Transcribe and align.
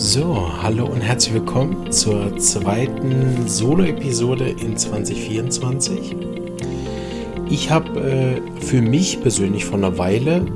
So, 0.00 0.48
hallo 0.62 0.86
und 0.86 1.00
herzlich 1.00 1.34
willkommen 1.34 1.90
zur 1.90 2.38
zweiten 2.38 3.48
Solo-Episode 3.48 4.48
in 4.48 4.76
2024. 4.76 6.14
Ich 7.50 7.68
habe 7.68 8.00
äh, 8.00 8.60
für 8.60 8.80
mich 8.80 9.20
persönlich 9.20 9.64
vor 9.64 9.76
einer 9.76 9.98
Weile 9.98 10.46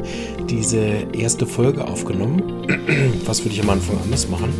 diese 0.50 0.80
erste 1.14 1.46
Folge 1.46 1.82
aufgenommen. 1.82 2.42
Was 3.24 3.42
würde 3.42 3.54
ich 3.54 3.62
am 3.62 3.70
Anfang 3.70 3.96
anders 4.04 4.28
machen? 4.28 4.52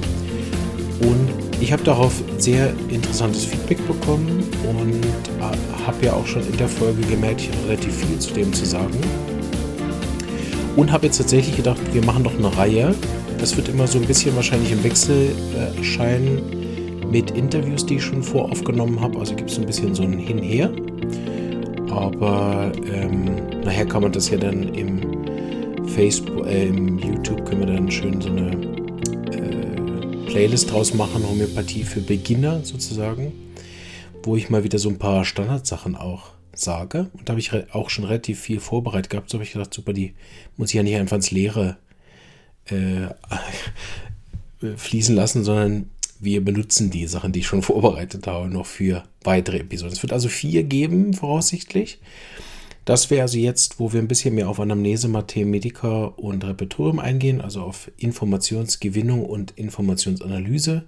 Und 1.00 1.29
ich 1.61 1.71
habe 1.71 1.85
darauf 1.85 2.14
sehr 2.39 2.72
interessantes 2.89 3.45
Feedback 3.45 3.86
bekommen 3.86 4.43
und 4.71 5.04
äh, 5.39 5.86
habe 5.86 6.07
ja 6.07 6.14
auch 6.14 6.27
schon 6.27 6.46
in 6.46 6.57
der 6.57 6.68
Folge 6.68 7.03
gemerkt, 7.03 7.43
ich 7.43 7.50
habe 7.50 7.68
relativ 7.68 7.95
viel 7.95 8.18
zu 8.18 8.32
dem 8.32 8.54
zu 8.54 8.64
sagen. 8.64 8.96
Und 10.77 10.91
habe 10.93 11.04
jetzt 11.04 11.18
tatsächlich 11.18 11.57
gedacht, 11.57 11.79
wir 11.93 12.03
machen 12.07 12.25
doch 12.25 12.39
eine 12.39 12.57
Reihe. 12.57 12.95
Das 13.40 13.57
wird 13.57 13.71
immer 13.71 13.86
so 13.86 13.99
ein 13.99 14.04
bisschen 14.04 14.36
wahrscheinlich 14.36 14.71
im 14.71 14.85
Wechsel 14.85 15.35
äh, 15.57 15.79
erscheinen 15.79 17.11
mit 17.11 17.31
Interviews, 17.31 17.86
die 17.86 17.96
ich 17.96 18.04
schon 18.04 18.22
voraufgenommen 18.22 19.00
habe. 19.00 19.18
Also 19.18 19.35
gibt 19.35 19.50
es 19.50 19.58
ein 19.58 19.64
bisschen 19.64 19.94
so 19.94 20.03
ein 20.03 20.18
Hinher. 20.18 20.71
Aber 21.89 22.71
ähm, 22.86 23.25
nachher 23.64 23.86
kann 23.86 24.03
man 24.03 24.12
das 24.12 24.29
ja 24.29 24.36
dann 24.36 24.75
im 24.75 25.00
Facebook, 25.89 26.46
äh, 26.46 26.68
im 26.68 26.98
YouTube 26.98 27.46
können 27.46 27.61
wir 27.61 27.75
dann 27.75 27.90
schön 27.90 28.21
so 28.21 28.29
eine 28.29 28.50
äh, 29.32 30.26
Playlist 30.26 30.70
draus 30.70 30.93
machen, 30.93 31.26
Homöopathie 31.26 31.82
für 31.82 32.00
Beginner 32.00 32.61
sozusagen, 32.62 33.33
wo 34.22 34.36
ich 34.36 34.50
mal 34.50 34.64
wieder 34.64 34.78
so 34.78 34.91
ein 34.91 34.98
paar 34.98 35.25
Standardsachen 35.25 35.97
auch 35.97 36.33
sage. 36.53 37.11
Und 37.14 37.27
da 37.27 37.33
habe 37.33 37.41
ich 37.41 37.50
auch 37.72 37.89
schon 37.89 38.05
relativ 38.05 38.39
viel 38.39 38.61
vorbereitet 38.61 39.09
gehabt. 39.09 39.31
So 39.31 39.39
habe 39.39 39.45
ich 39.45 39.53
gedacht, 39.53 39.72
super, 39.72 39.95
die 39.95 40.12
muss 40.59 40.69
ich 40.69 40.75
ja 40.75 40.83
nicht 40.83 40.97
einfach 40.97 41.17
ins 41.17 41.31
Leere 41.31 41.78
äh, 42.67 43.09
fließen 44.77 45.15
lassen, 45.15 45.45
sondern 45.45 45.91
wir 46.21 46.45
benutzen 46.45 46.91
die 46.91 47.07
Sachen, 47.07 47.33
die 47.33 47.41
ich 47.41 47.47
schon 47.47 47.62
vorbereitet 47.62 48.27
habe, 48.27 48.48
noch 48.48 48.67
für 48.67 49.05
weitere 49.25 49.59
Episoden. 49.59 49.93
Es 49.93 50.03
wird 50.03 50.12
also 50.12 50.29
vier 50.29 50.65
geben, 50.65 51.15
voraussichtlich. 51.15 51.99
Das 52.84 53.11
wäre 53.11 53.23
also 53.23 53.39
jetzt, 53.39 53.79
wo 53.79 53.93
wir 53.93 54.01
ein 54.01 54.09
bisschen 54.09 54.34
mehr 54.34 54.49
auf 54.49 54.61
Anamnese, 54.61 55.09
Mathematika 55.09 56.05
und 56.05 56.45
Repertorium 56.45 56.99
eingehen, 56.99 57.41
also 57.41 57.62
auf 57.62 57.91
Informationsgewinnung 57.97 59.25
und 59.25 59.53
Informationsanalyse. 59.53 60.84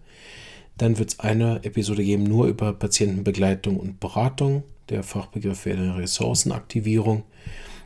Dann 0.78 0.98
wird 0.98 1.10
es 1.10 1.20
eine 1.20 1.62
Episode 1.64 2.02
geben 2.02 2.24
nur 2.24 2.46
über 2.46 2.72
Patientenbegleitung 2.72 3.78
und 3.78 4.00
Beratung. 4.00 4.64
Der 4.88 5.02
Fachbegriff 5.02 5.64
wäre 5.64 5.96
Ressourcenaktivierung. 5.98 7.24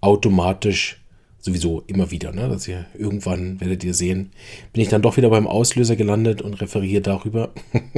automatisch 0.00 1.00
sowieso 1.40 1.82
immer 1.86 2.10
wieder, 2.10 2.32
ne? 2.32 2.48
dass 2.48 2.68
ihr 2.68 2.86
irgendwann 2.94 3.60
werdet 3.60 3.82
ihr 3.82 3.94
sehen, 3.94 4.30
bin 4.72 4.82
ich 4.82 4.88
dann 4.88 5.02
doch 5.02 5.16
wieder 5.16 5.30
beim 5.30 5.46
Auslöser 5.46 5.96
gelandet 5.96 6.42
und 6.42 6.60
referiere 6.60 7.00
darüber. 7.00 7.52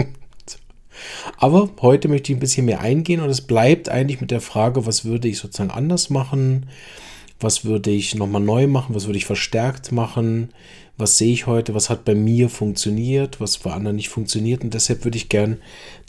Aber 1.39 1.71
heute 1.81 2.09
möchte 2.09 2.31
ich 2.31 2.37
ein 2.37 2.41
bisschen 2.41 2.67
mehr 2.67 2.81
eingehen 2.81 3.21
und 3.21 3.31
es 3.31 3.41
bleibt 3.41 3.89
eigentlich 3.89 4.21
mit 4.21 4.31
der 4.31 4.41
Frage, 4.41 4.87
was 4.87 5.05
würde 5.05 5.29
ich 5.29 5.39
sozusagen 5.39 5.71
anders 5.71 6.11
machen? 6.11 6.67
Was 7.43 7.65
würde 7.65 7.91
ich 7.91 8.15
nochmal 8.15 8.43
neu 8.43 8.67
machen, 8.67 8.95
was 8.95 9.07
würde 9.07 9.19
ich 9.19 9.27
verstärkt 9.27 9.93
machen, 9.93 10.51
was 10.97 11.19
sehe 11.19 11.33
ich 11.33 11.47
heute, 11.47 11.75
was 11.75 11.91
hat 11.91 12.05
bei 12.05 12.15
mir 12.15 12.49
funktioniert, 12.49 13.41
was 13.41 13.59
bei 13.59 13.73
anderen 13.73 13.97
nicht 13.97 14.09
funktioniert. 14.09 14.63
Und 14.63 14.75
deshalb 14.75 15.05
würde 15.05 15.17
ich 15.17 15.29
gern 15.29 15.59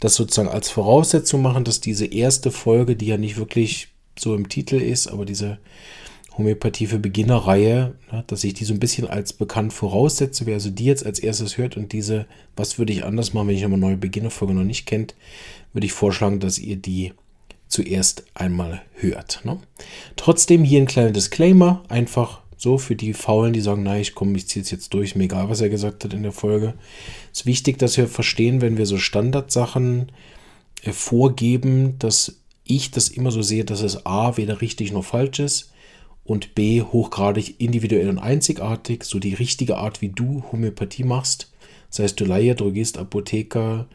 das 0.00 0.14
sozusagen 0.14 0.48
als 0.48 0.70
Voraussetzung 0.70 1.42
machen, 1.42 1.64
dass 1.64 1.80
diese 1.80 2.06
erste 2.06 2.50
Folge, 2.50 2.96
die 2.96 3.06
ja 3.06 3.16
nicht 3.16 3.36
wirklich 3.36 3.88
so 4.18 4.34
im 4.34 4.48
Titel 4.48 4.76
ist, 4.76 5.08
aber 5.08 5.24
diese 5.24 5.58
Homöopathie 6.36 6.86
für 6.86 6.98
Beginner-Reihe, 6.98 7.94
ne, 8.12 8.24
dass 8.26 8.44
ich 8.44 8.54
die 8.54 8.64
so 8.64 8.74
ein 8.74 8.80
bisschen 8.80 9.08
als 9.08 9.32
bekannt 9.32 9.72
voraussetze. 9.72 10.46
Wer 10.46 10.54
also 10.54 10.70
die 10.70 10.84
jetzt 10.84 11.06
als 11.06 11.18
erstes 11.18 11.58
hört 11.58 11.76
und 11.76 11.92
diese, 11.92 12.26
was 12.56 12.78
würde 12.78 12.92
ich 12.92 13.04
anders 13.04 13.32
machen, 13.32 13.48
wenn 13.48 13.56
ich 13.56 13.64
eine 13.64 13.78
neue 13.78 13.96
Beginnerfolge 13.96 14.54
noch 14.54 14.64
nicht 14.64 14.86
kennt, 14.86 15.14
würde 15.72 15.86
ich 15.86 15.92
vorschlagen, 15.92 16.40
dass 16.40 16.58
ihr 16.58 16.76
die 16.76 17.12
zuerst 17.74 18.24
einmal 18.34 18.82
hört. 18.94 19.40
Ne? 19.44 19.58
Trotzdem 20.14 20.62
hier 20.62 20.80
ein 20.80 20.86
kleiner 20.86 21.10
Disclaimer, 21.10 21.82
einfach 21.88 22.40
so 22.56 22.78
für 22.78 22.94
die 22.94 23.14
Faulen, 23.14 23.52
die 23.52 23.60
sagen, 23.60 23.82
nein, 23.82 24.00
ich 24.00 24.14
komme, 24.14 24.36
ich 24.36 24.46
ziehe 24.46 24.62
es 24.62 24.70
jetzt 24.70 24.94
durch, 24.94 25.16
mir 25.16 25.24
egal, 25.24 25.50
was 25.50 25.60
er 25.60 25.68
gesagt 25.70 26.04
hat 26.04 26.14
in 26.14 26.22
der 26.22 26.30
Folge. 26.30 26.74
Es 27.32 27.40
ist 27.40 27.46
wichtig, 27.46 27.78
dass 27.78 27.96
wir 27.96 28.06
verstehen, 28.06 28.60
wenn 28.60 28.78
wir 28.78 28.86
so 28.86 28.96
Standardsachen 28.96 30.12
äh, 30.84 30.92
vorgeben, 30.92 31.98
dass 31.98 32.36
ich 32.62 32.92
das 32.92 33.08
immer 33.08 33.32
so 33.32 33.42
sehe, 33.42 33.64
dass 33.64 33.82
es 33.82 34.06
A 34.06 34.36
weder 34.36 34.60
richtig 34.60 34.92
noch 34.92 35.04
falsch 35.04 35.40
ist 35.40 35.72
und 36.22 36.54
B 36.54 36.80
hochgradig 36.80 37.60
individuell 37.60 38.08
und 38.08 38.18
einzigartig, 38.20 39.02
so 39.02 39.18
die 39.18 39.34
richtige 39.34 39.78
Art, 39.78 40.00
wie 40.00 40.10
du 40.10 40.44
Homöopathie 40.52 41.04
machst. 41.04 41.50
Das 41.90 41.98
heißt, 41.98 42.20
du 42.20 42.24
Laie, 42.24 42.54
Drogist, 42.54 42.98
Apotheker, 42.98 43.88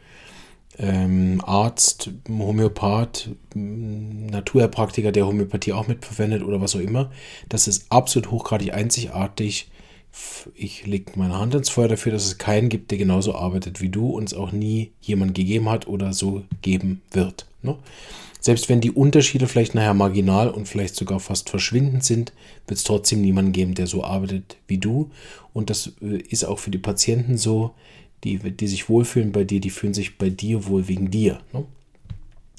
ähm, 0.78 1.42
Arzt, 1.44 2.10
Homöopath, 2.28 3.30
Naturheilpraktiker, 3.54 5.12
der 5.12 5.26
Homöopathie 5.26 5.72
auch 5.72 5.88
mitverwendet 5.88 6.42
oder 6.42 6.60
was 6.60 6.76
auch 6.76 6.80
immer. 6.80 7.10
Das 7.48 7.68
ist 7.68 7.86
absolut 7.90 8.30
hochgradig 8.30 8.72
einzigartig. 8.72 9.70
Ich 10.54 10.86
lege 10.86 11.12
meine 11.16 11.38
Hand 11.38 11.54
ins 11.54 11.68
Feuer 11.68 11.88
dafür, 11.88 12.12
dass 12.12 12.24
es 12.24 12.38
keinen 12.38 12.68
gibt, 12.68 12.90
der 12.90 12.98
genauso 12.98 13.34
arbeitet 13.34 13.80
wie 13.80 13.90
du 13.90 14.10
und 14.10 14.24
es 14.24 14.34
auch 14.34 14.52
nie 14.52 14.92
jemand 15.00 15.34
gegeben 15.34 15.68
hat 15.68 15.86
oder 15.86 16.12
so 16.12 16.42
geben 16.62 17.02
wird. 17.12 17.46
Ne? 17.62 17.76
Selbst 18.40 18.70
wenn 18.70 18.80
die 18.80 18.90
Unterschiede 18.90 19.46
vielleicht 19.46 19.74
nachher 19.74 19.94
marginal 19.94 20.48
und 20.48 20.66
vielleicht 20.66 20.96
sogar 20.96 21.20
fast 21.20 21.50
verschwindend 21.50 22.04
sind, 22.04 22.32
wird 22.66 22.78
es 22.78 22.84
trotzdem 22.84 23.20
niemanden 23.20 23.52
geben, 23.52 23.74
der 23.74 23.86
so 23.86 24.02
arbeitet 24.02 24.56
wie 24.66 24.78
du. 24.78 25.10
Und 25.52 25.68
das 25.68 25.92
äh, 26.00 26.16
ist 26.16 26.44
auch 26.44 26.58
für 26.58 26.70
die 26.70 26.78
Patienten 26.78 27.36
so 27.36 27.74
die, 28.24 28.38
die 28.38 28.66
sich 28.66 28.88
wohlfühlen 28.88 29.32
bei 29.32 29.44
dir, 29.44 29.60
die 29.60 29.70
fühlen 29.70 29.94
sich 29.94 30.18
bei 30.18 30.30
dir 30.30 30.66
wohl 30.66 30.88
wegen 30.88 31.10
dir. 31.10 31.40
Ne? 31.52 31.64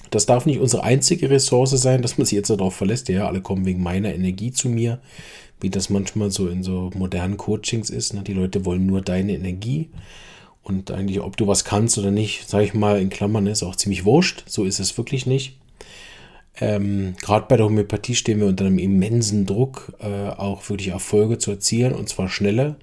Das 0.09 0.25
darf 0.25 0.45
nicht 0.45 0.59
unsere 0.59 0.83
einzige 0.83 1.29
Ressource 1.29 1.71
sein, 1.71 2.01
dass 2.01 2.17
man 2.17 2.25
sich 2.25 2.35
jetzt 2.35 2.49
darauf 2.49 2.75
verlässt, 2.75 3.07
ja, 3.09 3.27
alle 3.27 3.41
kommen 3.41 3.65
wegen 3.65 3.81
meiner 3.81 4.13
Energie 4.13 4.51
zu 4.51 4.67
mir, 4.67 4.99
wie 5.61 5.69
das 5.69 5.89
manchmal 5.89 6.31
so 6.31 6.47
in 6.47 6.63
so 6.63 6.89
modernen 6.95 7.37
Coachings 7.37 7.89
ist. 7.89 8.13
Ne? 8.13 8.23
Die 8.23 8.33
Leute 8.33 8.65
wollen 8.65 8.85
nur 8.85 9.01
deine 9.01 9.33
Energie. 9.33 9.89
Und 10.63 10.91
eigentlich, 10.91 11.21
ob 11.21 11.37
du 11.37 11.47
was 11.47 11.65
kannst 11.65 11.97
oder 11.97 12.11
nicht, 12.11 12.47
sage 12.47 12.65
ich 12.65 12.73
mal 12.73 12.99
in 12.99 13.09
Klammern, 13.09 13.47
ist 13.47 13.63
auch 13.63 13.75
ziemlich 13.75 14.05
wurscht. 14.05 14.43
So 14.47 14.65
ist 14.65 14.79
es 14.79 14.97
wirklich 14.97 15.25
nicht. 15.25 15.57
Ähm, 16.59 17.15
Gerade 17.21 17.45
bei 17.47 17.55
der 17.55 17.65
Homöopathie 17.65 18.15
stehen 18.15 18.39
wir 18.39 18.47
unter 18.47 18.65
einem 18.65 18.79
immensen 18.79 19.45
Druck, 19.45 19.93
äh, 19.99 20.29
auch 20.29 20.69
wirklich 20.69 20.89
Erfolge 20.89 21.37
zu 21.37 21.51
erzielen 21.51 21.93
und 21.93 22.09
zwar 22.09 22.27
schneller 22.27 22.75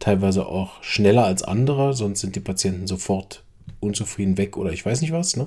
teilweise 0.00 0.46
auch 0.46 0.82
schneller 0.82 1.24
als 1.24 1.44
andere, 1.44 1.94
sonst 1.94 2.20
sind 2.20 2.34
die 2.34 2.40
Patienten 2.40 2.88
sofort 2.88 3.44
unzufrieden 3.78 4.36
weg 4.36 4.56
oder 4.56 4.72
ich 4.72 4.84
weiß 4.84 5.00
nicht 5.00 5.12
was. 5.12 5.36
Ne? 5.36 5.46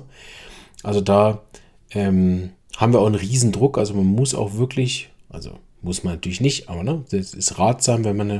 Also 0.82 1.00
da 1.00 1.42
ähm, 1.90 2.50
haben 2.76 2.92
wir 2.92 3.00
auch 3.00 3.06
einen 3.06 3.14
riesen 3.16 3.52
Druck. 3.52 3.76
Also 3.76 3.94
man 3.94 4.06
muss 4.06 4.34
auch 4.34 4.54
wirklich, 4.54 5.10
also 5.28 5.58
muss 5.82 6.04
man 6.04 6.14
natürlich 6.14 6.40
nicht, 6.40 6.68
aber 6.68 6.82
ne, 6.82 7.04
das 7.10 7.34
ist 7.34 7.58
ratsam, 7.58 8.04
wenn 8.04 8.16
man 8.16 8.30
eine, 8.30 8.38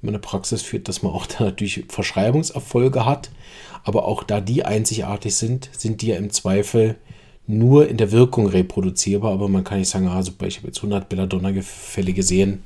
wenn 0.00 0.08
man 0.08 0.14
eine 0.14 0.20
Praxis 0.20 0.62
führt, 0.62 0.88
dass 0.88 1.02
man 1.02 1.12
auch 1.12 1.26
da 1.26 1.44
natürlich 1.44 1.84
Verschreibungserfolge 1.88 3.06
hat. 3.06 3.30
Aber 3.84 4.04
auch 4.06 4.24
da 4.24 4.40
die 4.40 4.64
einzigartig 4.64 5.34
sind, 5.36 5.70
sind 5.76 6.02
die 6.02 6.08
ja 6.08 6.16
im 6.16 6.30
Zweifel 6.30 6.96
nur 7.46 7.88
in 7.88 7.96
der 7.96 8.10
Wirkung 8.10 8.48
reproduzierbar. 8.48 9.32
Aber 9.32 9.48
man 9.48 9.62
kann 9.62 9.78
nicht 9.78 9.88
sagen, 9.88 10.08
ah, 10.08 10.22
super, 10.22 10.46
ich 10.46 10.58
habe 10.58 10.66
jetzt 10.66 10.78
100 10.78 11.08
Belladonna-Fälle 11.08 12.12
gesehen 12.12 12.64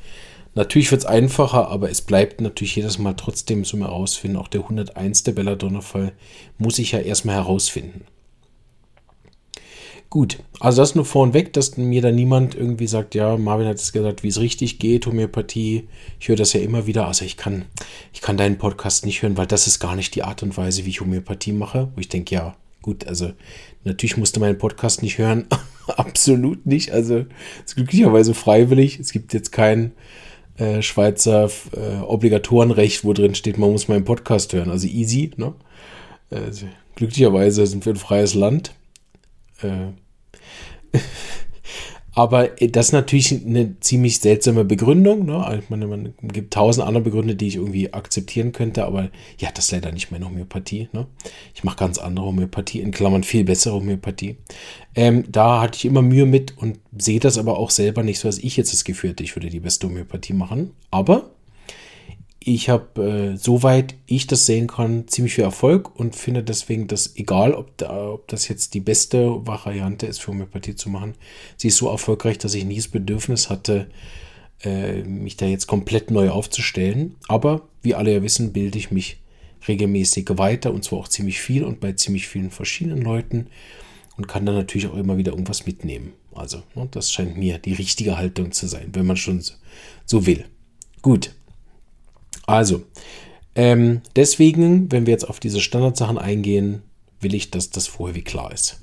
Natürlich 0.55 0.91
wird 0.91 1.03
es 1.03 1.07
einfacher, 1.07 1.69
aber 1.69 1.91
es 1.91 2.03
bleibt 2.03 2.41
natürlich 2.41 2.77
jedes 2.77 2.99
Mal 2.99 3.15
trotzdem 3.15 3.65
so 3.65 3.79
herausfinden. 3.79 4.37
Auch 4.37 4.49
der 4.49 4.63
101. 4.63 5.23
Belladonna-Fall 5.23 6.13
muss 6.59 6.79
ich 6.79 6.93
ja 6.93 6.99
erstmal 6.99 7.37
herausfinden. 7.37 8.05
Gut, 10.11 10.39
also 10.59 10.83
das 10.83 10.97
nur 10.97 11.05
vornweg, 11.05 11.53
dass 11.53 11.77
mir 11.77 12.03
da 12.03 12.11
niemand 12.11 12.57
irgendwie 12.57 12.89
sagt, 12.89 13.15
ja, 13.15 13.37
Marvin 13.37 13.69
hat 13.69 13.77
es 13.77 13.93
gesagt, 13.93 14.25
wie 14.25 14.29
es 14.29 14.41
richtig 14.41 14.81
geht, 14.81 15.07
Homöopathie. 15.07 15.87
Ich 16.19 16.27
höre 16.27 16.35
das 16.35 16.53
ja 16.53 16.61
immer 16.61 16.89
wieder. 16.89 17.07
Also 17.07 17.25
ich 17.25 17.37
kann, 17.37 17.67
ich 18.13 18.21
kann 18.21 18.37
deinen 18.37 18.59
Podcast 18.59 19.07
nicht 19.07 19.23
hören, 19.23 19.37
weil 19.37 19.47
das 19.47 19.69
ist 19.69 19.79
gar 19.79 19.95
nicht 19.95 20.17
die 20.17 20.25
Art 20.25 20.43
und 20.43 20.57
Weise, 20.57 20.85
wie 20.85 20.91
ich 20.91 21.01
Homöopathie 21.01 21.53
mache. 21.53 21.93
Wo 21.95 22.01
ich 22.01 22.09
denke, 22.09 22.35
ja, 22.35 22.57
gut, 22.83 23.07
also 23.07 23.31
natürlich 23.85 24.17
musste 24.17 24.41
meinen 24.41 24.59
Podcast 24.59 25.05
nicht 25.05 25.19
hören. 25.19 25.47
Absolut 25.87 26.67
nicht. 26.67 26.91
Also 26.91 27.27
ist 27.65 27.77
glücklicherweise 27.77 28.35
freiwillig. 28.35 28.99
Es 28.99 29.13
gibt 29.13 29.33
jetzt 29.33 29.53
keinen 29.53 29.93
äh, 30.61 30.83
Schweizer 30.83 31.51
äh, 31.73 32.03
Obligatorenrecht, 32.03 33.05
wo 33.05 33.13
drin 33.13 33.35
steht, 33.35 33.59
man 33.59 33.73
muss 33.73 33.89
meinen 33.89 34.05
Podcast 34.05 34.53
hören. 34.53 34.71
Also 34.71 34.87
easy. 34.87 35.31
Ne? 35.37 35.55
Äh, 36.31 36.51
glücklicherweise 36.95 37.67
sind 37.67 37.85
wir 37.87 37.95
ein 37.95 37.97
freies 37.97 38.35
Land. 38.35 38.75
Äh, 39.63 39.93
Aber 42.21 42.61
äh, 42.61 42.69
das 42.69 42.89
ist 42.89 42.93
natürlich 42.93 43.33
eine 43.33 43.81
ziemlich 43.81 44.19
seltsame 44.19 44.67
Begründung. 44.67 45.25
Ne? 45.25 45.43
Also 45.43 45.63
ich 45.63 45.71
meine, 45.71 45.87
man 45.87 46.13
gibt 46.21 46.53
tausend 46.53 46.87
andere 46.87 47.05
Begründe, 47.05 47.35
die 47.35 47.49
ich 47.49 47.57
irgendwie 47.57 47.95
akzeptieren 47.95 48.53
könnte, 48.53 48.85
aber 48.85 49.09
ja, 49.39 49.49
das 49.55 49.65
ist 49.65 49.71
leider 49.71 49.91
nicht 49.91 50.11
meine 50.11 50.27
Homöopathie. 50.27 50.91
Ne? 50.93 51.07
Ich 51.55 51.65
mache 51.65 51.79
ganz 51.79 51.97
andere 51.97 52.27
Homöopathie, 52.27 52.81
in 52.81 52.91
Klammern 52.91 53.23
viel 53.23 53.45
bessere 53.45 53.77
Homöopathie. 53.77 54.37
Ähm, 54.95 55.25
da 55.33 55.63
hatte 55.63 55.79
ich 55.79 55.87
immer 55.87 56.03
Mühe 56.03 56.27
mit 56.27 56.59
und 56.59 56.79
sehe 56.95 57.21
das 57.21 57.39
aber 57.39 57.59
auch 57.59 57.71
selber 57.71 58.03
nicht 58.03 58.19
so, 58.19 58.29
dass 58.29 58.37
ich 58.37 58.55
jetzt 58.59 58.75
das 58.75 58.85
Gefühl 58.85 59.11
hätte, 59.11 59.23
ich 59.23 59.35
würde 59.35 59.49
die 59.49 59.61
beste 59.61 59.87
Homöopathie 59.89 60.35
machen. 60.35 60.73
Aber 60.91 61.31
ich 62.43 62.71
habe, 62.71 63.03
äh, 63.03 63.37
soweit 63.37 63.95
ich 64.07 64.27
das 64.27 64.47
sehen 64.47 64.67
kann, 64.67 65.07
ziemlich 65.09 65.35
viel 65.35 65.45
Erfolg 65.45 65.95
und 65.99 66.17
finde 66.17 66.43
deswegen, 66.43 66.87
dass 66.89 67.15
egal, 67.17 67.53
ob, 67.53 67.77
da, 67.77 68.13
ob 68.13 68.29
das 68.29 68.49
jetzt 68.49 68.73
die 68.73 68.81
beste 68.81 69.47
Variante 69.47 70.07
ist, 70.07 70.23
für 70.23 70.33
Homöopathie 70.33 70.75
zu 70.75 70.89
machen, 70.89 71.15
sie 71.59 71.69
ist 71.69 71.77
so 71.77 71.91
erfolgreich, 71.91 72.39
dass 72.39 72.55
ich 72.55 72.65
nie 72.65 72.77
das 72.77 72.89
Bedürfnis 72.89 73.51
hatte, 73.51 73.91
äh, 74.63 75.03
mich 75.03 75.37
da 75.37 75.47
jetzt 75.47 75.67
komplett 75.67 76.11
neu 76.11 76.31
aufzustellen. 76.31 77.17
Aber 77.29 77.69
wie 77.83 77.95
alle 77.95 78.13
ja 78.13 78.23
wissen, 78.23 78.55
bilde 78.55 78.79
ich 78.79 78.91
mich 78.91 79.19
regelmäßig 79.69 80.27
weiter 80.39 80.73
und 80.73 80.83
zwar 80.83 81.01
auch 81.01 81.09
ziemlich 81.09 81.41
viel 81.41 81.63
und 81.63 81.81
bei 81.81 81.93
ziemlich 81.93 82.27
vielen 82.27 82.51
verschiedenen 82.51 83.03
Leuten 83.03 83.49
und 84.17 84.29
kann 84.29 84.47
dann 84.47 84.55
natürlich 84.55 84.87
auch 84.87 84.97
immer 84.97 85.19
wieder 85.19 85.33
irgendwas 85.33 85.67
mitnehmen. 85.67 86.15
Also, 86.33 86.63
ne, 86.75 86.89
das 86.91 87.13
scheint 87.13 87.37
mir 87.37 87.59
die 87.59 87.75
richtige 87.75 88.17
Haltung 88.17 88.53
zu 88.53 88.67
sein, 88.67 88.89
wenn 88.93 89.05
man 89.05 89.17
schon 89.17 89.43
so, 89.43 89.55
so 90.07 90.25
will. 90.25 90.47
Gut. 91.03 91.35
Also, 92.51 92.83
ähm, 93.55 94.01
deswegen, 94.17 94.91
wenn 94.91 95.07
wir 95.07 95.13
jetzt 95.13 95.29
auf 95.29 95.41
diese 95.41 95.61
Standardsachen 95.61 96.19
eingehen, 96.19 96.83
will 97.21 97.35
ich, 97.35 97.51
dass 97.51 97.71
das 97.71 97.87
vorher 97.87 98.17
wie 98.17 98.23
klar 98.23 98.53
ist. 98.53 98.81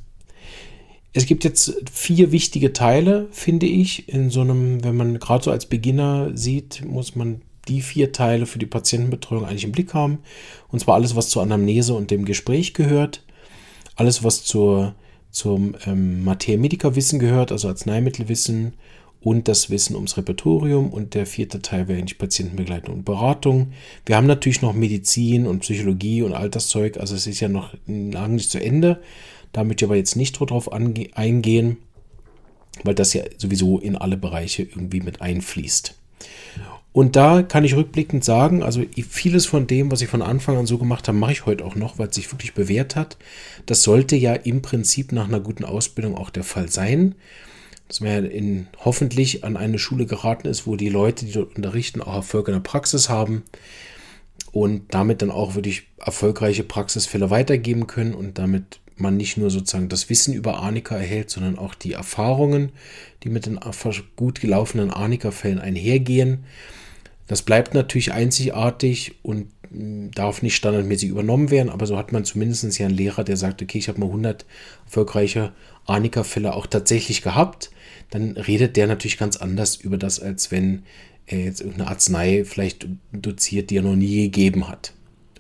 Es 1.14 1.26
gibt 1.26 1.44
jetzt 1.44 1.74
vier 1.92 2.32
wichtige 2.32 2.74
Teile, 2.74 3.28
finde 3.32 3.66
ich, 3.66 4.08
in 4.08 4.30
so 4.30 4.42
einem, 4.42 4.84
wenn 4.84 4.96
man 4.96 5.20
gerade 5.20 5.44
so 5.44 5.52
als 5.52 5.66
Beginner 5.66 6.32
sieht, 6.36 6.86
muss 6.86 7.16
man 7.16 7.42
die 7.68 7.82
vier 7.82 8.12
Teile 8.12 8.46
für 8.46 8.60
die 8.60 8.66
Patientenbetreuung 8.66 9.46
eigentlich 9.46 9.64
im 9.64 9.72
Blick 9.72 9.94
haben. 9.94 10.20
Und 10.70 10.80
zwar 10.80 10.96
alles, 10.96 11.16
was 11.16 11.30
zur 11.30 11.42
Anamnese 11.42 11.94
und 11.94 12.12
dem 12.12 12.24
Gespräch 12.24 12.74
gehört, 12.74 13.24
alles, 13.96 14.24
was 14.24 14.44
zur, 14.44 14.96
zum 15.32 15.76
ähm, 15.86 16.24
Materia-Medica-Wissen 16.24 17.20
gehört, 17.20 17.52
also 17.52 17.68
Arzneimittelwissen 17.68 18.76
und 19.28 19.50
das 19.50 19.70
Wissen 19.70 19.94
ums 19.98 20.16
Repertorium 20.16 20.88
und 20.90 21.14
der 21.14 21.26
vierte 21.26 21.62
Teil 21.62 21.90
wäre 21.90 22.00
eigentlich 22.00 22.18
Patientenbegleitung 22.18 22.96
und 22.96 23.04
Beratung. 23.04 23.74
Wir 24.06 24.16
haben 24.16 24.26
natürlich 24.26 24.62
noch 24.62 24.72
Medizin 24.72 25.48
und 25.48 25.60
Psychologie 25.60 26.22
und 26.22 26.32
all 26.32 26.50
das 26.50 26.70
Zeug, 26.70 26.98
also 26.98 27.14
es 27.14 27.28
ist 27.28 27.42
ja 27.42 27.50
noch 27.50 27.74
lange 27.88 28.36
nicht 28.36 28.50
zu 28.50 28.64
Ende. 28.64 29.02
Da 29.52 29.66
möchte 29.66 29.84
ich 29.84 29.90
aber 29.90 29.98
jetzt 29.98 30.16
nicht 30.16 30.40
drauf 30.40 30.72
eingehen, 30.72 31.76
weil 32.86 32.96
das 32.96 33.12
ja 33.12 33.24
sowieso 33.36 33.80
in 33.80 33.98
alle 33.98 34.16
Bereiche 34.16 34.64
irgendwie 34.64 35.02
mit 35.02 35.22
einfließt. 35.22 35.94
Und 36.94 37.18
da 37.18 37.44
kann 37.44 37.66
ich 37.66 37.76
rückblickend 37.76 38.24
sagen, 38.24 38.64
also 38.64 38.82
vieles 39.10 39.46
von 39.46 39.68
dem, 39.68 39.92
was 39.92 40.02
ich 40.02 40.08
von 40.08 40.22
Anfang 40.22 40.56
an 40.56 40.68
so 40.68 40.78
gemacht 40.78 41.10
habe, 41.10 41.18
mache 41.18 41.34
ich 41.34 41.46
heute 41.46 41.66
auch 41.66 41.76
noch, 41.76 42.00
weil 42.00 42.08
es 42.08 42.16
sich 42.16 42.32
wirklich 42.32 42.54
bewährt 42.54 42.96
hat. 42.96 43.18
Das 43.66 43.84
sollte 43.84 44.16
ja 44.16 44.36
im 44.36 44.62
Prinzip 44.62 45.12
nach 45.12 45.28
einer 45.28 45.42
guten 45.42 45.66
Ausbildung 45.66 46.16
auch 46.16 46.30
der 46.30 46.46
Fall 46.46 46.70
sein 46.70 47.16
dass 47.88 48.02
man 48.02 48.26
in, 48.26 48.68
hoffentlich 48.84 49.44
an 49.44 49.58
eine 49.58 49.80
Schule 49.80 50.06
geraten 50.06 50.48
ist, 50.48 50.68
wo 50.68 50.76
die 50.76 50.90
Leute, 50.90 51.26
die 51.26 51.32
dort 51.32 51.56
unterrichten, 51.56 52.02
auch 52.02 52.16
Erfolg 52.16 52.48
in 52.48 52.54
der 52.54 52.62
Praxis 52.62 53.10
haben 53.10 53.44
und 54.52 54.94
damit 54.94 55.22
dann 55.22 55.32
auch 55.32 55.56
wirklich 55.56 55.84
erfolgreiche 55.98 56.64
Praxisfälle 56.64 57.30
weitergeben 57.30 57.88
können 57.88 58.14
und 58.14 58.38
damit 58.38 58.80
man 58.96 59.16
nicht 59.16 59.38
nur 59.38 59.52
sozusagen 59.52 59.90
das 59.90 60.10
Wissen 60.10 60.34
über 60.34 60.58
Arnika 60.60 60.96
erhält, 60.96 61.30
sondern 61.30 61.58
auch 61.58 61.76
die 61.76 61.94
Erfahrungen, 61.94 62.72
die 63.24 63.30
mit 63.30 63.46
den 63.46 63.60
gut 64.16 64.42
gelaufenen 64.42 64.90
Arnika-Fällen 64.90 65.60
einhergehen. 65.60 66.46
Das 67.28 67.44
bleibt 67.44 67.74
natürlich 67.74 68.14
einzigartig 68.14 69.16
und 69.22 69.48
darf 69.70 70.42
nicht 70.42 70.56
standardmäßig 70.56 71.10
übernommen 71.10 71.52
werden, 71.52 71.70
aber 71.70 71.86
so 71.86 71.98
hat 71.98 72.12
man 72.12 72.26
zumindest 72.26 72.80
ja 72.80 72.86
einen 72.86 72.96
Lehrer, 72.96 73.24
der 73.24 73.38
sagt, 73.38 73.62
okay, 73.62 73.78
ich 73.78 73.90
habe 73.90 74.00
mal 74.00 74.08
100 74.08 74.46
erfolgreiche 74.86 75.52
Arnika-Fälle 75.86 76.54
auch 76.54 76.68
tatsächlich 76.68 77.22
gehabt 77.22 77.70
dann 78.10 78.32
redet 78.32 78.78
der 78.78 78.88
natürlich 78.88 79.18
ganz 79.18 79.38
anders 79.38 79.76
über 79.76 79.98
das, 79.98 80.20
als 80.20 80.52
wenn 80.52 80.84
er 81.26 81.40
jetzt 81.40 81.62
irgendeine 81.62 81.90
Arznei 81.90 82.46
vielleicht 82.46 82.88
doziert, 83.12 83.70
die 83.70 83.78
er 83.78 83.84
noch 83.84 83.96
nie 83.96 84.24
gegeben 84.24 84.70
hat. 84.70 84.94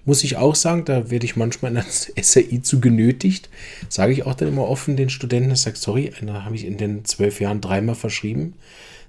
Muss 0.04 0.24
ich 0.24 0.38
auch 0.38 0.56
sagen, 0.56 0.86
da 0.86 1.10
werde 1.10 1.25
ich 1.25 1.36
manchmal 1.36 1.72
in 1.72 1.75
das 1.75 2.12
SRI 2.22 2.62
zu 2.62 2.80
genötigt. 2.80 3.50
Sage 3.90 4.14
ich 4.14 4.25
auch 4.25 4.36
dann 4.36 4.50
immer 4.50 4.68
offen 4.68 4.96
den 4.96 5.10
Studenten, 5.10 5.52
ich 5.52 5.60
sage, 5.60 5.78
sorry, 5.78 6.12
da 6.22 6.44
habe 6.46 6.56
ich 6.56 6.66
in 6.66 6.78
den 6.78 7.06
zwölf 7.06 7.42
Jahren 7.42 7.62
dreimal 7.62 7.96
verschrieben. 7.96 8.54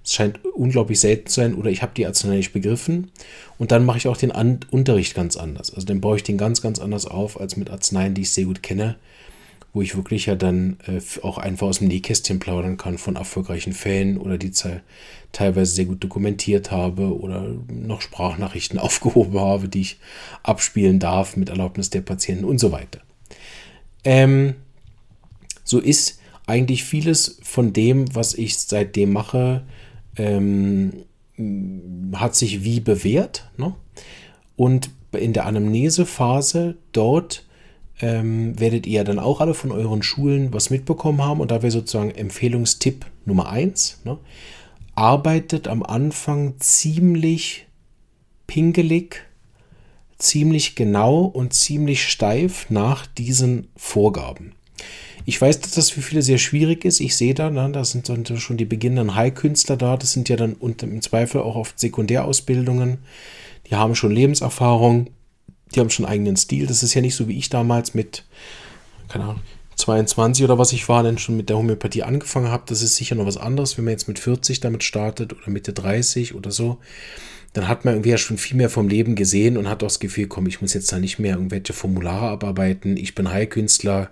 Es 0.05 0.15
scheint 0.15 0.45
unglaublich 0.45 1.01
selten 1.01 1.27
zu 1.27 1.41
sein 1.41 1.55
oder 1.55 1.71
ich 1.71 1.83
habe 1.83 1.93
die 1.95 2.07
Arznei 2.07 2.37
nicht 2.37 2.53
begriffen. 2.53 3.11
Und 3.59 3.73
dann 3.73 3.85
mache 3.85 3.99
ich 3.99 4.09
auch 4.09 4.17
den 4.17 4.33
An 4.33 4.61
Unterricht 4.71 5.15
ganz 5.15 5.37
anders. 5.37 5.75
Also 5.75 5.87
dann 5.87 6.01
baue 6.01 6.17
ich 6.17 6.23
den 6.23 6.39
ganz, 6.39 6.63
ganz 6.63 6.79
anders 6.79 7.07
auf 7.07 7.41
als 7.41 7.57
mit 7.57 7.71
Arzneien, 7.71 8.15
die 8.15 8.23
ich 8.23 8.31
sehr 8.31 8.45
gut 8.45 8.63
kenne 8.63 8.97
wo 9.73 9.83
ich 9.83 9.97
wirklich 9.97 10.27
ja 10.27 10.35
dann 10.35 10.79
äh, 10.87 11.01
auch 11.23 11.39
einfach 11.39 11.67
aus 11.67 11.79
dem 11.79 11.89
Nähkästchen 11.89 12.39
plaudern 12.39 12.77
kann 12.77 12.99
von 12.99 13.17
erfolgreichen 13.17 13.73
Fällen 13.73 14.19
oder 14.19 14.39
die 14.39 14.53
teilweise 15.33 15.73
sehr 15.73 15.85
gut 15.85 16.03
dokumentiert 16.03 16.71
habe 16.71 17.19
oder 17.19 17.55
noch 17.71 18.01
Sprachnachrichten 18.01 18.79
aufgehoben 18.79 19.39
habe, 19.39 19.69
die 19.69 19.83
ich 19.83 19.99
abspielen 20.43 20.99
darf 20.99 21.37
mit 21.37 21.49
Erlaubnis 21.49 21.91
der 21.91 22.01
Patienten 22.01 22.45
und 22.45 22.59
so 22.59 22.73
weiter. 22.73 23.01
Ähm, 24.05 24.55
so 25.65 25.79
ist 25.81 26.19
eigentlich 26.47 26.85
vieles 26.85 27.39
von 27.43 27.75
dem, 27.75 28.15
was 28.15 28.33
ich 28.35 28.59
seitdem 28.59 29.13
mache, 29.13 29.65
ähm, 30.17 31.05
hat 32.15 32.35
sich 32.35 32.65
wie 32.65 32.81
bewährt. 32.81 33.51
Ne? 33.59 33.75
Und 34.57 34.91
in 35.13 35.35
der 35.35 35.47
Anamnesephase 35.47 36.77
dort 36.93 37.45
ähm, 38.01 38.59
werdet 38.59 38.87
ihr 38.87 39.05
dann 39.05 39.19
auch 39.19 39.41
alle 39.41 39.55
von 39.55 39.73
euren 39.73 40.03
Schulen 40.03 40.53
was 40.53 40.71
mitbekommen 40.71 41.23
haben. 41.23 41.41
Und 41.41 41.51
da 41.51 41.63
wäre 41.63 41.71
sozusagen 41.71 42.11
Empfehlungstipp 42.11 43.07
Nummer 43.25 43.49
1. 43.49 44.03
Ne? 44.05 44.19
Arbeitet 44.95 45.69
am 45.69 45.83
Anfang 45.83 46.55
ziemlich 46.59 47.67
pingelig, 48.47 49.23
ziemlich 50.19 50.75
genau 50.75 51.21
und 51.21 51.55
ziemlich 51.55 52.09
steif 52.09 52.71
nach 52.71 53.07
diesen 53.07 53.69
Vorgaben. 53.77 54.53
Ich 55.25 55.41
weiß, 55.41 55.61
dass 55.61 55.73
das 55.73 55.91
für 55.91 56.01
viele 56.01 56.23
sehr 56.23 56.39
schwierig 56.39 56.85
ist. 56.87 57.01
Ich 57.01 57.15
sehe 57.15 57.35
da, 57.35 57.51
ne, 57.51 57.71
da 57.71 57.85
sind 57.85 58.09
dann 58.09 58.25
schon 58.39 58.57
die 58.57 58.65
beginnenden 58.65 59.15
Heilkünstler 59.15 59.77
da. 59.77 59.97
Das 59.97 60.13
sind 60.13 60.29
ja 60.31 60.37
dann 60.37 60.57
im 60.59 61.03
Zweifel 61.03 61.43
auch 61.43 61.55
oft 61.55 61.79
Sekundärausbildungen. 61.79 62.99
Die 63.69 63.75
haben 63.75 63.95
schon 63.95 64.13
Lebenserfahrung 64.13 65.11
die 65.75 65.81
haben 65.81 65.91
schon 65.91 66.05
einen 66.05 66.13
eigenen 66.13 66.37
Stil. 66.37 66.67
Das 66.67 66.83
ist 66.83 66.95
ja 66.95 67.01
nicht 67.01 67.15
so 67.15 67.29
wie 67.29 67.39
ich 67.39 67.49
damals 67.49 67.95
mit, 67.95 68.25
keine 69.09 69.25
Ahnung, 69.25 69.41
22 69.77 70.45
oder 70.45 70.59
was 70.59 70.73
ich 70.73 70.89
war, 70.89 71.03
denn 71.03 71.19
schon 71.19 71.37
mit 71.37 71.49
der 71.49 71.57
Homöopathie 71.57 72.03
angefangen 72.03 72.49
habe. 72.49 72.65
Das 72.67 72.83
ist 72.83 72.97
sicher 72.97 73.15
noch 73.15 73.27
was 73.27 73.37
anderes, 73.37 73.79
wenn 73.79 73.85
man 73.85 73.93
jetzt 73.93 74.09
mit 74.09 74.19
40 74.19 74.61
damit 74.61 74.83
startet 74.83 75.33
oder 75.33 75.51
Mitte 75.51 75.73
30 75.73 76.35
oder 76.35 76.51
so. 76.51 76.79
Dann 77.53 77.69
hat 77.69 77.85
man 77.85 77.95
irgendwie 77.95 78.11
ja 78.11 78.19
schon 78.19 78.39
viel 78.39 78.57
mehr 78.57 78.71
vom 78.71 78.89
Leben 78.89 79.15
gesehen 79.15 79.57
und 79.57 79.69
hat 79.69 79.83
auch 79.83 79.89
das 79.89 80.01
Gefühl, 80.01 80.27
komm, 80.27 80.47
ich 80.47 80.61
muss 80.61 80.75
jetzt 80.75 80.93
da 80.93 80.99
nicht 80.99 81.19
mehr 81.19 81.35
irgendwelche 81.35 81.73
Formulare 81.73 82.29
abarbeiten. 82.29 82.97
Ich 82.97 83.15
bin 83.15 83.31
Heilkünstler. 83.31 84.11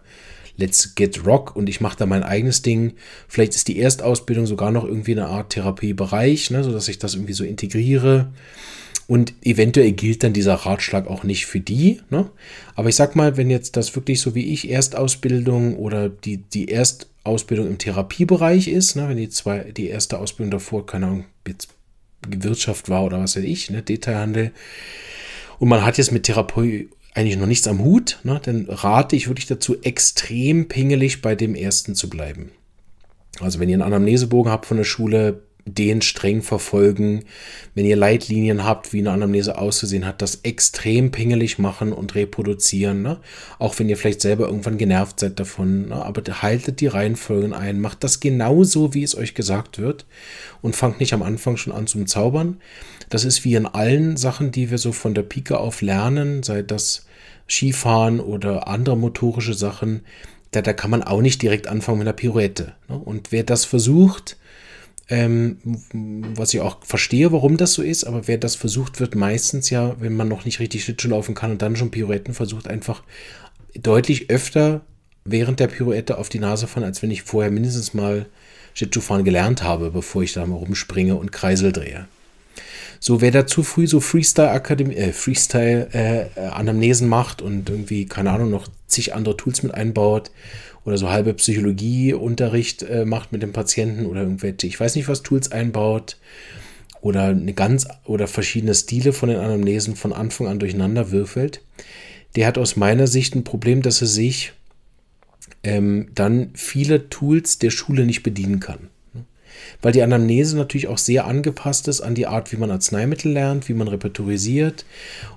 Let's 0.56 0.94
get 0.94 1.26
rock 1.26 1.54
und 1.54 1.68
ich 1.68 1.82
mache 1.82 1.98
da 1.98 2.06
mein 2.06 2.22
eigenes 2.22 2.62
Ding. 2.62 2.94
Vielleicht 3.28 3.54
ist 3.54 3.68
die 3.68 3.78
Erstausbildung 3.78 4.46
sogar 4.46 4.70
noch 4.70 4.84
irgendwie 4.84 5.12
eine 5.12 5.26
Art 5.26 5.50
Therapiebereich, 5.50 6.50
ne, 6.50 6.64
sodass 6.64 6.88
ich 6.88 6.98
das 6.98 7.14
irgendwie 7.14 7.34
so 7.34 7.44
integriere. 7.44 8.32
Und 9.08 9.34
eventuell 9.42 9.92
gilt 9.92 10.24
dann 10.24 10.32
dieser 10.32 10.54
Ratschlag 10.54 11.06
auch 11.06 11.22
nicht 11.22 11.46
für 11.46 11.60
die. 11.60 12.00
Ne? 12.10 12.28
Aber 12.74 12.88
ich 12.88 12.96
sag 12.96 13.14
mal, 13.14 13.36
wenn 13.36 13.50
jetzt 13.50 13.76
das 13.76 13.94
wirklich 13.94 14.20
so 14.20 14.34
wie 14.34 14.52
ich 14.52 14.68
Erstausbildung 14.68 15.76
oder 15.76 16.08
die, 16.08 16.38
die 16.38 16.68
Erstausbildung 16.68 17.68
im 17.68 17.78
Therapiebereich 17.78 18.66
ist, 18.66 18.96
ne? 18.96 19.08
wenn 19.08 19.16
die, 19.16 19.28
zwei, 19.28 19.70
die 19.70 19.88
erste 19.88 20.18
Ausbildung 20.18 20.50
davor, 20.50 20.86
keine 20.86 21.06
Ahnung, 21.06 21.24
jetzt 21.46 21.68
Wirtschaft 22.28 22.88
war 22.88 23.04
oder 23.04 23.20
was 23.20 23.36
weiß 23.36 23.44
ich, 23.44 23.70
ne? 23.70 23.82
Detailhandel, 23.82 24.50
und 25.58 25.68
man 25.68 25.84
hat 25.84 25.98
jetzt 25.98 26.12
mit 26.12 26.24
Therapie 26.24 26.90
eigentlich 27.14 27.38
noch 27.38 27.46
nichts 27.46 27.66
am 27.66 27.82
Hut, 27.82 28.18
ne? 28.24 28.40
dann 28.44 28.66
rate 28.68 29.16
ich 29.16 29.28
wirklich 29.28 29.46
dazu, 29.46 29.80
extrem 29.82 30.68
pingelig 30.68 31.22
bei 31.22 31.34
dem 31.34 31.54
ersten 31.54 31.94
zu 31.94 32.10
bleiben. 32.10 32.50
Also 33.40 33.58
wenn 33.58 33.68
ihr 33.68 33.76
einen 33.76 33.82
Anamnesebogen 33.82 34.52
habt 34.52 34.66
von 34.66 34.76
der 34.76 34.84
Schule, 34.84 35.42
den 35.66 36.00
streng 36.00 36.42
verfolgen. 36.42 37.24
Wenn 37.74 37.84
ihr 37.84 37.96
Leitlinien 37.96 38.64
habt, 38.64 38.92
wie 38.92 39.00
eine 39.00 39.10
Anamnese 39.10 39.58
auszusehen 39.58 40.06
hat, 40.06 40.22
das 40.22 40.36
extrem 40.44 41.10
pingelig 41.10 41.58
machen 41.58 41.92
und 41.92 42.14
reproduzieren. 42.14 43.02
Ne? 43.02 43.18
Auch 43.58 43.78
wenn 43.78 43.88
ihr 43.88 43.96
vielleicht 43.96 44.20
selber 44.20 44.46
irgendwann 44.46 44.78
genervt 44.78 45.20
seid 45.20 45.38
davon. 45.40 45.88
Ne? 45.88 45.96
Aber 45.96 46.22
haltet 46.40 46.80
die 46.80 46.86
Reihenfolgen 46.86 47.52
ein. 47.52 47.80
Macht 47.80 48.04
das 48.04 48.20
genauso, 48.20 48.94
wie 48.94 49.02
es 49.02 49.16
euch 49.16 49.34
gesagt 49.34 49.78
wird. 49.78 50.06
Und 50.62 50.76
fangt 50.76 51.00
nicht 51.00 51.12
am 51.12 51.22
Anfang 51.22 51.56
schon 51.56 51.72
an 51.72 51.88
zum 51.88 52.06
Zaubern. 52.06 52.58
Das 53.10 53.24
ist 53.24 53.44
wie 53.44 53.54
in 53.54 53.66
allen 53.66 54.16
Sachen, 54.16 54.52
die 54.52 54.70
wir 54.70 54.78
so 54.78 54.92
von 54.92 55.14
der 55.14 55.22
Pike 55.22 55.58
auf 55.58 55.82
lernen, 55.82 56.44
sei 56.44 56.62
das 56.62 57.06
Skifahren 57.48 58.20
oder 58.20 58.68
andere 58.68 58.96
motorische 58.96 59.54
Sachen. 59.54 60.02
Da, 60.52 60.62
da 60.62 60.72
kann 60.72 60.90
man 60.90 61.02
auch 61.02 61.22
nicht 61.22 61.42
direkt 61.42 61.66
anfangen 61.66 61.98
mit 61.98 62.06
einer 62.06 62.16
Pirouette. 62.16 62.74
Ne? 62.88 62.96
Und 62.96 63.32
wer 63.32 63.42
das 63.42 63.64
versucht, 63.64 64.36
ähm, 65.08 65.58
was 66.34 66.52
ich 66.52 66.60
auch 66.60 66.84
verstehe, 66.84 67.30
warum 67.30 67.56
das 67.56 67.74
so 67.74 67.82
ist, 67.82 68.04
aber 68.04 68.26
wer 68.26 68.38
das 68.38 68.56
versucht, 68.56 68.98
wird 68.98 69.14
meistens 69.14 69.70
ja, 69.70 69.94
wenn 70.00 70.16
man 70.16 70.28
noch 70.28 70.44
nicht 70.44 70.58
richtig 70.58 70.84
Schlittschuh 70.84 71.08
laufen 71.08 71.34
kann 71.34 71.52
und 71.52 71.62
dann 71.62 71.76
schon 71.76 71.90
Pirouetten 71.90 72.34
versucht, 72.34 72.66
einfach 72.66 73.02
deutlich 73.74 74.30
öfter 74.30 74.80
während 75.24 75.60
der 75.60 75.68
Pirouette 75.68 76.18
auf 76.18 76.28
die 76.28 76.38
Nase 76.38 76.66
fahren, 76.66 76.84
als 76.84 77.02
wenn 77.02 77.10
ich 77.10 77.22
vorher 77.22 77.50
mindestens 77.50 77.94
mal 77.94 78.26
Schlittschuh 78.74 79.00
fahren 79.00 79.24
gelernt 79.24 79.62
habe, 79.62 79.90
bevor 79.90 80.22
ich 80.22 80.32
da 80.32 80.44
mal 80.44 80.56
rumspringe 80.56 81.14
und 81.14 81.32
Kreisel 81.32 81.72
drehe. 81.72 82.08
So, 82.98 83.20
wer 83.20 83.30
da 83.30 83.46
zu 83.46 83.62
früh 83.62 83.86
so 83.86 84.00
Freestyle-Akademie, 84.00 84.94
äh, 84.94 85.12
Freestyle-Anamnesen 85.12 87.06
äh, 87.06 87.10
macht 87.10 87.42
und 87.42 87.68
irgendwie, 87.68 88.06
keine 88.06 88.30
Ahnung, 88.30 88.50
noch 88.50 88.68
zig 88.86 89.14
andere 89.14 89.36
Tools 89.36 89.62
mit 89.62 89.74
einbaut 89.74 90.30
oder 90.84 90.98
so 90.98 91.10
halbe 91.10 91.34
Psychologieunterricht 91.34 92.82
äh, 92.82 93.04
macht 93.04 93.32
mit 93.32 93.42
dem 93.42 93.52
Patienten 93.52 94.06
oder 94.06 94.22
irgendwelche, 94.22 94.66
ich 94.66 94.78
weiß 94.78 94.94
nicht, 94.94 95.08
was 95.08 95.22
Tools 95.22 95.50
einbaut 95.50 96.18
oder 97.00 97.24
eine 97.24 97.54
ganz 97.54 97.86
oder 98.04 98.26
verschiedene 98.26 98.74
Stile 98.74 99.12
von 99.12 99.28
den 99.28 99.38
Anamnesen 99.38 99.96
von 99.96 100.12
Anfang 100.12 100.46
an 100.46 100.58
durcheinander 100.58 101.10
würfelt, 101.10 101.62
der 102.36 102.46
hat 102.46 102.58
aus 102.58 102.76
meiner 102.76 103.06
Sicht 103.06 103.34
ein 103.34 103.44
Problem, 103.44 103.82
dass 103.82 104.00
er 104.00 104.06
sich 104.06 104.52
ähm, 105.62 106.08
dann 106.14 106.50
viele 106.54 107.08
Tools 107.08 107.58
der 107.58 107.70
Schule 107.70 108.06
nicht 108.06 108.22
bedienen 108.22 108.60
kann 108.60 108.90
weil 109.82 109.92
die 109.92 110.02
Anamnese 110.02 110.56
natürlich 110.56 110.88
auch 110.88 110.98
sehr 110.98 111.26
angepasst 111.26 111.88
ist 111.88 112.00
an 112.00 112.14
die 112.14 112.26
Art, 112.26 112.52
wie 112.52 112.56
man 112.56 112.70
Arzneimittel 112.70 113.32
lernt, 113.32 113.68
wie 113.68 113.74
man 113.74 113.88
repertorisiert. 113.88 114.84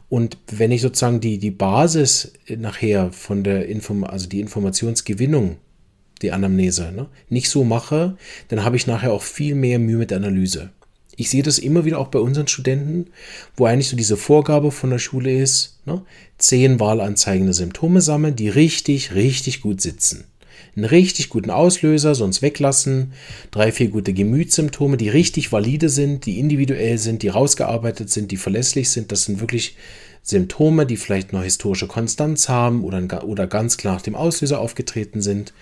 Und 0.09 0.37
wenn 0.51 0.71
ich 0.71 0.81
sozusagen 0.81 1.19
die, 1.19 1.37
die 1.37 1.51
Basis 1.51 2.33
nachher 2.47 3.11
von 3.11 3.43
der 3.43 3.67
Inform 3.67 4.03
also 4.03 4.27
die 4.27 4.39
Informationsgewinnung, 4.39 5.57
die 6.21 6.31
Anamnese, 6.31 6.91
ne, 6.91 7.07
nicht 7.29 7.49
so 7.49 7.63
mache, 7.63 8.17
dann 8.49 8.63
habe 8.63 8.75
ich 8.75 8.87
nachher 8.87 9.13
auch 9.13 9.23
viel 9.23 9.55
mehr 9.55 9.79
Mühe 9.79 9.97
mit 9.97 10.11
der 10.11 10.17
Analyse. 10.17 10.71
Ich 11.15 11.29
sehe 11.29 11.43
das 11.43 11.59
immer 11.59 11.83
wieder 11.85 11.99
auch 11.99 12.07
bei 12.07 12.19
unseren 12.19 12.47
Studenten, 12.47 13.07
wo 13.55 13.65
eigentlich 13.65 13.89
so 13.89 13.97
diese 13.97 14.17
Vorgabe 14.17 14.71
von 14.71 14.89
der 14.89 14.99
Schule 14.99 15.37
ist, 15.37 15.79
ne, 15.85 16.01
zehn 16.37 16.79
wahlanzeigende 16.79 17.53
Symptome 17.53 18.01
sammeln, 18.01 18.35
die 18.35 18.49
richtig, 18.49 19.13
richtig 19.13 19.61
gut 19.61 19.81
sitzen 19.81 20.25
einen 20.75 20.85
richtig 20.85 21.29
guten 21.29 21.49
Auslöser, 21.49 22.15
sonst 22.15 22.41
weglassen, 22.41 23.13
drei, 23.51 23.71
vier 23.71 23.89
gute 23.89 24.13
Gemütssymptome, 24.13 24.97
die 24.97 25.09
richtig 25.09 25.51
valide 25.51 25.89
sind, 25.89 26.25
die 26.25 26.39
individuell 26.39 26.97
sind, 26.97 27.23
die 27.23 27.29
rausgearbeitet 27.29 28.09
sind, 28.09 28.31
die 28.31 28.37
verlässlich 28.37 28.89
sind. 28.89 29.11
Das 29.11 29.23
sind 29.23 29.39
wirklich 29.39 29.75
Symptome, 30.23 30.85
die 30.85 30.97
vielleicht 30.97 31.33
noch 31.33 31.43
historische 31.43 31.87
Konstanz 31.87 32.49
haben 32.49 32.83
oder, 32.83 33.23
oder 33.23 33.47
ganz 33.47 33.77
klar 33.77 33.95
nach 33.95 34.01
dem 34.01 34.15
Auslöser 34.15 34.59
aufgetreten 34.59 35.21
sind. 35.21 35.53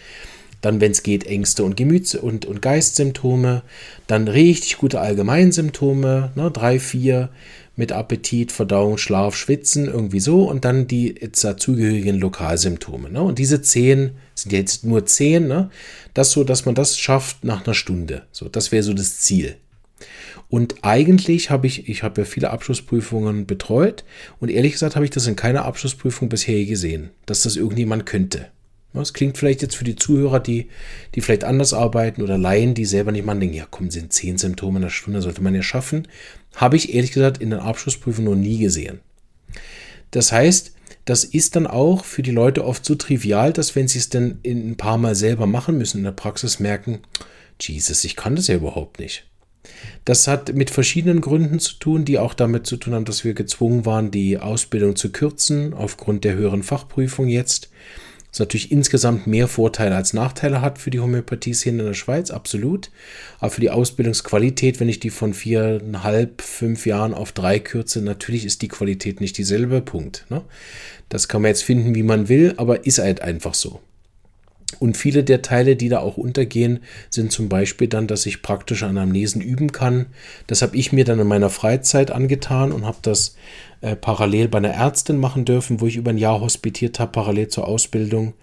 Dann, 0.62 0.82
wenn 0.82 0.92
es 0.92 1.04
geht, 1.04 1.26
Ängste 1.28 1.64
und 1.64 1.78
Gemüts- 1.78 2.16
und, 2.16 2.46
und 2.46 2.62
Geistsymptome. 2.62 3.62
Dann 4.08 4.28
richtig 4.28 4.78
gute 4.78 5.00
Allgemeinsymptome, 5.00 6.32
ne, 6.36 6.52
drei, 6.52 6.80
vier 6.80 7.30
mit 7.76 7.92
Appetit, 7.92 8.52
Verdauung, 8.52 8.98
Schlaf, 8.98 9.36
Schwitzen, 9.36 9.86
irgendwie 9.86 10.20
so. 10.20 10.50
Und 10.50 10.66
dann 10.66 10.88
die 10.88 11.14
dazugehörigen 11.14 12.20
Lokalsymptome. 12.20 13.12
Ne? 13.12 13.22
Und 13.22 13.38
diese 13.38 13.62
zehn 13.62 14.12
sind 14.42 14.52
jetzt 14.52 14.84
nur 14.84 15.06
zehn. 15.06 15.48
Ne? 15.48 15.70
Das 16.14 16.32
so, 16.32 16.44
dass 16.44 16.66
man 16.66 16.76
das 16.76 16.98
schafft 16.98 17.44
nach 17.44 17.66
einer 17.66 17.74
Stunde. 17.74 18.24
So, 18.32 18.50
das 18.50 18.72
wäre 18.72 18.84
so 18.84 18.94
das 18.94 19.20
Ziel. 19.20 19.58
Und 20.50 20.76
eigentlich 20.84 21.50
habe 21.50 21.68
ich, 21.68 21.90
ich 21.90 22.04
habe 22.04 22.22
ja 22.22 22.26
viele 22.26 22.52
Abschlussprüfungen 22.52 23.46
betreut 23.46 24.06
und 24.40 24.50
ehrlich 24.50 24.74
gesagt 24.74 24.96
habe 24.96 25.04
ich 25.04 25.12
das 25.12 25.28
in 25.28 25.36
keiner 25.36 25.66
Abschlussprüfung 25.66 26.30
bisher 26.30 26.64
gesehen, 26.66 27.10
dass 27.26 27.42
das 27.42 27.58
irgendjemand 27.58 28.06
könnte. 28.06 28.48
Das 28.94 29.14
klingt 29.14 29.38
vielleicht 29.38 29.62
jetzt 29.62 29.76
für 29.76 29.84
die 29.84 29.96
Zuhörer, 29.96 30.40
die, 30.40 30.70
die 31.14 31.22
vielleicht 31.22 31.44
anders 31.44 31.74
arbeiten 31.74 32.22
oder 32.22 32.38
Laien, 32.38 32.74
die 32.74 32.86
selber 32.86 33.12
nicht 33.12 33.26
mal 33.26 33.38
denken, 33.38 33.56
ja 33.56 33.68
komm, 33.70 33.92
sind 33.92 34.14
zehn 34.14 34.38
Symptome 34.38 34.80
in 34.80 34.84
einer 34.84 34.90
Stunde, 34.90 35.22
sollte 35.22 35.44
man 35.44 35.54
ja 35.54 35.62
schaffen. 35.62 36.08
Habe 36.56 36.78
ich 36.78 36.96
ehrlich 36.96 37.12
gesagt 37.12 37.40
in 37.40 37.50
den 37.50 37.60
Abschlussprüfungen 37.60 38.32
noch 38.32 38.40
nie 38.40 38.58
gesehen. 38.58 39.00
Das 40.12 40.32
heißt, 40.32 40.74
das 41.08 41.24
ist 41.24 41.56
dann 41.56 41.68
auch 41.68 42.04
für 42.04 42.22
die 42.22 42.32
Leute 42.32 42.66
oft 42.66 42.84
so 42.84 42.94
trivial, 42.96 43.54
dass 43.54 43.78
wenn 43.78 43.88
sie 43.88 43.98
es 43.98 44.10
dann 44.10 44.40
ein 44.46 44.76
paar 44.76 44.98
Mal 44.98 45.16
selber 45.16 45.48
machen 45.48 45.78
müssen 45.78 46.00
in 46.00 46.04
der 46.04 46.12
Praxis, 46.12 46.60
merken, 46.60 47.00
Jesus, 47.62 48.04
ich 48.04 48.18
kann 48.18 48.36
das 48.36 48.48
ja 48.48 48.56
überhaupt 48.56 49.00
nicht. 49.00 49.26
Das 50.04 50.28
hat 50.28 50.54
mit 50.54 50.70
verschiedenen 50.70 51.22
Gründen 51.22 51.60
zu 51.60 51.76
tun, 51.76 52.04
die 52.04 52.20
auch 52.20 52.34
damit 52.34 52.68
zu 52.68 52.76
tun 52.76 52.94
haben, 52.94 53.06
dass 53.06 53.24
wir 53.24 53.34
gezwungen 53.34 53.86
waren, 53.86 54.12
die 54.12 54.38
Ausbildung 54.38 54.98
zu 54.98 55.12
kürzen, 55.12 55.74
aufgrund 55.74 56.26
der 56.26 56.36
höheren 56.36 56.62
Fachprüfung 56.62 57.30
jetzt. 57.30 57.70
Was 58.38 58.42
natürlich 58.42 58.72
insgesamt 58.72 59.26
mehr 59.26 59.48
Vorteile 59.48 59.96
als 59.96 60.14
Nachteile 60.14 60.62
hat 60.62 60.78
für 60.78 60.92
die 60.92 61.00
Homöopathie-Szene 61.00 61.80
in 61.80 61.88
der 61.88 61.96
Schweiz, 61.96 62.30
absolut. 62.30 62.92
Aber 63.40 63.50
für 63.50 63.62
die 63.62 63.72
Ausbildungsqualität, 63.72 64.80
wenn 64.80 64.90
ich 64.90 65.00
die 65.00 65.10
von 65.10 65.34
viereinhalb, 65.34 66.44
fünf 66.44 66.86
Jahren 66.86 67.16
auf 67.16 67.32
drei 67.32 67.58
kürze, 67.58 68.00
natürlich 68.04 68.46
ist 68.46 68.62
die 68.62 68.68
Qualität 68.68 69.22
nicht 69.22 69.40
dieselbe. 69.40 69.82
Punkt. 69.82 70.28
Ne? 70.30 70.44
Das 71.10 71.28
kann 71.28 71.42
man 71.42 71.50
jetzt 71.50 71.64
finden, 71.64 71.96
wie 71.96 72.04
man 72.04 72.30
will, 72.30 72.54
aber 72.58 72.86
ist 72.86 73.00
halt 73.00 73.24
einfach 73.24 73.56
so. 73.56 73.80
Und 74.80 74.98
viele 74.98 75.24
der 75.24 75.42
Teile, 75.42 75.76
die 75.76 75.90
da 75.90 76.00
auch 76.00 76.18
untergehen, 76.18 76.82
sind 77.10 77.32
zum 77.32 77.50
Beispiel 77.50 77.88
dann, 77.88 78.06
dass 78.06 78.28
ich 78.28 78.44
praktische 78.44 78.86
Anamnesen 78.86 79.42
üben 79.42 79.72
kann. 79.72 80.08
Das 80.46 80.62
habe 80.62 80.76
ich 80.76 80.92
mir 80.92 81.06
dann 81.06 81.20
in 81.20 81.28
meiner 81.28 81.50
Freizeit 81.50 82.12
angetan 82.12 82.72
und 82.72 82.86
habe 82.86 82.98
das 83.02 83.36
äh, 83.82 83.96
parallel 83.96 84.48
bei 84.48 84.58
einer 84.58 84.70
Ärztin 84.70 85.18
machen 85.18 85.46
dürfen, 85.46 85.82
wo 85.82 85.88
ich 85.88 85.96
über 85.98 86.12
ein 86.12 86.18
Jahr 86.18 86.42
hospitiert 86.42 87.00
habe, 87.00 87.12
parallel 87.12 87.48
zur 87.48 87.68
Ausbildung. 87.68 88.34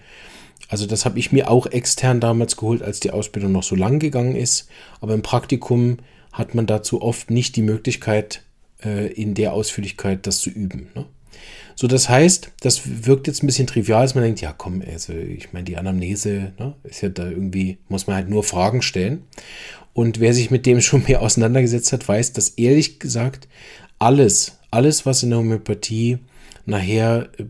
Also 0.68 0.86
das 0.86 1.04
habe 1.04 1.18
ich 1.18 1.32
mir 1.32 1.50
auch 1.50 1.66
extern 1.66 2.20
damals 2.20 2.56
geholt, 2.56 2.82
als 2.82 3.00
die 3.00 3.10
Ausbildung 3.10 3.52
noch 3.52 3.62
so 3.62 3.74
lang 3.74 3.98
gegangen 3.98 4.36
ist. 4.36 4.68
Aber 5.00 5.14
im 5.14 5.22
Praktikum 5.22 5.98
hat 6.32 6.54
man 6.54 6.66
dazu 6.66 7.02
oft 7.02 7.30
nicht 7.30 7.56
die 7.56 7.62
Möglichkeit, 7.62 8.42
äh, 8.82 9.12
in 9.12 9.34
der 9.34 9.52
Ausführlichkeit 9.52 10.26
das 10.26 10.38
zu 10.38 10.50
üben. 10.50 10.88
Ne? 10.94 11.06
So, 11.76 11.88
das 11.88 12.08
heißt, 12.08 12.52
das 12.60 13.06
wirkt 13.06 13.26
jetzt 13.26 13.42
ein 13.42 13.46
bisschen 13.46 13.66
trivial, 13.66 14.02
dass 14.02 14.14
man 14.14 14.24
denkt, 14.24 14.40
ja 14.40 14.54
komm, 14.56 14.82
also 14.86 15.12
ich 15.12 15.52
meine, 15.52 15.64
die 15.64 15.76
Anamnese 15.76 16.52
ne, 16.58 16.74
ist 16.84 17.02
ja 17.02 17.08
da 17.08 17.28
irgendwie, 17.28 17.78
muss 17.88 18.06
man 18.06 18.16
halt 18.16 18.28
nur 18.28 18.44
Fragen 18.44 18.82
stellen. 18.82 19.24
Und 19.92 20.20
wer 20.20 20.34
sich 20.34 20.50
mit 20.50 20.66
dem 20.66 20.80
schon 20.80 21.04
mehr 21.06 21.22
auseinandergesetzt 21.22 21.92
hat, 21.92 22.06
weiß, 22.06 22.32
dass 22.32 22.50
ehrlich 22.50 23.00
gesagt 23.00 23.48
alles, 23.98 24.58
alles, 24.74 25.06
was 25.06 25.22
in 25.22 25.30
der 25.30 25.38
Homöopathie 25.38 26.18
nachher 26.66 27.28
äh, 27.38 27.44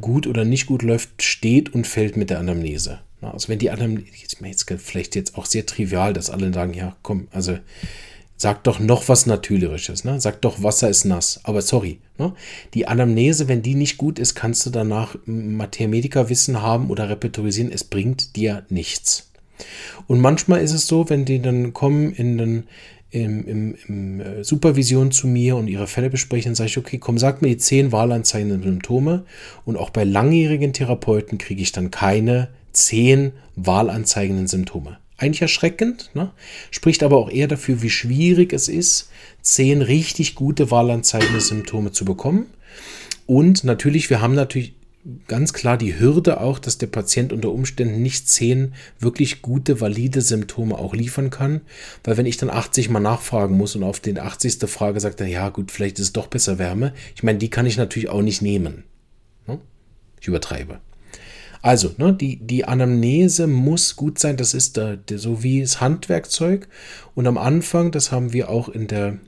gut 0.00 0.26
oder 0.26 0.44
nicht 0.44 0.66
gut 0.66 0.82
läuft, 0.82 1.22
steht 1.22 1.74
und 1.74 1.86
fällt 1.86 2.16
mit 2.16 2.30
der 2.30 2.38
Anamnese. 2.38 3.00
Also 3.20 3.48
wenn 3.48 3.58
die 3.58 3.70
Anamnese, 3.70 4.06
jetzt 4.40 4.64
vielleicht 4.80 5.16
jetzt 5.16 5.36
auch 5.36 5.46
sehr 5.46 5.66
trivial, 5.66 6.12
dass 6.12 6.30
alle 6.30 6.52
sagen, 6.52 6.72
ja 6.74 6.96
komm, 7.02 7.28
also 7.32 7.58
Sag 8.40 8.62
doch 8.62 8.78
noch 8.78 9.08
was 9.08 9.26
Natürliches, 9.26 10.04
ne? 10.04 10.20
Sag 10.20 10.40
doch, 10.42 10.62
Wasser 10.62 10.88
ist 10.88 11.04
nass. 11.04 11.40
Aber 11.42 11.60
sorry, 11.60 11.98
ne? 12.18 12.34
Die 12.72 12.86
Anamnese, 12.86 13.48
wenn 13.48 13.62
die 13.62 13.74
nicht 13.74 13.98
gut 13.98 14.20
ist, 14.20 14.36
kannst 14.36 14.64
du 14.64 14.70
danach 14.70 15.16
Mathematiker-Wissen 15.26 16.62
haben 16.62 16.88
oder 16.88 17.08
repertorisieren. 17.08 17.72
Es 17.72 17.82
bringt 17.82 18.36
dir 18.36 18.64
nichts. 18.68 19.32
Und 20.06 20.20
manchmal 20.20 20.60
ist 20.60 20.72
es 20.72 20.86
so, 20.86 21.10
wenn 21.10 21.24
die 21.24 21.42
dann 21.42 21.72
kommen 21.72 22.12
in 22.12 22.38
den, 22.38 22.64
im, 23.10 23.46
im, 23.46 23.74
im 23.86 24.20
äh, 24.20 24.44
Supervision 24.44 25.10
zu 25.10 25.26
mir 25.26 25.56
und 25.56 25.68
ihre 25.68 25.86
Fälle 25.86 26.10
besprechen, 26.10 26.50
dann 26.50 26.54
sage 26.54 26.68
ich, 26.68 26.78
okay, 26.78 26.98
komm, 26.98 27.18
sag 27.18 27.40
mir 27.40 27.48
die 27.48 27.56
zehn 27.56 27.92
wahlanzeigenden 27.92 28.62
Symptome. 28.62 29.24
Und 29.64 29.76
auch 29.76 29.90
bei 29.90 30.04
langjährigen 30.04 30.72
Therapeuten 30.72 31.38
kriege 31.38 31.62
ich 31.62 31.72
dann 31.72 31.90
keine 31.90 32.48
zehn 32.72 33.32
wahlanzeigenden 33.56 34.46
Symptome. 34.46 34.98
Eigentlich 35.16 35.42
erschreckend, 35.42 36.10
ne? 36.14 36.30
spricht 36.70 37.02
aber 37.02 37.16
auch 37.16 37.30
eher 37.30 37.48
dafür, 37.48 37.82
wie 37.82 37.90
schwierig 37.90 38.52
es 38.52 38.68
ist, 38.68 39.10
zehn 39.42 39.82
richtig 39.82 40.34
gute 40.34 40.70
wahlanzeigende 40.70 41.40
Symptome 41.40 41.90
zu 41.90 42.04
bekommen. 42.04 42.46
Und 43.26 43.64
natürlich, 43.64 44.10
wir 44.10 44.20
haben 44.20 44.34
natürlich 44.34 44.74
ganz 45.26 45.52
klar 45.52 45.76
die 45.76 45.98
Hürde 45.98 46.40
auch, 46.40 46.58
dass 46.58 46.78
der 46.78 46.86
Patient 46.88 47.32
unter 47.32 47.50
Umständen 47.50 48.02
nicht 48.02 48.28
zehn 48.28 48.74
wirklich 48.98 49.42
gute, 49.42 49.80
valide 49.80 50.20
Symptome 50.20 50.76
auch 50.76 50.94
liefern 50.94 51.30
kann. 51.30 51.62
Weil 52.04 52.16
wenn 52.16 52.26
ich 52.26 52.36
dann 52.36 52.50
80 52.50 52.90
mal 52.90 53.00
nachfragen 53.00 53.56
muss 53.56 53.74
und 53.74 53.82
auf 53.82 54.00
den 54.00 54.18
80. 54.18 54.68
Frage 54.68 55.00
sagt 55.00 55.20
er, 55.20 55.26
ja 55.26 55.48
gut, 55.48 55.70
vielleicht 55.70 55.98
ist 55.98 56.06
es 56.06 56.12
doch 56.12 56.26
besser 56.26 56.58
Wärme. 56.58 56.92
Ich 57.14 57.22
meine, 57.22 57.38
die 57.38 57.50
kann 57.50 57.66
ich 57.66 57.76
natürlich 57.76 58.08
auch 58.08 58.22
nicht 58.22 58.42
nehmen. 58.42 58.84
Ne? 59.46 59.58
Ich 60.20 60.28
übertreibe. 60.28 60.80
Also, 61.60 61.94
ne, 61.96 62.12
die, 62.14 62.36
die 62.36 62.64
Anamnese 62.66 63.46
muss 63.46 63.96
gut 63.96 64.18
sein, 64.18 64.36
das 64.36 64.54
ist 64.54 64.76
der, 64.76 65.00
so 65.16 65.42
wie 65.42 65.60
das 65.60 65.80
Handwerkzeug. 65.80 66.68
Und 67.14 67.26
am 67.26 67.36
Anfang, 67.36 67.90
das 67.90 68.12
haben 68.12 68.32
wir 68.32 68.48
auch 68.48 68.68
in 68.68 68.86
der 68.86 69.18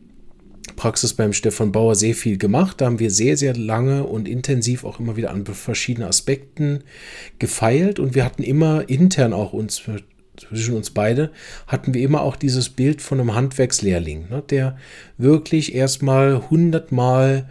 Praxis 0.76 1.14
beim 1.14 1.32
Stefan 1.32 1.72
Bauer 1.72 1.94
sehr 1.94 2.14
viel 2.14 2.38
gemacht. 2.38 2.80
Da 2.80 2.86
haben 2.86 2.98
wir 2.98 3.10
sehr, 3.10 3.36
sehr 3.36 3.54
lange 3.54 4.04
und 4.04 4.28
intensiv 4.28 4.84
auch 4.84 5.00
immer 5.00 5.16
wieder 5.16 5.30
an 5.30 5.44
verschiedenen 5.46 6.08
Aspekten 6.08 6.84
gefeilt. 7.38 7.98
Und 7.98 8.14
wir 8.14 8.24
hatten 8.24 8.42
immer 8.42 8.88
intern 8.88 9.32
auch 9.32 9.52
uns, 9.52 9.82
zwischen 10.36 10.74
uns 10.74 10.90
beide, 10.90 11.30
hatten 11.66 11.94
wir 11.94 12.02
immer 12.02 12.22
auch 12.22 12.36
dieses 12.36 12.70
Bild 12.70 13.02
von 13.02 13.20
einem 13.20 13.34
Handwerkslehrling, 13.34 14.28
ne, 14.30 14.42
der 14.48 14.76
wirklich 15.18 15.74
erstmal 15.74 16.50
hundertmal 16.50 17.48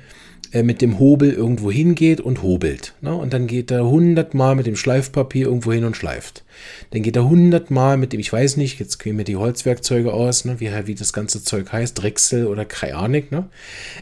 mit 0.64 0.82
dem 0.82 1.00
Hobel 1.00 1.32
irgendwo 1.32 1.72
hingeht 1.72 2.22
und 2.22 2.42
hobelt. 2.42 2.94
Ne? 3.02 3.14
Und 3.14 3.34
dann 3.34 3.48
geht 3.48 3.72
er 3.72 3.88
hundertmal 3.88 4.56
mit 4.56 4.66
dem 4.66 4.76
Schleifpapier 4.76 5.48
irgendwo 5.48 5.72
hin 5.72 5.84
und 5.86 5.96
schleift. 5.96 6.44
Dann 6.92 7.04
geht 7.04 7.16
er 7.16 7.30
hundertmal 7.30 7.98
mit 7.98 8.14
dem, 8.14 8.20
ich 8.20 8.32
weiß 8.32 8.58
nicht, 8.58 8.80
jetzt 8.80 8.98
gehen 9.00 9.16
mir 9.16 9.24
die 9.24 9.36
Holzwerkzeuge 9.36 10.14
aus, 10.14 10.46
ne? 10.46 10.60
wie, 10.60 10.72
wie 10.86 10.96
das 10.96 11.14
ganze 11.14 11.44
Zeug 11.44 11.72
heißt, 11.72 12.02
Drechsel 12.02 12.48
oder 12.48 12.66
Krajanik. 12.66 13.32
Ne? 13.32 13.50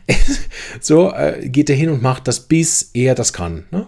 so 0.82 1.12
äh, 1.12 1.48
geht 1.50 1.70
er 1.70 1.76
hin 1.76 1.90
und 1.90 2.02
macht 2.02 2.28
das, 2.28 2.42
bis 2.42 2.92
er 2.94 3.16
das 3.16 3.34
kann. 3.34 3.66
Ne? 3.72 3.88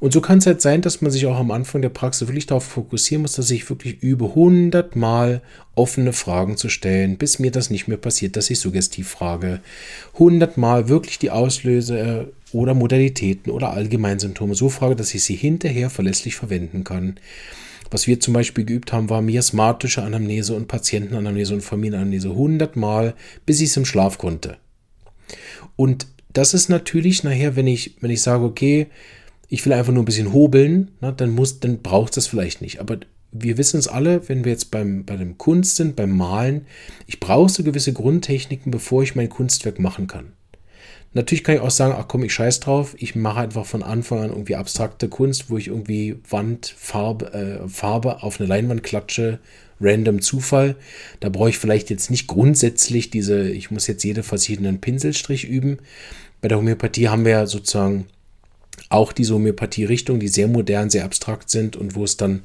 Und 0.00 0.12
so 0.12 0.20
kann 0.20 0.38
es 0.38 0.46
halt 0.46 0.62
sein, 0.62 0.82
dass 0.82 1.00
man 1.02 1.10
sich 1.10 1.26
auch 1.26 1.38
am 1.38 1.50
Anfang 1.50 1.82
der 1.82 1.90
Praxis 1.90 2.28
wirklich 2.28 2.46
darauf 2.46 2.64
fokussieren 2.64 3.22
muss, 3.22 3.32
dass 3.32 3.50
ich 3.50 3.68
wirklich 3.68 4.02
übe, 4.02 4.34
hundertmal 4.34 5.42
offene 5.74 6.12
Fragen 6.12 6.56
zu 6.56 6.68
stellen, 6.68 7.18
bis 7.18 7.38
mir 7.38 7.50
das 7.50 7.70
nicht 7.70 7.86
mehr 7.88 7.98
passiert, 7.98 8.36
dass 8.36 8.50
ich 8.50 8.58
suggestiv 8.60 9.08
frage. 9.08 9.60
Hundertmal 10.18 10.88
wirklich 10.88 11.18
die 11.18 11.30
Auslöser 11.30 12.26
oder 12.52 12.74
Modalitäten 12.74 13.52
oder 13.52 13.72
Allgemeinsymptome 13.72 14.54
so 14.54 14.68
frage, 14.68 14.96
dass 14.96 15.14
ich 15.14 15.24
sie 15.24 15.36
hinterher 15.36 15.90
verlässlich 15.90 16.36
verwenden 16.36 16.84
kann. 16.84 17.18
Was 17.90 18.06
wir 18.06 18.18
zum 18.18 18.34
Beispiel 18.34 18.64
geübt 18.64 18.92
haben, 18.92 19.10
war 19.10 19.22
miasmatische 19.22 20.02
Anamnese 20.02 20.54
und 20.54 20.66
Patientenanamnese 20.66 21.54
und 21.54 21.60
Familienanamnese 21.60 22.34
hundertmal, 22.34 23.14
bis 23.44 23.60
ich 23.60 23.70
es 23.70 23.76
im 23.76 23.84
Schlaf 23.84 24.18
konnte. 24.18 24.56
Und 25.76 26.06
das 26.32 26.52
ist 26.52 26.68
natürlich 26.68 27.22
nachher, 27.24 27.56
wenn 27.56 27.66
ich, 27.66 27.96
wenn 28.00 28.10
ich 28.10 28.22
sage, 28.22 28.44
okay, 28.44 28.88
ich 29.48 29.64
will 29.64 29.72
einfach 29.72 29.92
nur 29.92 30.02
ein 30.02 30.06
bisschen 30.06 30.32
hobeln, 30.32 30.90
na, 31.00 31.12
dann 31.12 31.30
muss, 31.30 31.60
dann 31.60 31.82
braucht 31.82 32.16
das 32.16 32.26
vielleicht 32.26 32.60
nicht. 32.60 32.80
Aber 32.80 32.98
wir 33.32 33.58
wissen 33.58 33.78
es 33.78 33.88
alle, 33.88 34.28
wenn 34.28 34.44
wir 34.44 34.52
jetzt 34.52 34.70
beim, 34.70 35.04
bei 35.04 35.16
dem 35.16 35.38
Kunst 35.38 35.76
sind, 35.76 35.96
beim 35.96 36.16
Malen, 36.16 36.66
ich 37.06 37.20
brauche 37.20 37.48
so 37.48 37.62
gewisse 37.62 37.92
Grundtechniken, 37.92 38.70
bevor 38.70 39.02
ich 39.02 39.14
mein 39.14 39.28
Kunstwerk 39.28 39.78
machen 39.78 40.06
kann. 40.06 40.32
Natürlich 41.12 41.44
kann 41.44 41.54
ich 41.54 41.60
auch 41.62 41.70
sagen, 41.70 41.94
ach 41.96 42.08
komm, 42.08 42.24
ich 42.24 42.34
scheiß 42.34 42.60
drauf, 42.60 42.94
ich 42.98 43.14
mache 43.14 43.40
einfach 43.40 43.64
von 43.64 43.82
Anfang 43.82 44.18
an 44.20 44.30
irgendwie 44.30 44.56
abstrakte 44.56 45.08
Kunst, 45.08 45.48
wo 45.48 45.56
ich 45.56 45.68
irgendwie 45.68 46.16
Wand, 46.28 46.74
Farbe, 46.76 47.32
äh, 47.32 47.68
Farbe 47.68 48.22
auf 48.22 48.38
eine 48.38 48.48
Leinwand 48.48 48.82
klatsche, 48.82 49.38
random 49.80 50.20
Zufall. 50.20 50.76
Da 51.20 51.30
brauche 51.30 51.48
ich 51.48 51.58
vielleicht 51.58 51.88
jetzt 51.88 52.10
nicht 52.10 52.26
grundsätzlich 52.26 53.08
diese, 53.08 53.48
ich 53.48 53.70
muss 53.70 53.86
jetzt 53.86 54.04
jede 54.04 54.22
verschiedenen 54.22 54.80
Pinselstrich 54.80 55.44
üben. 55.44 55.78
Bei 56.42 56.48
der 56.48 56.58
Homöopathie 56.58 57.08
haben 57.08 57.24
wir 57.24 57.32
ja 57.32 57.46
sozusagen 57.46 58.06
auch 58.88 59.12
diese 59.12 59.34
Homöopathie-Richtung, 59.34 60.20
die 60.20 60.28
sehr 60.28 60.46
modern, 60.46 60.90
sehr 60.90 61.04
abstrakt 61.04 61.50
sind 61.50 61.76
und 61.76 61.94
wo 61.94 62.04
es 62.04 62.16
dann 62.16 62.42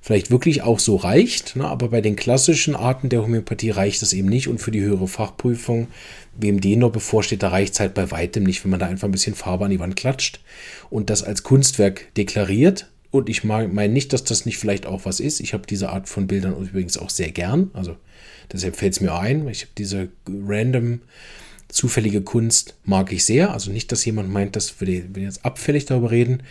vielleicht 0.00 0.30
wirklich 0.30 0.62
auch 0.62 0.78
so 0.78 0.96
reicht. 0.96 1.56
Ne? 1.56 1.66
Aber 1.66 1.88
bei 1.88 2.00
den 2.00 2.16
klassischen 2.16 2.74
Arten 2.74 3.08
der 3.08 3.22
Homöopathie 3.22 3.70
reicht 3.70 4.00
das 4.00 4.12
eben 4.12 4.28
nicht. 4.28 4.48
Und 4.48 4.58
für 4.58 4.70
die 4.70 4.80
höhere 4.80 5.06
Fachprüfung, 5.06 5.88
wem 6.34 6.60
die 6.60 6.76
noch 6.76 6.90
bevorsteht, 6.90 7.42
da 7.42 7.48
reicht 7.48 7.74
es 7.74 7.80
halt 7.80 7.94
bei 7.94 8.10
weitem 8.10 8.44
nicht, 8.44 8.64
wenn 8.64 8.70
man 8.70 8.80
da 8.80 8.86
einfach 8.86 9.08
ein 9.08 9.12
bisschen 9.12 9.34
Farbe 9.34 9.66
an 9.66 9.70
die 9.70 9.80
Wand 9.80 9.96
klatscht 9.96 10.40
und 10.88 11.10
das 11.10 11.22
als 11.22 11.42
Kunstwerk 11.42 12.14
deklariert. 12.16 12.88
Und 13.10 13.28
ich 13.28 13.44
meine 13.44 13.88
nicht, 13.90 14.14
dass 14.14 14.24
das 14.24 14.46
nicht 14.46 14.56
vielleicht 14.56 14.86
auch 14.86 15.04
was 15.04 15.20
ist. 15.20 15.40
Ich 15.40 15.52
habe 15.52 15.66
diese 15.66 15.90
Art 15.90 16.08
von 16.08 16.26
Bildern 16.26 16.56
übrigens 16.56 16.96
auch 16.96 17.10
sehr 17.10 17.30
gern. 17.30 17.70
Also 17.74 17.96
deshalb 18.50 18.76
fällt 18.76 18.94
es 18.94 19.00
mir 19.02 19.12
ein. 19.12 19.46
Ich 19.48 19.62
habe 19.62 19.72
diese 19.76 20.08
random 20.26 21.02
Zufällige 21.72 22.20
Kunst 22.20 22.76
mag 22.84 23.12
ich 23.12 23.24
sehr. 23.24 23.52
Also 23.52 23.72
nicht, 23.72 23.90
dass 23.90 24.04
jemand 24.04 24.30
meint, 24.30 24.54
dass 24.54 24.80
wir 24.80 25.04
jetzt 25.16 25.44
abfällig 25.44 25.86
darüber 25.86 26.10
reden. 26.10 26.42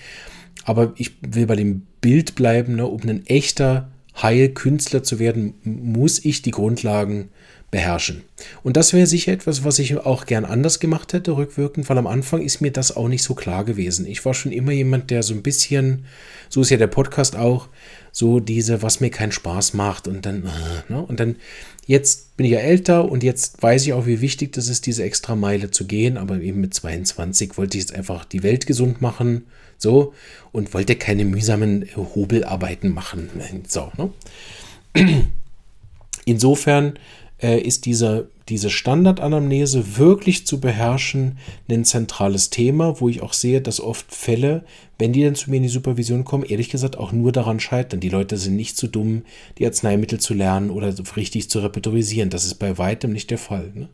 Aber 0.66 0.94
ich 0.98 1.12
will 1.22 1.46
bei 1.46 1.56
dem 1.56 1.84
Bild 2.01 2.36
bleiben, 2.36 2.75
ne, 2.75 2.88
um 2.88 3.01
ein 3.08 3.25
echter 3.28 3.90
Heilkünstler 4.22 5.04
zu 5.04 5.20
werden, 5.20 5.54
muss 5.63 6.25
ich 6.25 6.42
die 6.42 6.51
Grundlagen 6.51 7.30
beherrschen. 7.70 8.24
Und 8.63 8.75
das 8.75 8.92
wäre 8.94 9.08
sicher 9.08 9.32
etwas, 9.32 9.63
was 9.63 9.80
ich 9.80 9.96
auch 9.96 10.25
gern 10.25 10.44
anders 10.44 10.80
gemacht 10.80 11.13
hätte, 11.13 11.38
rückwirkend, 11.38 11.88
weil 11.90 11.98
am 11.98 12.08
Anfang 12.08 12.42
ist 12.42 12.60
mir 12.60 12.72
das 12.72 12.96
auch 12.96 13.08
nicht 13.08 13.24
so 13.24 13.34
klar 13.34 13.63
gewesen. 13.63 14.06
Ich 14.06 14.25
war 14.25 14.34
schon 14.34 14.51
immer 14.51 14.74
jemand, 14.74 15.10
der 15.10 15.24
so 15.24 15.34
ein 15.34 15.42
bisschen, 15.42 16.06
so 16.50 16.62
ist 16.62 16.70
ja 16.70 16.78
der 16.78 16.88
Podcast 16.88 17.38
auch, 17.38 17.70
so 18.12 18.39
diese, 18.39 18.82
was 18.82 19.00
mir 19.00 19.10
keinen 19.10 19.32
Spaß 19.32 19.74
macht 19.74 20.08
und 20.08 20.25
dann, 20.25 20.46
äh, 20.46 20.91
ne? 20.91 21.01
und 21.01 21.20
dann, 21.20 21.38
jetzt 21.86 22.36
bin 22.38 22.46
ich 22.46 22.51
ja 22.53 22.60
älter 22.60 23.10
und 23.10 23.24
jetzt 23.24 23.62
weiß 23.62 23.86
ich 23.86 23.94
auch, 23.94 24.06
wie 24.06 24.22
wichtig 24.22 24.53
das 24.53 24.68
ist, 24.68 24.86
diese 24.86 25.03
extra 25.03 25.36
Meile 25.36 25.72
zu 25.72 25.86
gehen, 25.86 26.17
aber 26.17 26.39
eben 26.41 26.62
mit 26.62 26.74
22 26.74 27.58
wollte 27.58 27.78
ich 27.78 27.84
jetzt 27.84 27.95
einfach 27.95 28.26
die 28.26 28.43
Welt 28.43 28.67
gesund 28.67 29.02
machen, 29.02 29.45
so, 29.78 30.13
und 30.52 30.74
wollte 30.74 30.95
keine 30.95 31.26
mühsamen 31.26 31.88
Hobelarbeiten 31.95 32.93
machen, 32.93 33.30
so, 33.67 33.91
ne? 33.97 34.12
Insofern 36.26 37.00
äh, 37.41 37.60
ist 37.60 37.86
diese, 37.86 38.30
diese 38.52 38.70
Standardanamnese 38.70 39.98
wirklich 39.98 40.46
zu 40.46 40.60
beherrschen 40.60 41.38
ein 41.70 41.86
zentrales 41.86 42.50
Thema, 42.50 43.00
wo 43.00 43.08
ich 43.08 43.22
auch 43.22 43.32
sehe, 43.32 43.62
dass 43.62 43.80
oft 43.80 44.14
Fälle, 44.14 44.66
wenn 45.00 45.14
die 45.14 45.24
dann 45.24 45.36
zu 45.36 45.50
mir 45.50 45.58
in 45.58 45.64
die 45.64 45.70
Supervision 45.70 46.26
kommen, 46.26 46.44
ehrlich 46.44 46.70
gesagt 46.70 46.98
auch 46.98 47.14
nur 47.14 47.32
daran 47.32 47.62
scheitern. 47.62 48.02
Die 48.02 48.10
Leute 48.10 48.36
sind 48.36 48.58
nicht 48.58 48.76
zu 48.76 48.88
dumm, 48.88 49.24
die 49.58 49.66
Arzneimittel 49.66 50.20
zu 50.20 50.34
lernen 50.34 50.70
oder 50.70 50.94
richtig 51.16 51.50
zu 51.50 51.60
repertorisieren. 51.60 52.30
Das 52.30 52.44
ist 52.44 52.56
bei 52.56 52.78
weitem 52.78 53.14
nicht 53.14 53.32
der 53.32 53.38
Fall. 53.38 53.72
Ne? 53.74 53.88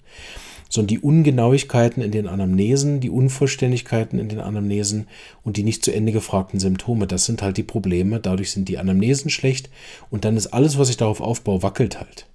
sondern 0.70 0.88
die 0.88 1.00
Ungenauigkeiten 1.00 2.04
in 2.04 2.12
den 2.12 2.28
Anamnesen, 2.28 3.00
die 3.00 3.10
Unvollständigkeiten 3.10 4.20
in 4.20 4.28
den 4.28 4.40
Anamnesen 4.40 5.08
und 5.44 5.56
die 5.56 5.64
nicht 5.64 5.86
zu 5.86 5.94
Ende 5.94 6.12
gefragten 6.12 6.60
Symptome. 6.60 7.08
Das 7.08 7.26
sind 7.26 7.42
halt 7.42 7.56
die 7.56 7.64
Probleme. 7.64 8.20
Dadurch 8.20 8.52
sind 8.52 8.68
die 8.68 8.78
Anamnesen 8.78 9.30
schlecht 9.30 9.70
und 10.10 10.26
dann 10.26 10.36
ist 10.36 10.48
alles, 10.48 10.78
was 10.78 10.90
ich 10.90 10.98
darauf 10.98 11.22
aufbaue, 11.22 11.64
wackelt 11.64 12.02
halt. 12.02 12.28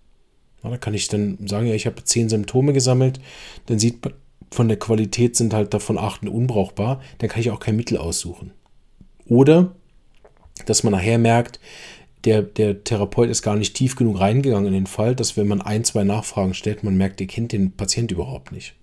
Ja, 0.62 0.70
da 0.70 0.76
kann 0.76 0.94
ich 0.94 1.08
dann 1.08 1.38
sagen, 1.46 1.66
ja, 1.66 1.74
ich 1.74 1.86
habe 1.86 2.04
zehn 2.04 2.28
Symptome 2.28 2.72
gesammelt, 2.72 3.20
dann 3.66 3.78
sieht 3.78 4.04
man, 4.04 4.14
von 4.50 4.68
der 4.68 4.78
Qualität 4.78 5.34
sind 5.36 5.54
halt 5.54 5.72
davon 5.74 5.98
acht 5.98 6.22
unbrauchbar, 6.28 7.00
dann 7.18 7.30
kann 7.30 7.40
ich 7.40 7.50
auch 7.50 7.60
kein 7.60 7.76
Mittel 7.76 7.96
aussuchen. 7.96 8.52
Oder, 9.26 9.74
dass 10.66 10.82
man 10.82 10.92
nachher 10.92 11.18
merkt, 11.18 11.58
der, 12.24 12.42
der 12.42 12.84
Therapeut 12.84 13.30
ist 13.30 13.42
gar 13.42 13.56
nicht 13.56 13.74
tief 13.74 13.96
genug 13.96 14.20
reingegangen 14.20 14.66
in 14.66 14.74
den 14.74 14.86
Fall, 14.86 15.16
dass 15.16 15.36
wenn 15.36 15.48
man 15.48 15.60
ein, 15.60 15.84
zwei 15.84 16.04
Nachfragen 16.04 16.54
stellt, 16.54 16.84
man 16.84 16.96
merkt, 16.96 17.20
ihr 17.20 17.26
kennt 17.26 17.52
den 17.52 17.72
Patient 17.72 18.12
überhaupt 18.12 18.52
nicht. 18.52 18.74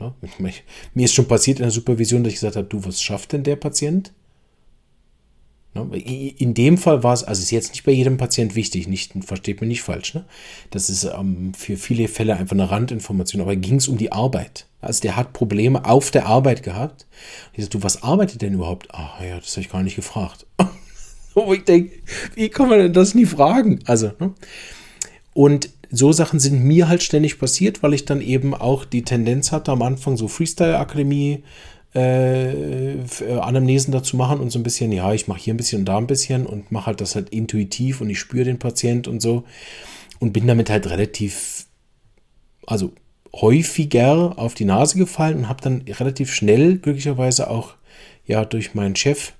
Ne? 0.00 0.14
Mir 0.94 1.04
ist 1.04 1.14
schon 1.14 1.28
passiert 1.28 1.58
in 1.58 1.64
der 1.64 1.70
Supervision, 1.70 2.24
dass 2.24 2.32
ich 2.32 2.40
gesagt 2.40 2.56
habe, 2.56 2.66
du, 2.66 2.84
was 2.84 3.00
schafft 3.00 3.32
denn 3.32 3.44
der 3.44 3.56
Patient? 3.56 4.12
Ne? 5.74 5.98
In 5.98 6.54
dem 6.54 6.78
Fall 6.78 7.02
war 7.02 7.12
es, 7.12 7.24
also 7.24 7.42
ist 7.42 7.50
jetzt 7.50 7.70
nicht 7.70 7.84
bei 7.84 7.92
jedem 7.92 8.16
Patient 8.16 8.54
wichtig, 8.54 8.88
nicht, 8.88 9.12
versteht 9.24 9.60
mir 9.60 9.66
nicht 9.66 9.82
falsch. 9.82 10.14
Ne? 10.14 10.24
Das 10.70 10.90
ist 10.90 11.04
ähm, 11.04 11.52
für 11.54 11.76
viele 11.76 12.08
Fälle 12.08 12.36
einfach 12.36 12.54
eine 12.54 12.70
Randinformation, 12.70 13.40
aber 13.40 13.56
ging 13.56 13.76
es 13.76 13.88
um 13.88 13.96
die 13.96 14.12
Arbeit. 14.12 14.66
Also 14.80 15.02
der 15.02 15.16
hat 15.16 15.32
Probleme 15.32 15.84
auf 15.84 16.10
der 16.10 16.26
Arbeit 16.26 16.62
gehabt. 16.62 17.06
Ich 17.52 17.62
sagte, 17.64 17.78
du, 17.78 17.84
was 17.84 18.02
arbeitet 18.02 18.42
denn 18.42 18.54
überhaupt? 18.54 18.88
Ach 18.92 19.20
ja, 19.20 19.36
das 19.36 19.52
habe 19.52 19.60
ich 19.60 19.70
gar 19.70 19.82
nicht 19.82 19.96
gefragt. 19.96 20.46
Wo 21.34 21.52
ich 21.52 21.64
denke, 21.64 21.92
wie 22.34 22.48
kann 22.48 22.68
man 22.68 22.78
denn 22.78 22.92
das 22.92 23.14
nie 23.14 23.26
fragen? 23.26 23.80
Also, 23.84 24.12
ne? 24.18 24.34
Und 25.32 25.70
so 25.90 26.12
Sachen 26.12 26.40
sind 26.40 26.62
mir 26.62 26.88
halt 26.88 27.02
ständig 27.02 27.38
passiert, 27.38 27.82
weil 27.82 27.94
ich 27.94 28.04
dann 28.04 28.20
eben 28.20 28.54
auch 28.54 28.84
die 28.84 29.02
Tendenz 29.02 29.52
hatte, 29.52 29.72
am 29.72 29.82
Anfang 29.82 30.16
so 30.16 30.28
Freestyle-Akademie 30.28 31.42
äh, 31.94 32.98
Anamnesen 33.40 33.92
dazu 33.92 34.16
machen 34.16 34.40
und 34.40 34.50
so 34.50 34.58
ein 34.58 34.62
bisschen, 34.62 34.92
ja, 34.92 35.12
ich 35.12 35.28
mache 35.28 35.40
hier 35.40 35.54
ein 35.54 35.56
bisschen 35.56 35.80
und 35.80 35.84
da 35.86 35.98
ein 35.98 36.06
bisschen 36.06 36.46
und 36.46 36.70
mache 36.70 36.86
halt 36.86 37.00
das 37.00 37.14
halt 37.14 37.30
intuitiv 37.30 38.00
und 38.00 38.10
ich 38.10 38.18
spüre 38.18 38.44
den 38.44 38.58
Patient 38.58 39.08
und 39.08 39.20
so 39.20 39.44
und 40.20 40.32
bin 40.32 40.46
damit 40.46 40.70
halt 40.70 40.88
relativ, 40.88 41.66
also 42.66 42.92
häufiger 43.34 44.38
auf 44.38 44.54
die 44.54 44.64
Nase 44.64 44.98
gefallen 44.98 45.38
und 45.38 45.48
habe 45.48 45.62
dann 45.62 45.82
relativ 45.88 46.32
schnell 46.32 46.78
glücklicherweise 46.78 47.50
auch 47.50 47.74
ja 48.26 48.44
durch 48.44 48.74
meinen 48.74 48.96
Chef 48.96 49.32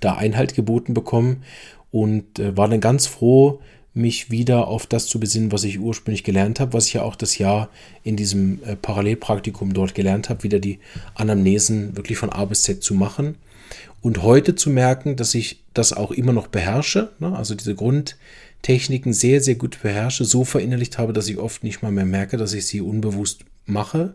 da 0.00 0.14
Einhalt 0.14 0.54
geboten 0.54 0.94
bekommen 0.94 1.42
und 1.90 2.38
äh, 2.38 2.56
war 2.56 2.68
dann 2.68 2.80
ganz 2.80 3.06
froh, 3.06 3.60
mich 3.94 4.30
wieder 4.30 4.68
auf 4.68 4.86
das 4.86 5.06
zu 5.06 5.20
besinnen, 5.20 5.52
was 5.52 5.64
ich 5.64 5.78
ursprünglich 5.78 6.24
gelernt 6.24 6.60
habe, 6.60 6.72
was 6.72 6.86
ich 6.86 6.94
ja 6.94 7.02
auch 7.02 7.16
das 7.16 7.38
Jahr 7.38 7.68
in 8.04 8.16
diesem 8.16 8.62
äh, 8.64 8.76
Parallelpraktikum 8.76 9.74
dort 9.74 9.94
gelernt 9.94 10.30
habe, 10.30 10.42
wieder 10.42 10.60
die 10.60 10.78
Anamnesen 11.14 11.96
wirklich 11.96 12.18
von 12.18 12.30
A 12.30 12.44
bis 12.46 12.62
Z 12.62 12.82
zu 12.82 12.94
machen. 12.94 13.36
Und 14.00 14.22
heute 14.22 14.54
zu 14.54 14.70
merken, 14.70 15.16
dass 15.16 15.34
ich 15.34 15.60
das 15.74 15.92
auch 15.92 16.10
immer 16.10 16.32
noch 16.32 16.48
beherrsche, 16.48 17.12
ne? 17.20 17.36
also 17.36 17.54
diese 17.54 17.74
Grundtechniken 17.74 19.12
sehr, 19.12 19.40
sehr 19.40 19.54
gut 19.54 19.80
beherrsche, 19.82 20.24
so 20.24 20.44
verinnerlicht 20.44 20.98
habe, 20.98 21.12
dass 21.12 21.28
ich 21.28 21.38
oft 21.38 21.62
nicht 21.62 21.82
mal 21.82 21.92
mehr 21.92 22.06
merke, 22.06 22.36
dass 22.36 22.52
ich 22.52 22.66
sie 22.66 22.80
unbewusst 22.80 23.44
mache. 23.66 24.14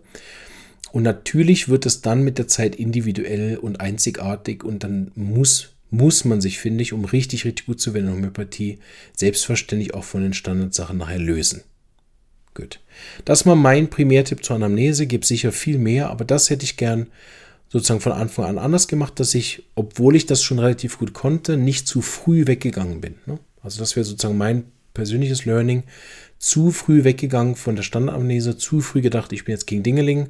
Und 0.92 1.04
natürlich 1.04 1.70
wird 1.70 1.86
es 1.86 2.02
dann 2.02 2.24
mit 2.24 2.38
der 2.38 2.48
Zeit 2.48 2.76
individuell 2.76 3.58
und 3.58 3.80
einzigartig 3.80 4.64
und 4.64 4.84
dann 4.84 5.12
muss 5.16 5.70
muss 5.90 6.26
man 6.26 6.42
sich, 6.42 6.60
finde 6.60 6.82
ich, 6.82 6.94
um 6.94 7.06
richtig, 7.06 7.46
richtig 7.46 7.66
gut 7.66 7.80
zu 7.80 7.94
werden 7.94 8.08
in 8.08 8.14
Homöopathie, 8.14 8.80
selbstverständlich 9.16 9.94
auch 9.94 10.04
von 10.04 10.22
den 10.22 10.34
Standardsachen 10.34 10.98
nachher 10.98 11.20
lösen. 11.20 11.62
Gut. 12.54 12.80
Das 13.24 13.46
mal 13.46 13.56
mein 13.56 13.90
Primärtipp 13.90 14.44
zur 14.44 14.56
Anamnese, 14.56 15.06
gibt 15.08 15.26
sicher 15.26 15.52
viel 15.52 15.78
mehr, 15.78 16.10
aber 16.10 16.26
das 16.26 16.50
hätte 16.50 16.66
ich 16.66 16.76
gern 16.76 17.08
sozusagen 17.70 18.00
von 18.00 18.14
Anfang 18.14 18.46
an 18.46 18.58
anders 18.58 18.88
gemacht, 18.88 19.20
dass 19.20 19.36
ich, 19.36 19.64
obwohl 19.76 20.16
ich 20.16 20.26
das 20.26 20.42
schon 20.42 20.60
relativ 20.60 20.98
gut 20.98 21.14
konnte, 21.14 21.58
nicht 21.58 21.88
zu 21.88 22.02
früh 22.02 22.48
weggegangen 22.48 23.02
bin. 23.02 23.16
Ne? 23.26 23.40
Also 23.62 23.80
das 23.80 23.96
wäre 23.96 24.06
sozusagen 24.06 24.38
mein 24.38 24.66
persönliches 24.94 25.46
Learning. 25.46 25.84
Zu 26.40 26.72
früh 26.72 27.04
weggegangen 27.04 27.56
von 27.56 27.76
der 27.76 27.84
Standardamnese, 27.84 28.58
zu 28.58 28.82
früh 28.82 29.02
gedacht, 29.02 29.32
ich 29.34 29.46
bin 29.46 29.54
jetzt 29.54 29.68
gegen 29.68 29.84
Dingeling 29.84 30.30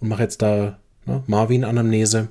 und 0.00 0.08
mache 0.08 0.22
jetzt 0.22 0.42
da 0.42 0.78
ne? 1.06 1.22
Marvin-Anamnese. 1.26 2.28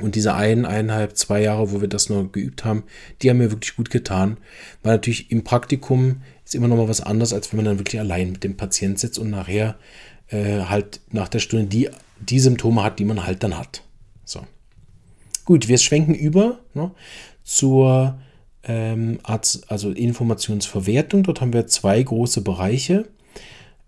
Und 0.00 0.14
diese 0.14 0.34
ein, 0.34 0.64
eineinhalb, 0.64 1.16
zwei 1.16 1.42
Jahre, 1.42 1.72
wo 1.72 1.80
wir 1.80 1.88
das 1.88 2.08
noch 2.08 2.30
geübt 2.30 2.64
haben, 2.64 2.84
die 3.20 3.30
haben 3.30 3.38
mir 3.38 3.50
wirklich 3.50 3.76
gut 3.76 3.90
getan. 3.90 4.36
Weil 4.82 4.94
natürlich 4.94 5.30
im 5.30 5.44
Praktikum 5.44 6.22
ist 6.44 6.54
immer 6.54 6.68
noch 6.68 6.76
mal 6.76 6.88
was 6.88 7.00
anderes, 7.00 7.32
als 7.32 7.52
wenn 7.52 7.58
man 7.58 7.66
dann 7.66 7.78
wirklich 7.78 8.00
allein 8.00 8.32
mit 8.32 8.44
dem 8.44 8.56
Patient 8.56 8.98
sitzt 8.98 9.18
und 9.18 9.30
nachher 9.30 9.76
äh, 10.28 10.62
halt 10.62 11.00
nach 11.10 11.28
der 11.28 11.40
Stunde 11.40 11.66
die, 11.66 11.90
die 12.20 12.40
Symptome 12.40 12.82
hat, 12.82 12.98
die 12.98 13.04
man 13.04 13.26
halt 13.26 13.42
dann 13.42 13.58
hat. 13.58 13.82
So. 14.24 14.46
Gut, 15.44 15.68
wir 15.68 15.78
schwenken 15.78 16.14
über 16.14 16.60
ne, 16.74 16.90
zur 17.42 18.18
ähm, 18.64 19.18
Arzt, 19.22 19.70
also 19.70 19.90
Informationsverwertung. 19.90 21.22
Dort 21.22 21.40
haben 21.40 21.52
wir 21.52 21.66
zwei 21.66 22.02
große 22.02 22.42
Bereiche. 22.42 23.08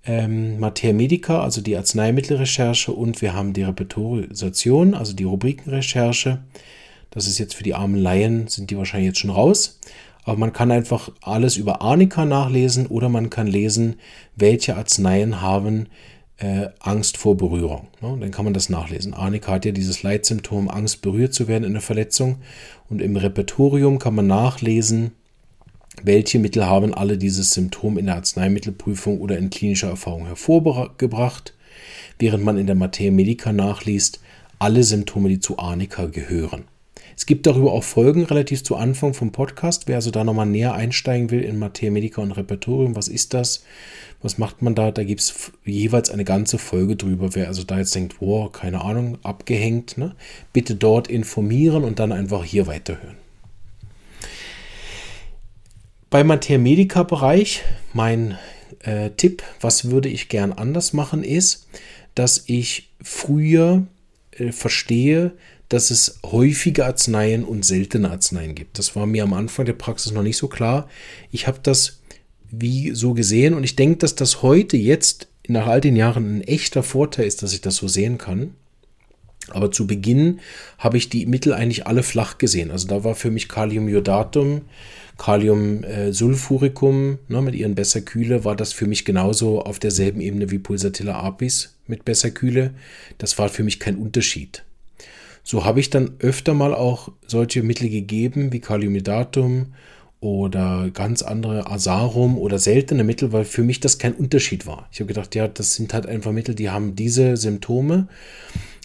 Ähm, 0.04 0.58
Materia 0.58 0.94
Medica, 0.94 1.42
also 1.42 1.60
die 1.60 1.76
Arzneimittelrecherche 1.76 2.92
und 2.92 3.20
wir 3.20 3.34
haben 3.34 3.52
die 3.52 3.62
Repertorisation, 3.62 4.94
also 4.94 5.12
die 5.12 5.24
Rubrikenrecherche. 5.24 6.38
Das 7.10 7.26
ist 7.26 7.38
jetzt 7.38 7.54
für 7.54 7.64
die 7.64 7.74
armen 7.74 7.96
Laien, 7.96 8.46
sind 8.46 8.70
die 8.70 8.78
wahrscheinlich 8.78 9.08
jetzt 9.08 9.18
schon 9.18 9.30
raus. 9.30 9.78
Aber 10.24 10.36
man 10.36 10.52
kann 10.52 10.70
einfach 10.70 11.10
alles 11.22 11.56
über 11.56 11.82
Arnika 11.82 12.24
nachlesen 12.24 12.86
oder 12.86 13.08
man 13.08 13.30
kann 13.30 13.46
lesen, 13.46 13.96
welche 14.36 14.76
Arzneien 14.76 15.40
haben 15.40 15.86
äh, 16.36 16.68
Angst 16.80 17.16
vor 17.16 17.36
Berührung. 17.36 17.88
Ne? 18.00 18.16
Dann 18.20 18.30
kann 18.30 18.44
man 18.44 18.54
das 18.54 18.68
nachlesen. 18.68 19.14
Arnika 19.14 19.52
hat 19.52 19.64
ja 19.64 19.72
dieses 19.72 20.02
Leitsymptom, 20.02 20.68
Angst 20.68 21.02
berührt 21.02 21.34
zu 21.34 21.48
werden 21.48 21.64
in 21.64 21.72
der 21.72 21.82
Verletzung. 21.82 22.38
Und 22.88 23.00
im 23.00 23.16
Repertorium 23.16 23.98
kann 23.98 24.14
man 24.14 24.26
nachlesen, 24.26 25.12
welche 26.02 26.38
Mittel 26.38 26.66
haben 26.66 26.94
alle 26.94 27.18
dieses 27.18 27.52
Symptom 27.52 27.98
in 27.98 28.06
der 28.06 28.16
Arzneimittelprüfung 28.16 29.20
oder 29.20 29.36
in 29.38 29.50
klinischer 29.50 29.88
Erfahrung 29.88 30.26
hervorgebracht, 30.26 31.54
während 32.18 32.44
man 32.44 32.58
in 32.58 32.66
der 32.66 32.76
Materia 32.76 33.12
Medica 33.12 33.52
nachliest, 33.52 34.20
alle 34.58 34.82
Symptome, 34.82 35.28
die 35.28 35.40
zu 35.40 35.58
Arnika 35.58 36.06
gehören. 36.06 36.64
Es 37.16 37.26
gibt 37.26 37.46
darüber 37.46 37.72
auch 37.72 37.84
Folgen 37.84 38.24
relativ 38.24 38.62
zu 38.62 38.76
Anfang 38.76 39.12
vom 39.12 39.30
Podcast. 39.30 39.88
Wer 39.88 39.96
also 39.96 40.10
da 40.10 40.24
nochmal 40.24 40.46
näher 40.46 40.74
einsteigen 40.74 41.30
will 41.30 41.42
in 41.42 41.58
Materia 41.58 41.90
Medica 41.90 42.22
und 42.22 42.32
Repertorium, 42.32 42.96
was 42.96 43.08
ist 43.08 43.34
das? 43.34 43.62
Was 44.22 44.38
macht 44.38 44.62
man 44.62 44.74
da? 44.74 44.90
Da 44.90 45.04
gibt 45.04 45.20
es 45.20 45.52
jeweils 45.64 46.10
eine 46.10 46.24
ganze 46.24 46.56
Folge 46.58 46.96
drüber. 46.96 47.34
Wer 47.34 47.48
also 47.48 47.62
da 47.62 47.78
jetzt 47.78 47.94
denkt, 47.94 48.16
wow, 48.20 48.50
keine 48.50 48.82
Ahnung, 48.82 49.18
abgehängt, 49.22 49.98
ne? 49.98 50.14
bitte 50.52 50.74
dort 50.74 51.08
informieren 51.08 51.84
und 51.84 51.98
dann 51.98 52.12
einfach 52.12 52.44
hier 52.44 52.66
weiterhören. 52.66 53.16
Beim 56.10 56.26
Materia 56.26 56.58
Medica 56.58 57.04
Bereich, 57.04 57.62
mein 57.92 58.36
äh, 58.80 59.10
Tipp, 59.10 59.44
was 59.60 59.92
würde 59.92 60.08
ich 60.08 60.28
gern 60.28 60.52
anders 60.52 60.92
machen, 60.92 61.22
ist, 61.22 61.68
dass 62.16 62.42
ich 62.46 62.90
früher 63.00 63.86
äh, 64.32 64.50
verstehe, 64.50 65.34
dass 65.68 65.92
es 65.92 66.18
häufige 66.26 66.84
Arzneien 66.84 67.44
und 67.44 67.64
seltene 67.64 68.10
Arzneien 68.10 68.56
gibt. 68.56 68.76
Das 68.80 68.96
war 68.96 69.06
mir 69.06 69.22
am 69.22 69.32
Anfang 69.32 69.66
der 69.66 69.74
Praxis 69.74 70.10
noch 70.10 70.24
nicht 70.24 70.36
so 70.36 70.48
klar. 70.48 70.88
Ich 71.30 71.46
habe 71.46 71.60
das 71.62 72.00
wie 72.50 72.90
so 72.90 73.14
gesehen 73.14 73.54
und 73.54 73.62
ich 73.62 73.76
denke, 73.76 73.98
dass 73.98 74.16
das 74.16 74.42
heute 74.42 74.76
jetzt 74.76 75.28
nach 75.46 75.68
all 75.68 75.80
den 75.80 75.94
Jahren 75.94 76.38
ein 76.38 76.42
echter 76.42 76.82
Vorteil 76.82 77.26
ist, 77.26 77.44
dass 77.44 77.52
ich 77.52 77.60
das 77.60 77.76
so 77.76 77.86
sehen 77.86 78.18
kann. 78.18 78.54
Aber 79.50 79.70
zu 79.70 79.86
Beginn 79.86 80.40
habe 80.76 80.96
ich 80.96 81.08
die 81.08 81.26
Mittel 81.26 81.52
eigentlich 81.52 81.86
alle 81.86 82.02
flach 82.02 82.38
gesehen. 82.38 82.72
Also 82.72 82.88
da 82.88 83.04
war 83.04 83.14
für 83.14 83.30
mich 83.30 83.48
Kaliumiodatum, 83.48 84.62
Kaliumsulfuricum 85.20 87.18
ne, 87.28 87.42
mit 87.42 87.54
ihren 87.54 87.74
Besserkühle, 87.74 88.46
war 88.46 88.56
das 88.56 88.72
für 88.72 88.86
mich 88.86 89.04
genauso 89.04 89.60
auf 89.60 89.78
derselben 89.78 90.22
Ebene 90.22 90.50
wie 90.50 90.58
Pulsatilla 90.58 91.20
apis 91.20 91.76
mit 91.86 92.06
Besserkühle. 92.06 92.70
Das 93.18 93.36
war 93.38 93.50
für 93.50 93.62
mich 93.62 93.78
kein 93.80 93.96
Unterschied. 93.96 94.64
So 95.44 95.66
habe 95.66 95.78
ich 95.78 95.90
dann 95.90 96.12
öfter 96.20 96.54
mal 96.54 96.72
auch 96.72 97.12
solche 97.26 97.62
Mittel 97.62 97.90
gegeben 97.90 98.50
wie 98.50 98.60
Kaliumidatum 98.60 99.74
oder 100.20 100.88
ganz 100.94 101.20
andere 101.20 101.70
Asarum 101.70 102.38
oder 102.38 102.58
seltene 102.58 103.04
Mittel, 103.04 103.30
weil 103.30 103.44
für 103.44 103.62
mich 103.62 103.78
das 103.78 103.98
kein 103.98 104.14
Unterschied 104.14 104.66
war. 104.66 104.88
Ich 104.90 105.00
habe 105.00 105.08
gedacht, 105.08 105.34
ja, 105.34 105.48
das 105.48 105.74
sind 105.74 105.92
halt 105.92 106.06
einfach 106.06 106.32
Mittel, 106.32 106.54
die 106.54 106.70
haben 106.70 106.96
diese 106.96 107.36
Symptome 107.36 108.08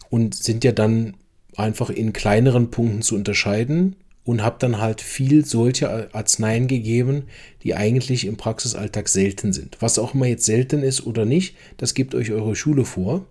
und 0.09 0.35
sind 0.35 0.65
ja 0.65 0.73
dann 0.73 1.13
einfach 1.55 1.89
in 1.89 2.11
kleineren 2.11 2.71
Punkten 2.71 3.03
zu 3.03 3.15
unterscheiden 3.15 3.95
und 4.25 4.43
habe 4.43 4.57
dann 4.59 4.79
halt 4.79 5.01
viel 5.01 5.45
solche 5.45 6.13
Arzneien 6.13 6.67
gegeben, 6.67 7.23
die 7.63 7.75
eigentlich 7.75 8.25
im 8.25 8.37
Praxisalltag 8.37 9.07
selten 9.07 9.53
sind. 9.53 9.77
Was 9.79 9.99
auch 9.99 10.13
immer 10.13 10.25
jetzt 10.25 10.45
selten 10.45 10.83
ist 10.83 11.05
oder 11.05 11.25
nicht, 11.25 11.55
das 11.77 11.93
gibt 11.93 12.15
euch 12.15 12.31
eure 12.31 12.55
Schule 12.55 12.85
vor, 12.85 13.25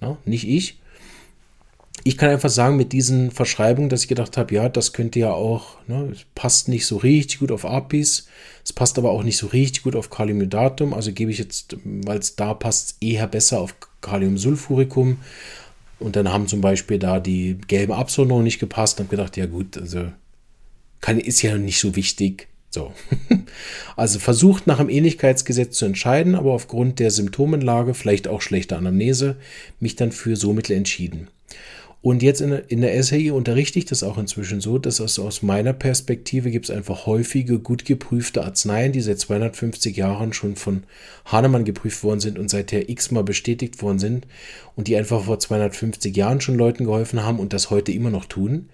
Na, 0.00 0.16
nicht 0.24 0.48
ich 0.48 0.80
ich 2.04 2.16
kann 2.16 2.30
einfach 2.30 2.48
sagen, 2.48 2.76
mit 2.76 2.92
diesen 2.92 3.30
Verschreibungen, 3.30 3.90
dass 3.90 4.02
ich 4.02 4.08
gedacht 4.08 4.36
habe, 4.36 4.54
ja, 4.54 4.68
das 4.68 4.92
könnte 4.92 5.18
ja 5.18 5.32
auch, 5.32 5.76
ne, 5.86 6.12
passt 6.34 6.68
nicht 6.68 6.86
so 6.86 6.96
richtig 6.96 7.40
gut 7.40 7.52
auf 7.52 7.66
APIs, 7.66 8.26
es 8.64 8.72
passt 8.72 8.98
aber 8.98 9.10
auch 9.10 9.22
nicht 9.22 9.36
so 9.36 9.48
richtig 9.48 9.82
gut 9.82 9.96
auf 9.96 10.08
Kaliumiodatum, 10.08 10.94
also 10.94 11.12
gebe 11.12 11.30
ich 11.30 11.38
jetzt, 11.38 11.76
weil 11.84 12.18
es 12.18 12.36
da 12.36 12.54
passt, 12.54 12.96
eher 13.00 13.26
besser 13.26 13.60
auf 13.60 13.74
Kaliumsulfuricum. 14.00 15.18
Und 16.00 16.16
dann 16.16 16.32
haben 16.32 16.48
zum 16.48 16.60
Beispiel 16.60 16.98
da 16.98 17.20
die 17.20 17.58
gelben 17.68 17.92
Absonderungen 17.92 18.44
nicht 18.44 18.58
gepasst 18.58 18.98
und 18.98 19.06
habe 19.06 19.16
gedacht, 19.16 19.36
ja 19.36 19.46
gut, 19.46 19.76
also 19.76 20.10
kann, 21.00 21.20
ist 21.20 21.42
ja 21.42 21.56
nicht 21.56 21.78
so 21.78 21.96
wichtig. 21.96 22.48
So. 22.70 22.92
Also 23.96 24.18
versucht 24.18 24.66
nach 24.66 24.78
dem 24.78 24.88
Ähnlichkeitsgesetz 24.88 25.76
zu 25.76 25.84
entscheiden, 25.84 26.34
aber 26.34 26.52
aufgrund 26.52 26.98
der 26.98 27.10
Symptomenlage, 27.10 27.92
vielleicht 27.92 28.28
auch 28.28 28.40
schlechter 28.40 28.78
Anamnese, 28.78 29.36
mich 29.78 29.96
dann 29.96 30.12
für 30.12 30.36
so 30.36 30.54
Mittel 30.54 30.74
entschieden. 30.74 31.28
Und 32.02 32.22
jetzt 32.22 32.40
in, 32.40 32.52
in 32.52 32.80
der 32.80 33.02
SAI 33.02 33.30
unterrichte 33.32 33.78
ich 33.78 33.84
das 33.84 34.02
auch 34.02 34.16
inzwischen 34.16 34.62
so, 34.62 34.78
dass 34.78 35.00
es 35.00 35.18
aus 35.18 35.42
meiner 35.42 35.74
Perspektive 35.74 36.50
gibt 36.50 36.70
es 36.70 36.74
einfach 36.74 37.04
häufige, 37.04 37.58
gut 37.58 37.84
geprüfte 37.84 38.42
Arzneien, 38.42 38.92
die 38.92 39.02
seit 39.02 39.18
250 39.20 39.96
Jahren 39.96 40.32
schon 40.32 40.56
von 40.56 40.84
Hahnemann 41.26 41.66
geprüft 41.66 42.02
worden 42.02 42.20
sind 42.20 42.38
und 42.38 42.48
seither 42.48 42.88
x-mal 42.88 43.22
bestätigt 43.22 43.82
worden 43.82 43.98
sind 43.98 44.26
und 44.76 44.88
die 44.88 44.96
einfach 44.96 45.24
vor 45.24 45.38
250 45.38 46.16
Jahren 46.16 46.40
schon 46.40 46.56
Leuten 46.56 46.86
geholfen 46.86 47.22
haben 47.22 47.38
und 47.38 47.52
das 47.52 47.68
heute 47.68 47.92
immer 47.92 48.10
noch 48.10 48.24
tun, 48.24 48.70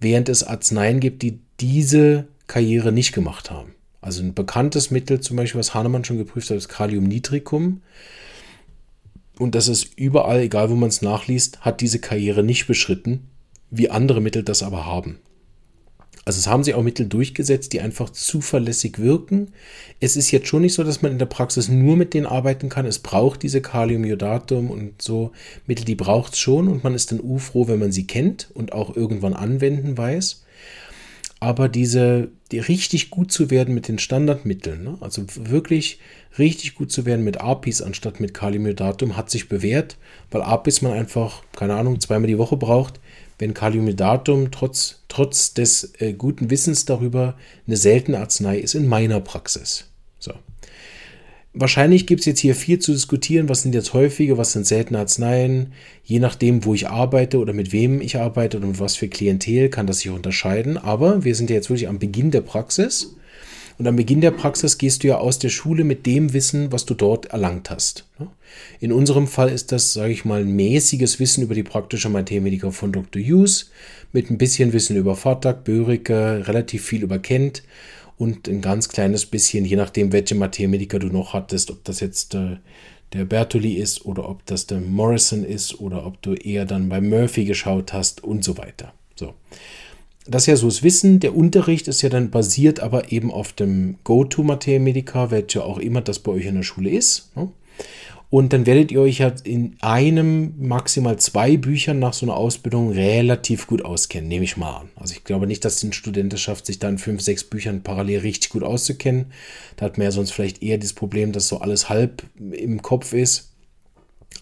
während 0.00 0.30
es 0.30 0.42
Arzneien 0.42 1.00
gibt, 1.00 1.22
die 1.22 1.40
diese 1.60 2.26
Karriere 2.46 2.90
nicht 2.90 3.12
gemacht 3.12 3.50
haben. 3.50 3.74
Also 4.00 4.22
ein 4.22 4.34
bekanntes 4.34 4.90
Mittel, 4.90 5.20
zum 5.20 5.36
Beispiel, 5.36 5.58
was 5.58 5.74
Hahnemann 5.74 6.04
schon 6.04 6.16
geprüft 6.16 6.48
hat, 6.48 6.56
ist 6.56 6.68
Kaliumnitricum 6.68 7.82
und 9.38 9.54
das 9.54 9.68
ist 9.68 9.98
überall, 9.98 10.40
egal 10.40 10.70
wo 10.70 10.74
man 10.74 10.88
es 10.88 11.02
nachliest, 11.02 11.60
hat 11.60 11.80
diese 11.80 11.98
Karriere 11.98 12.42
nicht 12.42 12.66
beschritten, 12.66 13.28
wie 13.70 13.90
andere 13.90 14.20
Mittel 14.20 14.42
das 14.42 14.62
aber 14.62 14.86
haben. 14.86 15.18
Also 16.24 16.40
es 16.40 16.48
haben 16.48 16.64
sich 16.64 16.74
auch 16.74 16.82
Mittel 16.82 17.06
durchgesetzt, 17.06 17.72
die 17.72 17.80
einfach 17.80 18.10
zuverlässig 18.10 18.98
wirken. 18.98 19.52
Es 20.00 20.16
ist 20.16 20.32
jetzt 20.32 20.48
schon 20.48 20.62
nicht 20.62 20.74
so, 20.74 20.82
dass 20.82 21.00
man 21.00 21.12
in 21.12 21.20
der 21.20 21.26
Praxis 21.26 21.68
nur 21.68 21.96
mit 21.96 22.14
denen 22.14 22.26
arbeiten 22.26 22.68
kann. 22.68 22.84
Es 22.84 22.98
braucht 22.98 23.44
diese 23.44 23.60
Kaliumiodatum 23.60 24.68
und 24.70 25.00
so 25.00 25.30
Mittel, 25.66 25.84
die 25.84 25.94
braucht 25.94 26.32
es 26.32 26.40
schon 26.40 26.66
und 26.66 26.82
man 26.82 26.94
ist 26.94 27.12
dann 27.12 27.20
froh, 27.38 27.68
wenn 27.68 27.78
man 27.78 27.92
sie 27.92 28.08
kennt 28.08 28.50
und 28.54 28.72
auch 28.72 28.96
irgendwann 28.96 29.34
anwenden 29.34 29.96
weiß 29.96 30.42
aber 31.40 31.68
diese, 31.68 32.28
die 32.50 32.58
richtig 32.58 33.10
gut 33.10 33.30
zu 33.30 33.50
werden 33.50 33.74
mit 33.74 33.88
den 33.88 33.98
Standardmitteln, 33.98 34.82
ne? 34.82 34.98
also 35.00 35.24
wirklich 35.34 35.98
richtig 36.38 36.74
gut 36.74 36.90
zu 36.90 37.04
werden 37.04 37.24
mit 37.24 37.40
APIs 37.40 37.82
anstatt 37.82 38.20
mit 38.20 38.34
Kaliumiodatum, 38.34 39.16
hat 39.16 39.30
sich 39.30 39.48
bewährt, 39.48 39.96
weil 40.30 40.42
APIs 40.42 40.82
man 40.82 40.92
einfach, 40.92 41.42
keine 41.54 41.74
Ahnung, 41.74 42.00
zweimal 42.00 42.28
die 42.28 42.38
Woche 42.38 42.56
braucht, 42.56 43.00
wenn 43.38 43.54
Kaliumiodatum 43.54 44.50
trotz, 44.50 45.02
trotz 45.08 45.52
des 45.52 45.92
äh, 45.98 46.14
guten 46.14 46.50
Wissens 46.50 46.86
darüber 46.86 47.36
eine 47.66 47.76
seltene 47.76 48.18
Arznei 48.18 48.58
ist 48.58 48.74
in 48.74 48.86
meiner 48.86 49.20
Praxis. 49.20 49.90
Wahrscheinlich 51.58 52.06
gibt 52.06 52.20
es 52.20 52.26
jetzt 52.26 52.40
hier 52.40 52.54
viel 52.54 52.80
zu 52.80 52.92
diskutieren. 52.92 53.48
Was 53.48 53.62
sind 53.62 53.74
jetzt 53.74 53.94
häufige, 53.94 54.36
was 54.36 54.52
sind 54.52 54.66
seltene 54.66 54.98
Arzneien? 54.98 55.72
Je 56.04 56.18
nachdem, 56.18 56.66
wo 56.66 56.74
ich 56.74 56.86
arbeite 56.86 57.38
oder 57.38 57.54
mit 57.54 57.72
wem 57.72 58.02
ich 58.02 58.18
arbeite 58.18 58.60
mit 58.60 58.78
was 58.78 58.94
für 58.94 59.08
Klientel, 59.08 59.70
kann 59.70 59.86
das 59.86 60.00
sich 60.00 60.10
unterscheiden. 60.10 60.76
Aber 60.76 61.24
wir 61.24 61.34
sind 61.34 61.48
ja 61.48 61.56
jetzt 61.56 61.70
wirklich 61.70 61.88
am 61.88 61.98
Beginn 61.98 62.30
der 62.30 62.42
Praxis. 62.42 63.16
Und 63.78 63.86
am 63.86 63.96
Beginn 63.96 64.20
der 64.20 64.32
Praxis 64.32 64.76
gehst 64.76 65.02
du 65.02 65.08
ja 65.08 65.16
aus 65.16 65.38
der 65.38 65.48
Schule 65.48 65.84
mit 65.84 66.04
dem 66.04 66.34
Wissen, 66.34 66.72
was 66.72 66.84
du 66.84 66.92
dort 66.92 67.26
erlangt 67.26 67.70
hast. 67.70 68.04
In 68.78 68.92
unserem 68.92 69.26
Fall 69.26 69.48
ist 69.48 69.72
das, 69.72 69.94
sage 69.94 70.12
ich 70.12 70.26
mal, 70.26 70.42
ein 70.42 70.54
mäßiges 70.54 71.20
Wissen 71.20 71.42
über 71.42 71.54
die 71.54 71.62
praktische 71.62 72.10
Mathematik 72.10 72.70
von 72.74 72.92
Dr. 72.92 73.22
Hughes, 73.22 73.70
mit 74.12 74.30
ein 74.30 74.36
bisschen 74.36 74.74
Wissen 74.74 74.96
über 74.96 75.16
Vatak, 75.16 75.64
Börike, 75.64 76.46
relativ 76.46 76.84
viel 76.84 77.02
über 77.02 77.18
Kent 77.18 77.62
und 78.18 78.48
ein 78.48 78.60
ganz 78.60 78.88
kleines 78.88 79.26
bisschen, 79.26 79.64
je 79.64 79.76
nachdem, 79.76 80.12
welche 80.12 80.34
Mathematiker 80.34 80.98
du 80.98 81.08
noch 81.08 81.34
hattest, 81.34 81.70
ob 81.70 81.84
das 81.84 82.00
jetzt 82.00 82.34
äh, 82.34 82.56
der 83.12 83.24
Bertoli 83.24 83.74
ist 83.74 84.04
oder 84.04 84.28
ob 84.28 84.44
das 84.46 84.66
der 84.66 84.80
Morrison 84.80 85.44
ist 85.44 85.80
oder 85.80 86.06
ob 86.06 86.20
du 86.22 86.34
eher 86.34 86.64
dann 86.64 86.88
bei 86.88 87.00
Murphy 87.00 87.44
geschaut 87.44 87.92
hast 87.92 88.24
und 88.24 88.42
so 88.44 88.58
weiter. 88.58 88.92
So. 89.14 89.34
Das 90.26 90.42
ist 90.42 90.46
ja 90.46 90.56
so 90.56 90.66
das 90.66 90.82
Wissen. 90.82 91.20
Der 91.20 91.36
Unterricht 91.36 91.86
ist 91.86 92.02
ja 92.02 92.08
dann 92.08 92.30
basiert 92.30 92.80
aber 92.80 93.12
eben 93.12 93.30
auf 93.30 93.52
dem 93.52 93.96
Go-To-Mathematiker, 94.02 95.30
welcher 95.30 95.64
auch 95.64 95.78
immer 95.78 96.00
das 96.00 96.18
bei 96.18 96.32
euch 96.32 96.46
in 96.46 96.56
der 96.56 96.62
Schule 96.64 96.90
ist. 96.90 97.30
Ne? 97.36 97.48
Und 98.28 98.52
dann 98.52 98.66
werdet 98.66 98.90
ihr 98.90 99.00
euch 99.00 99.18
ja 99.18 99.32
in 99.44 99.76
einem, 99.80 100.54
maximal 100.58 101.16
zwei 101.18 101.56
Büchern 101.56 102.00
nach 102.00 102.12
so 102.12 102.26
einer 102.26 102.36
Ausbildung 102.36 102.90
relativ 102.90 103.66
gut 103.68 103.84
auskennen, 103.84 104.28
nehme 104.28 104.44
ich 104.44 104.56
mal 104.56 104.78
an. 104.78 104.88
Also 104.96 105.14
ich 105.14 105.22
glaube 105.22 105.46
nicht, 105.46 105.64
dass 105.64 105.76
die 105.76 105.92
Studentenschaft 105.92 106.66
sich 106.66 106.80
dann 106.80 106.98
fünf, 106.98 107.22
sechs 107.22 107.44
Büchern 107.44 107.82
parallel 107.82 108.20
richtig 108.20 108.50
gut 108.50 108.64
auszukennen. 108.64 109.26
Da 109.76 109.86
hat 109.86 109.96
man 109.96 110.06
ja 110.06 110.10
sonst 110.10 110.32
vielleicht 110.32 110.62
eher 110.62 110.78
das 110.78 110.92
Problem, 110.92 111.30
dass 111.30 111.48
so 111.48 111.58
alles 111.58 111.88
halb 111.88 112.24
im 112.38 112.82
Kopf 112.82 113.12
ist. 113.12 113.52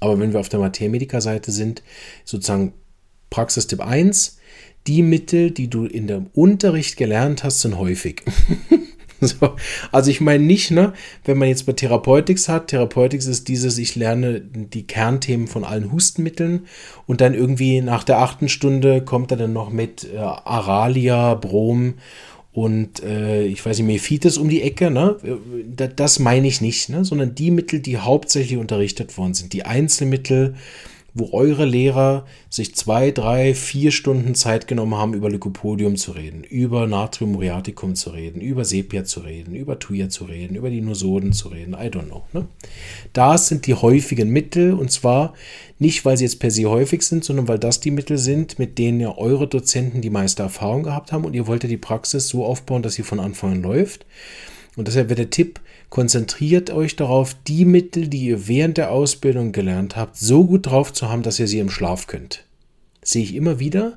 Aber 0.01 0.18
wenn 0.18 0.33
wir 0.33 0.40
auf 0.40 0.49
der 0.49 0.61
Mathematiker-Seite 0.61 1.53
sind, 1.53 1.83
sozusagen 2.25 2.73
Praxistipp 3.29 3.81
1, 3.81 4.38
die 4.87 5.03
Mittel, 5.03 5.51
die 5.51 5.68
du 5.68 5.85
in 5.87 6.07
dem 6.07 6.27
Unterricht 6.35 6.97
gelernt 6.97 7.44
hast, 7.44 7.61
sind 7.61 7.79
häufig. 7.79 8.23
So, 9.40 9.56
also 9.90 10.10
ich 10.10 10.20
meine 10.20 10.44
nicht, 10.44 10.70
ne, 10.70 10.92
wenn 11.24 11.38
man 11.38 11.48
jetzt 11.48 11.66
bei 11.66 11.72
Therapeutics 11.72 12.48
hat, 12.48 12.68
Therapeutics 12.68 13.26
ist 13.26 13.48
dieses, 13.48 13.78
ich 13.78 13.96
lerne 13.96 14.40
die 14.40 14.87
Kernthemen 14.87 15.46
von 15.46 15.64
allen 15.64 15.90
Hustenmitteln 15.90 16.66
und 17.06 17.20
dann 17.20 17.34
irgendwie 17.34 17.80
nach 17.80 18.04
der 18.04 18.18
achten 18.18 18.48
Stunde 18.48 19.02
kommt 19.02 19.30
er 19.30 19.37
dann 19.38 19.52
noch 19.52 19.70
mit 19.70 20.06
äh, 20.12 20.18
Aralia, 20.18 21.34
Brom 21.34 21.94
und 22.54 23.02
äh, 23.02 23.44
ich 23.44 23.66
weiß 23.66 23.78
nicht, 23.78 23.87
Mephites 23.88 24.38
um 24.38 24.48
die 24.48 24.62
Ecke, 24.62 24.88
ne? 24.88 25.16
Das, 25.96 26.20
meine 26.20 26.46
ich 26.46 26.60
nicht, 26.60 26.88
ne? 26.88 27.04
sondern 27.04 27.34
die 27.34 27.50
Mittel, 27.50 27.80
die 27.80 27.98
hauptsächlich 27.98 28.58
unterrichtet 28.58 29.18
worden 29.18 29.34
sind, 29.34 29.52
die 29.52 29.64
Einzelmittel, 29.64 30.54
wo 31.14 31.33
eure 31.33 31.64
Lehrer 31.64 32.27
sich 32.50 32.74
zwei, 32.74 33.12
drei, 33.12 33.55
vier 33.55 33.92
Stunden 33.92 34.35
Zeit 34.35 34.66
genommen 34.66 34.96
haben, 34.96 35.14
über 35.14 35.31
Lycopodium 35.31 35.94
zu 35.94 36.11
reden, 36.11 36.42
über 36.42 36.88
Natrium 36.88 37.33
muriaticum 37.33 37.94
zu 37.94 38.11
reden, 38.11 38.40
über 38.40 38.64
Sepia 38.64 39.05
zu 39.05 39.20
reden, 39.20 39.55
über 39.55 39.79
Tuya 39.79 40.09
zu 40.09 40.24
reden, 40.24 40.57
über 40.57 40.70
die 40.70 40.81
Nosoden 40.81 41.33
zu 41.33 41.48
reden, 41.48 41.74
I 41.74 41.87
don't 41.87 42.07
know. 42.07 42.24
Ne? 42.33 42.46
Das 43.12 43.46
sind 43.46 43.66
die 43.66 43.74
häufigen 43.74 44.31
Mittel 44.31 44.74
und 44.74 44.90
zwar 44.90 45.35
nicht, 45.79 46.05
weil 46.05 46.16
sie 46.16 46.24
jetzt 46.24 46.40
per 46.40 46.50
se 46.50 46.64
häufig 46.64 47.03
sind, 47.03 47.24
sondern 47.24 47.46
weil 47.46 47.61
das 47.61 47.79
die 47.79 47.92
Mittel 47.92 48.18
sind, 48.18 48.59
mit 48.59 48.79
denen 48.79 48.98
ja 48.98 49.16
eure 49.16 49.46
Dozenten 49.46 50.00
die 50.00 50.11
meiste 50.11 50.42
Erfahrung 50.42 50.83
gehabt 50.83 51.12
haben 51.12 51.24
und 51.24 51.35
ihr 51.35 51.46
wollt 51.46 51.62
ja 51.62 51.68
die 51.68 51.77
Praxis 51.77 52.29
so 52.29 52.44
aufbauen, 52.44 52.83
dass 52.83 52.94
sie 52.94 53.03
von 53.05 53.20
Anfang 53.20 53.53
an 53.53 53.62
läuft. 53.62 54.05
Und 54.77 54.88
deshalb 54.88 55.09
wäre 55.09 55.16
der 55.16 55.31
Tipp, 55.31 55.61
konzentriert 55.94 56.70
euch 56.70 56.96
darauf, 56.96 57.37
die 57.46 57.64
Mittel, 57.64 58.09
die 58.09 58.24
ihr 58.24 58.48
während 58.48 58.78
der 58.78 58.90
Ausbildung 58.90 59.52
gelernt 59.52 59.94
habt, 59.94 60.16
so 60.16 60.44
gut 60.44 60.66
drauf 60.66 60.92
zu 60.92 61.09
haben, 61.09 61.22
dass 61.22 61.38
ihr 61.38 61.46
sie 61.46 61.61
im 61.61 61.70
Schlaf 61.70 62.09
könnt. 62.09 62.44
Das 63.00 63.12
sehe 63.12 63.22
ich 63.22 63.37
immer 63.37 63.61
wieder. 63.61 63.96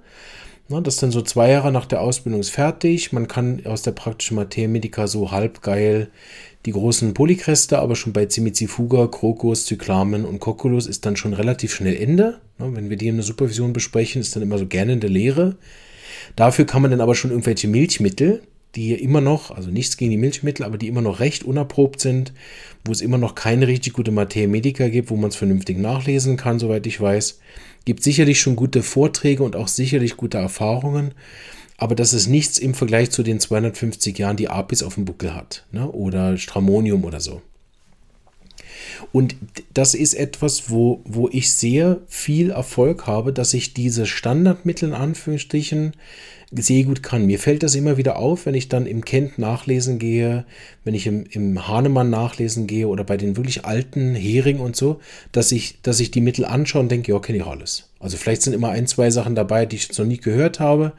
Das 0.70 0.94
ist 0.94 1.02
dann 1.02 1.10
so 1.10 1.24
zwei 1.24 1.50
Jahre 1.50 1.72
nach 1.72 1.88
der 1.88 2.02
Ausbildung 2.02 2.42
ist 2.42 2.52
fertig. 2.52 3.14
Man 3.14 3.28
kann 3.28 3.66
aus 3.66 3.82
der 3.82 3.94
praktischen 3.94 4.36
Mathemedica 4.36 5.08
so 5.08 5.32
halb 5.32 5.64
geil 5.64 6.10
die 6.68 6.72
großen 6.72 7.16
Polykreste, 7.16 7.80
aber 7.80 7.96
schon 7.96 8.14
bei 8.14 8.28
Cimicifuga, 8.30 9.08
Krokus, 9.08 9.66
Zyklamen 9.66 10.24
und 10.24 10.40
Cocculus 10.40 10.86
ist 10.86 11.04
dann 11.04 11.16
schon 11.16 11.34
relativ 11.34 11.74
schnell 11.74 11.96
Ende. 11.96 12.40
Wenn 12.60 12.92
wir 12.92 12.98
die 12.98 13.08
in 13.08 13.16
der 13.16 13.26
Supervision 13.26 13.74
besprechen, 13.74 14.22
ist 14.22 14.36
dann 14.36 14.44
immer 14.44 14.60
so 14.60 14.68
gerne 14.68 14.94
in 14.94 15.00
der 15.00 15.10
Lehre. 15.10 15.56
Dafür 16.36 16.66
kann 16.66 16.84
man 16.84 16.92
dann 16.92 17.02
aber 17.02 17.16
schon 17.16 17.32
irgendwelche 17.32 17.68
Milchmittel, 17.68 18.44
die 18.78 18.94
immer 18.94 19.22
noch, 19.22 19.50
also 19.50 19.72
nichts 19.72 19.98
gegen 19.98 20.12
die 20.12 20.18
Milchmittel, 20.18 20.64
aber 20.64 20.78
die 20.78 20.88
immer 20.88 21.02
noch 21.02 21.20
recht 21.20 21.44
unerprobt 21.44 22.00
sind, 22.00 22.32
wo 22.86 22.92
es 22.92 23.02
immer 23.02 23.18
noch 23.18 23.34
keine 23.34 23.68
richtig 23.68 23.94
gute 23.94 24.12
Mathematiker 24.12 24.92
gibt, 24.92 25.10
wo 25.10 25.16
man 25.16 25.32
es 25.32 25.36
vernünftig 25.36 25.80
nachlesen 25.80 26.38
kann, 26.38 26.60
soweit 26.60 26.86
ich 26.86 27.02
weiß. 27.02 27.40
Gibt 27.86 28.04
sicherlich 28.04 28.40
schon 28.40 28.56
gute 28.56 28.84
Vorträge 28.84 29.42
und 29.42 29.56
auch 29.56 29.68
sicherlich 29.68 30.16
gute 30.16 30.38
Erfahrungen, 30.38 31.16
aber 31.78 31.96
das 31.96 32.14
ist 32.14 32.28
nichts 32.28 32.60
im 32.60 32.76
Vergleich 32.76 33.10
zu 33.10 33.24
den 33.24 33.40
250 33.40 34.16
Jahren, 34.18 34.38
die 34.38 34.50
Apis 34.50 34.84
auf 34.84 34.94
dem 34.94 35.06
Buckel 35.06 35.34
hat, 35.34 35.66
ne? 35.72 35.92
oder 35.92 36.38
Stramonium 36.38 37.04
oder 37.04 37.20
so. 37.20 37.42
Und 39.12 39.36
das 39.74 39.96
ist 39.96 40.14
etwas, 40.14 40.70
wo, 40.70 41.02
wo 41.04 41.30
ich 41.32 41.52
sehr 41.52 42.02
viel 42.08 42.52
Erfolg 42.52 43.08
habe, 43.08 43.34
dass 43.34 43.56
ich 43.56 43.74
diese 43.74 44.06
Standardmittel 44.06 44.90
in 44.90 44.96
Anführungsstrichen 44.96 45.94
sehr 46.52 46.84
gut 46.84 47.04
kann. 47.04 47.26
Mir 47.26 47.40
fällt 47.40 47.64
das 47.64 47.76
immer 47.76 47.98
wieder 47.98 48.18
auf, 48.18 48.46
wenn 48.46 48.56
ich 48.56 48.70
dann 48.70 48.86
im 48.86 49.04
Kent 49.04 49.38
nachlesen 49.38 50.00
gehe, 50.00 50.46
wenn 50.84 50.96
ich 50.96 51.06
im, 51.06 51.26
im 51.30 51.68
Hahnemann 51.68 52.10
nachlesen 52.10 52.68
gehe 52.68 52.88
oder 52.88 53.04
bei 53.04 53.18
den 53.18 53.36
wirklich 53.36 53.66
alten 53.66 54.16
Hering 54.16 54.60
und 54.60 54.76
so, 54.76 55.00
dass 55.32 55.52
ich, 55.52 55.82
dass 55.82 56.00
ich 56.00 56.12
die 56.12 56.22
Mittel 56.22 56.46
anschaue 56.46 56.82
und 56.82 56.92
denke, 56.92 57.12
ja, 57.12 57.20
kenne 57.20 57.40
ich 57.40 57.46
alles. 57.46 57.90
Also 58.00 58.16
vielleicht 58.16 58.44
sind 58.44 58.54
immer 58.54 58.70
ein, 58.70 58.88
zwei 58.88 59.12
Sachen 59.12 59.36
dabei, 59.36 59.66
die 59.66 59.76
ich 59.76 59.88
jetzt 59.88 60.00
noch 60.00 60.06
nie 60.06 60.18
gehört 60.18 60.60
habe, 60.60 60.94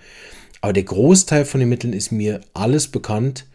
aber 0.61 0.73
der 0.73 0.83
Großteil 0.83 1.45
von 1.45 1.61
den 1.61 1.69
Mitteln 1.69 1.93
ist 1.93 2.13
mir 2.13 2.41
alles 2.53 2.89
bekannt 2.89 3.47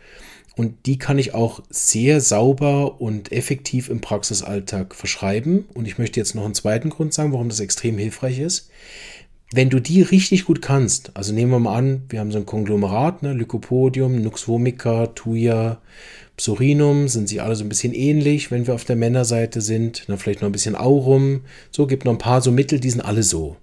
und 0.55 0.85
die 0.85 0.99
kann 0.99 1.17
ich 1.17 1.33
auch 1.33 1.61
sehr 1.69 2.21
sauber 2.21 3.01
und 3.01 3.31
effektiv 3.31 3.89
im 3.89 4.01
Praxisalltag 4.01 4.93
verschreiben. 4.93 5.65
Und 5.73 5.87
ich 5.87 5.97
möchte 5.97 6.19
jetzt 6.19 6.35
noch 6.35 6.45
einen 6.45 6.53
zweiten 6.53 6.91
Grund 6.91 7.13
sagen, 7.13 7.33
warum 7.33 7.49
das 7.49 7.59
extrem 7.59 7.97
hilfreich 7.97 8.39
ist. 8.39 8.69
Wenn 9.55 9.69
du 9.69 9.79
die 9.79 10.01
richtig 10.01 10.45
gut 10.45 10.63
kannst, 10.63 11.15
also 11.15 11.31
nehmen 11.31 11.51
wir 11.51 11.59
mal 11.59 11.77
an, 11.77 12.01
wir 12.09 12.19
haben 12.19 12.31
so 12.31 12.39
ein 12.39 12.45
Konglomerat, 12.47 13.21
ne, 13.21 13.33
Lycopodium, 13.33 14.19
Nux 14.19 14.47
vomica, 14.47 15.05
Thuja, 15.13 15.79
Psorinum, 16.37 17.07
sind 17.07 17.29
sie 17.29 17.39
alle 17.39 17.55
so 17.55 17.63
ein 17.63 17.69
bisschen 17.69 17.93
ähnlich, 17.93 18.49
wenn 18.49 18.65
wir 18.65 18.73
auf 18.73 18.83
der 18.83 18.95
Männerseite 18.95 19.61
sind, 19.61 20.09
dann 20.09 20.17
vielleicht 20.17 20.41
noch 20.41 20.49
ein 20.49 20.53
bisschen 20.53 20.75
Aurum, 20.75 21.41
so 21.69 21.85
gibt 21.85 22.03
noch 22.03 22.13
ein 22.13 22.17
paar 22.17 22.41
so 22.41 22.51
Mittel, 22.51 22.79
die 22.79 22.89
sind 22.89 23.01
alle 23.01 23.21
so. 23.21 23.55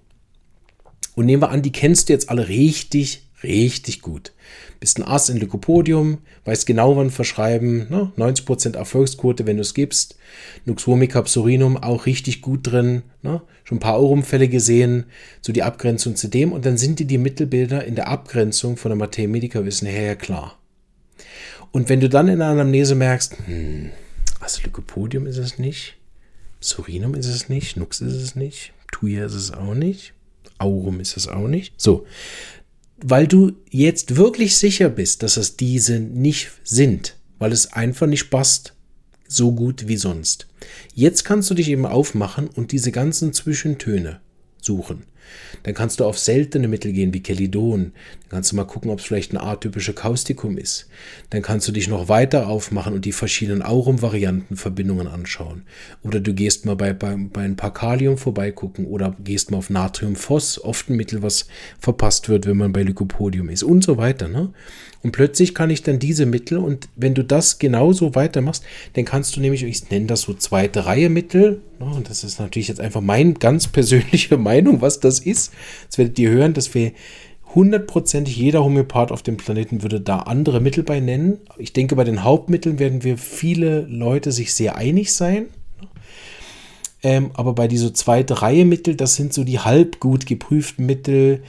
Und 1.13 1.25
nehmen 1.25 1.41
wir 1.41 1.49
an, 1.49 1.61
die 1.61 1.73
kennst 1.73 2.07
du 2.07 2.13
jetzt 2.13 2.29
alle 2.29 2.47
richtig, 2.47 3.27
richtig 3.43 4.01
gut. 4.01 4.33
Bist 4.79 4.97
ein 4.97 5.03
Ass 5.03 5.29
in 5.29 5.37
Lycopodium, 5.37 6.19
weißt 6.45 6.65
genau, 6.65 6.95
wann 6.97 7.11
verschreiben, 7.11 7.87
ne? 7.89 8.11
90% 8.17 8.75
Erfolgsquote, 8.75 9.45
wenn 9.45 9.57
du 9.57 9.61
es 9.61 9.73
gibst. 9.73 10.17
Nux 10.65 10.85
vomica 10.87 11.21
psorinum 11.21 11.77
auch 11.77 12.05
richtig 12.05 12.41
gut 12.41 12.71
drin, 12.71 13.03
ne? 13.21 13.41
schon 13.63 13.77
ein 13.77 13.81
paar 13.81 13.95
Aurumfälle 13.95 14.47
gesehen, 14.47 15.05
so 15.41 15.53
die 15.53 15.63
Abgrenzung 15.63 16.15
zu 16.15 16.27
dem 16.27 16.51
und 16.51 16.65
dann 16.65 16.77
sind 16.77 16.99
dir 16.99 17.05
die 17.05 17.17
Mittelbilder 17.17 17.85
in 17.85 17.95
der 17.95 18.07
Abgrenzung 18.07 18.77
von 18.77 18.89
der 18.89 18.97
Materia 18.97 19.29
Medica 19.29 19.63
Wissen 19.65 19.87
her 19.87 20.15
klar. 20.15 20.57
Und 21.71 21.87
wenn 21.87 22.01
du 22.01 22.09
dann 22.09 22.27
in 22.27 22.39
der 22.39 22.49
Anamnese 22.49 22.95
merkst, 22.95 23.37
hm, 23.45 23.91
also 24.39 24.61
Lycopodium 24.63 25.27
ist 25.27 25.37
es 25.37 25.57
nicht, 25.57 25.97
Psorinum 26.59 27.15
ist 27.15 27.27
es 27.27 27.49
nicht, 27.49 27.77
Nux 27.77 28.01
ist 28.01 28.15
es 28.15 28.35
nicht, 28.35 28.73
Tuya 28.91 29.25
ist 29.25 29.35
es 29.35 29.51
auch 29.51 29.73
nicht, 29.73 30.13
Aurum 30.57 30.99
ist 30.99 31.17
es 31.17 31.27
auch 31.27 31.47
nicht. 31.47 31.73
So, 31.77 32.05
weil 33.03 33.27
du 33.27 33.53
jetzt 33.69 34.15
wirklich 34.15 34.55
sicher 34.55 34.89
bist, 34.89 35.23
dass 35.23 35.37
es 35.37 35.57
diese 35.57 35.99
nicht 35.99 36.51
sind, 36.63 37.17
weil 37.39 37.51
es 37.51 37.73
einfach 37.73 38.07
nicht 38.07 38.29
passt, 38.29 38.73
so 39.27 39.53
gut 39.53 39.87
wie 39.87 39.97
sonst. 39.97 40.47
Jetzt 40.93 41.23
kannst 41.23 41.49
du 41.49 41.53
dich 41.53 41.69
eben 41.69 41.85
aufmachen 41.85 42.47
und 42.47 42.71
diese 42.71 42.91
ganzen 42.91 43.33
Zwischentöne 43.33 44.19
suchen. 44.61 45.03
Dann 45.63 45.73
kannst 45.73 45.99
du 45.99 46.05
auf 46.05 46.17
seltene 46.17 46.67
Mittel 46.67 46.91
gehen 46.91 47.13
wie 47.13 47.21
Kelidon. 47.21 47.91
Dann 48.21 48.29
kannst 48.29 48.51
du 48.51 48.55
mal 48.55 48.65
gucken, 48.65 48.91
ob 48.91 48.99
es 48.99 49.05
vielleicht 49.05 49.33
ein 49.33 49.37
atypische 49.37 49.93
Kaustikum 49.93 50.57
ist. 50.57 50.87
Dann 51.29 51.41
kannst 51.41 51.67
du 51.67 51.71
dich 51.71 51.87
noch 51.87 52.09
weiter 52.09 52.47
aufmachen 52.47 52.93
und 52.93 53.05
die 53.05 53.11
verschiedenen 53.11 53.61
Aurum-Varianten, 53.61 54.55
Verbindungen 54.55 55.07
anschauen. 55.07 55.63
Oder 56.03 56.19
du 56.19 56.33
gehst 56.33 56.65
mal 56.65 56.75
bei, 56.75 56.93
bei, 56.93 57.15
bei 57.15 57.41
ein 57.41 57.55
paar 57.55 57.73
Kalium 57.73 58.17
vorbeigucken 58.17 58.85
oder 58.85 59.15
gehst 59.23 59.51
mal 59.51 59.57
auf 59.57 59.69
Natriumphos, 59.69 60.63
oft 60.63 60.89
ein 60.89 60.95
Mittel, 60.95 61.21
was 61.21 61.47
verpasst 61.79 62.29
wird, 62.29 62.45
wenn 62.45 62.57
man 62.57 62.73
bei 62.73 62.83
Lycopodium 62.83 63.49
ist 63.49 63.63
und 63.63 63.83
so 63.83 63.97
weiter. 63.97 64.27
Ne? 64.27 64.53
Und 65.03 65.11
plötzlich 65.11 65.55
kann 65.55 65.69
ich 65.69 65.81
dann 65.81 65.99
diese 65.99 66.25
Mittel 66.25 66.59
und 66.59 66.87
wenn 66.95 67.13
du 67.13 67.23
das 67.23 67.57
genauso 67.59 68.13
weitermachst, 68.13 68.63
dann 68.93 69.05
kannst 69.05 69.35
du 69.35 69.41
nämlich, 69.41 69.63
ich 69.63 69.89
nenne 69.89 70.05
das 70.05 70.21
so 70.21 70.33
zweite 70.33 70.85
Reihe 70.85 71.09
Mittel, 71.09 71.61
ne, 71.79 71.85
und 71.85 72.09
das 72.09 72.23
ist 72.23 72.39
natürlich 72.39 72.67
jetzt 72.67 72.79
einfach 72.79 73.01
meine 73.01 73.33
ganz 73.39 73.67
persönliche 73.67 74.37
Meinung, 74.37 74.81
was 74.81 74.99
das 74.99 75.19
ist. 75.19 75.53
Jetzt 75.83 75.97
werdet 75.97 76.19
ihr 76.19 76.29
hören, 76.29 76.53
dass 76.53 76.73
wir 76.73 76.91
hundertprozentig 77.55 78.37
jeder 78.37 78.63
Homöopath 78.63 79.11
auf 79.11 79.23
dem 79.23 79.37
Planeten 79.37 79.81
würde 79.81 79.99
da 79.99 80.19
andere 80.19 80.61
Mittel 80.61 80.83
bei 80.83 80.99
nennen. 80.99 81.39
Ich 81.57 81.73
denke, 81.73 81.95
bei 81.95 82.03
den 82.03 82.23
Hauptmitteln 82.23 82.79
werden 82.79 83.03
wir 83.03 83.17
viele 83.17 83.81
Leute 83.81 84.31
sich 84.31 84.53
sehr 84.53 84.77
einig 84.77 85.13
sein. 85.13 85.47
Ähm, 87.03 87.31
aber 87.33 87.53
bei 87.53 87.67
dieser 87.67 87.93
zweite 87.93 88.41
Reihe 88.41 88.63
Mittel, 88.63 88.95
das 88.95 89.15
sind 89.15 89.33
so 89.33 89.43
die 89.43 89.59
halb 89.59 89.99
gut 89.99 90.25
geprüften 90.25 90.85
Mittel, 90.85 91.41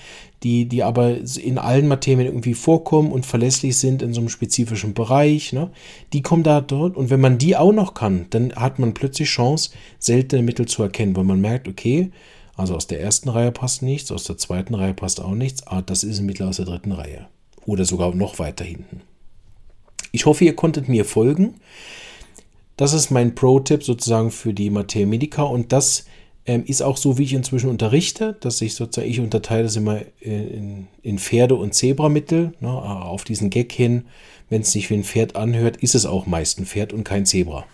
die, 0.43 0.67
die 0.67 0.83
aber 0.83 1.17
in 1.37 1.59
allen 1.59 1.89
Materien 1.89 2.27
irgendwie 2.27 2.55
vorkommen 2.55 3.13
und 3.13 3.27
verlässlich 3.27 3.77
sind 3.77 4.03
in 4.03 4.13
so 4.13 4.21
einem 4.21 4.29
spezifischen 4.29 4.95
Bereich. 4.95 5.53
Ne? 5.53 5.71
Die 6.13 6.23
kommen 6.23 6.43
da 6.43 6.61
dort 6.61 6.97
und 6.97 7.11
wenn 7.11 7.21
man 7.21 7.39
die 7.39 7.57
auch 7.57 7.73
noch 7.73 7.95
kann, 7.95 8.27
dann 8.31 8.55
hat 8.55 8.79
man 8.79 8.95
plötzlich 8.95 9.29
Chance, 9.29 9.71
seltene 9.99 10.43
Mittel 10.43 10.67
zu 10.67 10.83
erkennen, 10.83 11.17
weil 11.17 11.25
man 11.25 11.41
merkt, 11.41 11.69
okay, 11.69 12.11
also 12.57 12.75
aus 12.75 12.87
der 12.87 13.01
ersten 13.01 13.29
Reihe 13.29 13.53
passt 13.53 13.83
nichts, 13.83 14.13
aus 14.13 14.25
der 14.25 14.37
zweiten 14.37 14.75
Reihe 14.75 14.95
passt 14.95 15.21
auch 15.21 15.35
nichts, 15.35 15.67
ah, 15.67 15.83
das 15.83 16.05
ist 16.05 16.19
ein 16.19 16.27
Mittel 16.27 16.47
aus 16.47 16.57
der 16.57 16.67
dritten 16.67 16.93
Reihe 16.93 17.27
oder 17.67 17.85
sogar 17.85 18.15
noch 18.15 18.39
weiter 18.39 18.65
hinten. 18.65 19.01
Ich 20.11 20.27
hoffe, 20.27 20.45
ihr 20.45 20.55
konntet 20.55 20.89
mir 20.89 21.05
folgen. 21.05 21.55
Das 22.77 22.93
ist 22.93 23.11
mein 23.11 23.35
Pro-Tipp 23.35 23.83
sozusagen 23.83 24.31
für 24.31 24.53
die 24.53 24.71
Materia 24.71 25.07
Medica 25.07 25.43
und 25.43 25.73
das 25.73 26.07
ähm, 26.45 26.65
ist 26.67 26.83
auch 26.83 26.97
so, 26.97 27.19
wie 27.19 27.23
ich 27.25 27.35
inzwischen 27.35 27.71
unterrichte, 27.71 28.37
dass 28.41 28.61
ich 28.61 28.75
sozusagen, 28.75 29.09
ich 29.09 29.21
unterteile 29.21 29.63
das 29.63 29.77
immer 29.77 30.01
in, 30.21 30.89
in 31.03 31.19
Pferde- 31.19 31.55
und 31.55 31.75
Zebramittel, 31.75 32.53
ne, 32.61 32.69
auf 32.71 33.25
diesen 33.25 33.51
Gag 33.51 33.73
hin. 33.73 34.07
Wenn 34.51 34.63
es 34.63 34.73
sich 34.73 34.91
wie 34.91 34.95
ein 34.95 35.05
Pferd 35.05 35.37
anhört, 35.37 35.79
ist 35.79 35.95
es 35.95 36.05
auch 36.05 36.27
meist 36.27 36.59
ein 36.59 36.67
Pferd 36.67 36.93
und 36.93 37.05
kein 37.05 37.27
Zebra. 37.27 37.65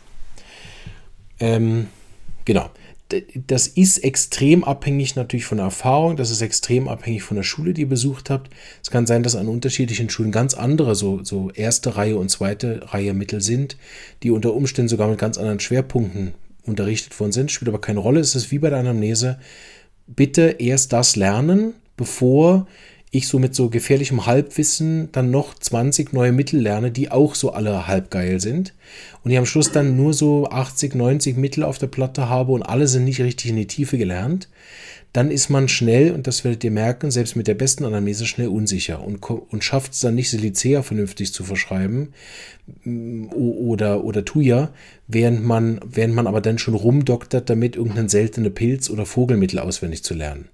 Ähm, 1.40 1.86
genau. 2.44 2.70
Das 3.46 3.66
ist 3.66 4.04
extrem 4.04 4.64
abhängig 4.64 5.16
natürlich 5.16 5.46
von 5.46 5.56
der 5.56 5.64
Erfahrung, 5.64 6.16
das 6.16 6.30
ist 6.30 6.42
extrem 6.42 6.88
abhängig 6.88 7.22
von 7.22 7.38
der 7.38 7.42
Schule, 7.42 7.72
die 7.72 7.80
ihr 7.80 7.88
besucht 7.88 8.28
habt. 8.28 8.50
Es 8.82 8.90
kann 8.90 9.06
sein, 9.06 9.22
dass 9.22 9.34
an 9.34 9.48
unterschiedlichen 9.48 10.10
Schulen 10.10 10.30
ganz 10.30 10.52
andere, 10.52 10.94
so, 10.94 11.24
so 11.24 11.50
erste 11.50 11.96
Reihe 11.96 12.18
und 12.18 12.28
zweite 12.28 12.92
Reihe 12.92 13.14
Mittel 13.14 13.40
sind, 13.40 13.78
die 14.22 14.30
unter 14.30 14.52
Umständen 14.52 14.90
sogar 14.90 15.08
mit 15.08 15.18
ganz 15.18 15.38
anderen 15.38 15.58
Schwerpunkten 15.58 16.34
unterrichtet 16.68 17.18
worden 17.18 17.32
sind. 17.32 17.50
Spielt 17.50 17.68
aber 17.68 17.80
keine 17.80 18.00
Rolle, 18.00 18.20
es 18.20 18.34
ist 18.34 18.50
wie 18.50 18.58
bei 18.58 18.70
der 18.70 18.78
Anamnese. 18.78 19.38
Bitte 20.06 20.56
erst 20.58 20.92
das 20.92 21.16
lernen, 21.16 21.74
bevor 21.96 22.66
ich 23.10 23.26
so 23.26 23.38
mit 23.38 23.54
so 23.54 23.70
gefährlichem 23.70 24.26
Halbwissen 24.26 25.10
dann 25.12 25.30
noch 25.30 25.54
20 25.54 26.12
neue 26.12 26.32
Mittel 26.32 26.60
lerne, 26.60 26.90
die 26.90 27.10
auch 27.10 27.34
so 27.34 27.52
alle 27.52 27.86
halb 27.86 28.10
geil 28.10 28.40
sind. 28.40 28.74
Und 29.24 29.30
ich 29.30 29.38
am 29.38 29.46
Schluss 29.46 29.72
dann 29.72 29.96
nur 29.96 30.12
so 30.12 30.48
80, 30.48 30.94
90 30.94 31.36
Mittel 31.36 31.64
auf 31.64 31.78
der 31.78 31.86
Platte 31.86 32.28
habe 32.28 32.52
und 32.52 32.62
alle 32.62 32.86
sind 32.86 33.04
nicht 33.04 33.20
richtig 33.20 33.50
in 33.50 33.56
die 33.56 33.66
Tiefe 33.66 33.96
gelernt, 33.96 34.48
dann 35.12 35.30
ist 35.30 35.48
man 35.48 35.68
schnell, 35.68 36.12
und 36.12 36.26
das 36.26 36.44
werdet 36.44 36.64
ihr 36.64 36.70
merken, 36.70 37.10
selbst 37.10 37.34
mit 37.34 37.46
der 37.46 37.54
besten 37.54 37.84
Anamnese 37.84 38.26
schnell 38.26 38.48
unsicher 38.48 39.02
und, 39.02 39.22
und 39.28 39.64
schafft 39.64 39.92
es 39.94 40.00
dann 40.00 40.14
nicht, 40.14 40.30
Silicea 40.30 40.82
vernünftig 40.82 41.32
zu 41.32 41.44
verschreiben 41.44 42.12
mm, 42.84 43.28
oder, 43.32 44.04
oder 44.04 44.24
Tuya, 44.24 44.72
während 45.06 45.44
man, 45.44 45.80
während 45.84 46.14
man 46.14 46.26
aber 46.26 46.40
dann 46.40 46.58
schon 46.58 46.74
rumdoktert, 46.74 47.48
damit 47.48 47.76
irgendeinen 47.76 48.08
seltenen 48.08 48.54
Pilz 48.54 48.90
oder 48.90 49.06
Vogelmittel 49.06 49.58
auswendig 49.58 50.04
zu 50.04 50.14
lernen 50.14 50.48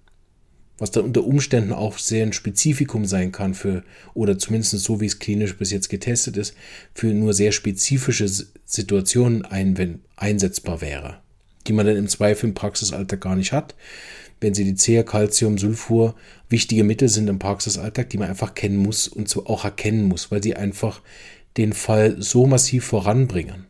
was 0.78 0.90
dann 0.90 1.04
unter 1.04 1.24
Umständen 1.24 1.72
auch 1.72 1.98
sehr 1.98 2.26
ein 2.26 2.32
Spezifikum 2.32 3.04
sein 3.04 3.32
kann 3.32 3.54
für, 3.54 3.84
oder 4.12 4.38
zumindest 4.38 4.72
so 4.72 5.00
wie 5.00 5.06
es 5.06 5.18
klinisch 5.18 5.56
bis 5.56 5.70
jetzt 5.70 5.88
getestet 5.88 6.36
ist, 6.36 6.54
für 6.94 7.08
nur 7.08 7.32
sehr 7.32 7.52
spezifische 7.52 8.28
Situationen 8.64 9.44
ein, 9.44 10.00
einsetzbar 10.16 10.80
wäre, 10.80 11.20
die 11.66 11.72
man 11.72 11.86
dann 11.86 11.96
im 11.96 12.08
Zweifel 12.08 12.48
im 12.48 12.54
Praxisalltag 12.54 13.20
gar 13.20 13.36
nicht 13.36 13.52
hat. 13.52 13.74
Wenn 14.40 14.54
sie 14.54 14.64
die 14.64 14.70
Silicea, 14.70 15.02
Calcium, 15.02 15.58
Sulfur 15.58 16.14
wichtige 16.48 16.84
Mittel 16.84 17.08
sind 17.08 17.28
im 17.28 17.38
Praxisalltag, 17.38 18.10
die 18.10 18.18
man 18.18 18.28
einfach 18.28 18.54
kennen 18.54 18.76
muss 18.76 19.08
und 19.08 19.28
so 19.28 19.46
auch 19.46 19.64
erkennen 19.64 20.04
muss, 20.04 20.30
weil 20.30 20.42
sie 20.42 20.56
einfach 20.56 21.00
den 21.56 21.72
Fall 21.72 22.16
so 22.20 22.46
massiv 22.46 22.84
voranbringen 22.84 23.66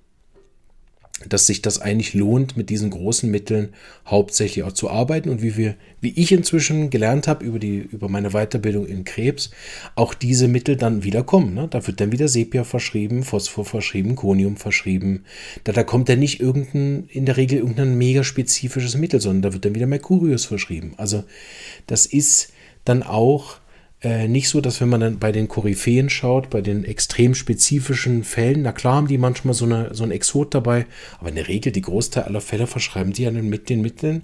dass 1.28 1.46
sich 1.46 1.62
das 1.62 1.80
eigentlich 1.80 2.12
lohnt, 2.14 2.56
mit 2.56 2.70
diesen 2.70 2.90
großen 2.90 3.30
Mitteln 3.30 3.70
hauptsächlich 4.06 4.64
auch 4.64 4.72
zu 4.72 4.90
arbeiten 4.90 5.28
und 5.28 5.42
wie 5.42 5.56
wir, 5.56 5.76
wie 6.00 6.12
ich 6.16 6.32
inzwischen 6.32 6.90
gelernt 6.90 7.28
habe 7.28 7.44
über 7.44 7.58
die, 7.58 7.78
über 7.78 8.08
meine 8.08 8.30
Weiterbildung 8.30 8.86
in 8.86 9.04
Krebs, 9.04 9.50
auch 9.94 10.12
diese 10.12 10.48
Mittel 10.48 10.76
dann 10.76 11.04
wieder 11.04 11.22
kommen. 11.22 11.54
Ne? 11.54 11.68
Da 11.70 11.86
wird 11.86 12.00
dann 12.00 12.12
wieder 12.12 12.28
Sepia 12.28 12.64
verschrieben, 12.64 13.22
Phosphor 13.22 13.64
verschrieben, 13.64 14.16
Konium 14.16 14.56
verschrieben. 14.56 15.24
Da, 15.62 15.72
da 15.72 15.84
kommt 15.84 16.08
dann 16.08 16.18
nicht 16.18 16.40
irgendein, 16.40 17.08
in 17.08 17.26
der 17.26 17.36
Regel 17.36 17.58
irgendein 17.58 17.96
mega 17.96 18.24
spezifisches 18.24 18.96
Mittel, 18.96 19.20
sondern 19.20 19.42
da 19.42 19.52
wird 19.52 19.64
dann 19.64 19.74
wieder 19.74 19.86
Mercurius 19.86 20.44
verschrieben. 20.44 20.94
Also 20.96 21.24
das 21.86 22.06
ist 22.06 22.52
dann 22.84 23.02
auch 23.02 23.58
äh, 24.04 24.28
nicht 24.28 24.48
so, 24.48 24.60
dass 24.60 24.80
wenn 24.80 24.88
man 24.88 25.00
dann 25.00 25.18
bei 25.18 25.32
den 25.32 25.48
Koryphäen 25.48 26.10
schaut, 26.10 26.50
bei 26.50 26.60
den 26.60 26.84
extrem 26.84 27.34
spezifischen 27.34 28.24
Fällen, 28.24 28.62
na 28.62 28.72
klar 28.72 28.96
haben 28.96 29.08
die 29.08 29.18
manchmal 29.18 29.54
so, 29.54 29.64
eine, 29.64 29.94
so 29.94 30.04
ein 30.04 30.10
Exot 30.10 30.54
dabei, 30.54 30.86
aber 31.18 31.30
in 31.30 31.34
der 31.34 31.48
Regel 31.48 31.72
die 31.72 31.82
Großteil 31.82 32.24
aller 32.24 32.40
Fälle 32.40 32.66
verschreiben 32.66 33.12
die 33.12 33.24
dann 33.24 33.48
mit 33.48 33.68
den 33.68 33.80
Mitteln, 33.80 34.22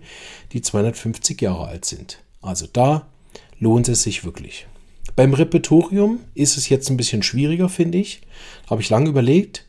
die 0.53 0.63
250 0.63 1.41
Jahre 1.41 1.67
alt 1.69 1.85
sind. 1.85 2.23
Also 2.43 2.67
da 2.73 3.09
lohnt 3.59 3.89
es 3.89 4.03
sich 4.03 4.25
wirklich. 4.25 4.67
Beim 5.17 5.35
Repertorium 5.35 6.21
ist 6.35 6.57
es 6.57 6.69
jetzt 6.69 6.91
ein 6.91 6.97
bisschen 6.97 7.23
schwieriger, 7.23 7.69
finde 7.69 7.99
ich. 7.99 8.23
Habe 8.69 8.81
ich 8.81 8.91
lange 8.91 9.11
überlegt. 9.11 9.67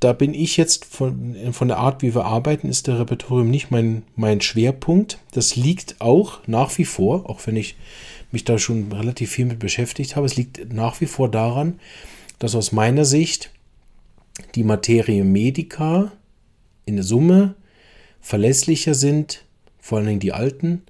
Da 0.00 0.14
bin 0.14 0.32
ich 0.32 0.56
jetzt 0.56 0.86
von, 0.86 1.36
von 1.52 1.68
der 1.68 1.76
Art, 1.76 2.02
wie 2.02 2.14
wir 2.14 2.24
arbeiten, 2.24 2.68
ist 2.68 2.86
der 2.86 2.98
Repertorium 2.98 3.50
nicht 3.50 3.70
mein, 3.70 4.02
mein 4.16 4.40
Schwerpunkt. 4.40 5.18
Das 5.32 5.56
liegt 5.56 6.00
auch 6.00 6.40
nach 6.46 6.78
wie 6.78 6.86
vor, 6.86 7.28
auch 7.28 7.46
wenn 7.46 7.56
ich 7.56 7.76
mich 8.32 8.44
da 8.44 8.58
schon 8.58 8.90
relativ 8.92 9.30
viel 9.30 9.44
mit 9.44 9.58
beschäftigt 9.58 10.16
habe, 10.16 10.26
es 10.26 10.36
liegt 10.36 10.72
nach 10.72 11.00
wie 11.00 11.06
vor 11.06 11.30
daran, 11.30 11.80
dass 12.38 12.54
aus 12.54 12.72
meiner 12.72 13.04
Sicht 13.04 13.50
die 14.54 14.64
Materie 14.64 15.24
Medica 15.24 16.12
in 16.86 16.96
der 16.96 17.04
Summe 17.04 17.54
verlässlicher 18.20 18.94
sind, 18.94 19.44
vor 19.80 19.98
allen 19.98 20.06
Dingen 20.06 20.20
die 20.20 20.32
alten, 20.32 20.82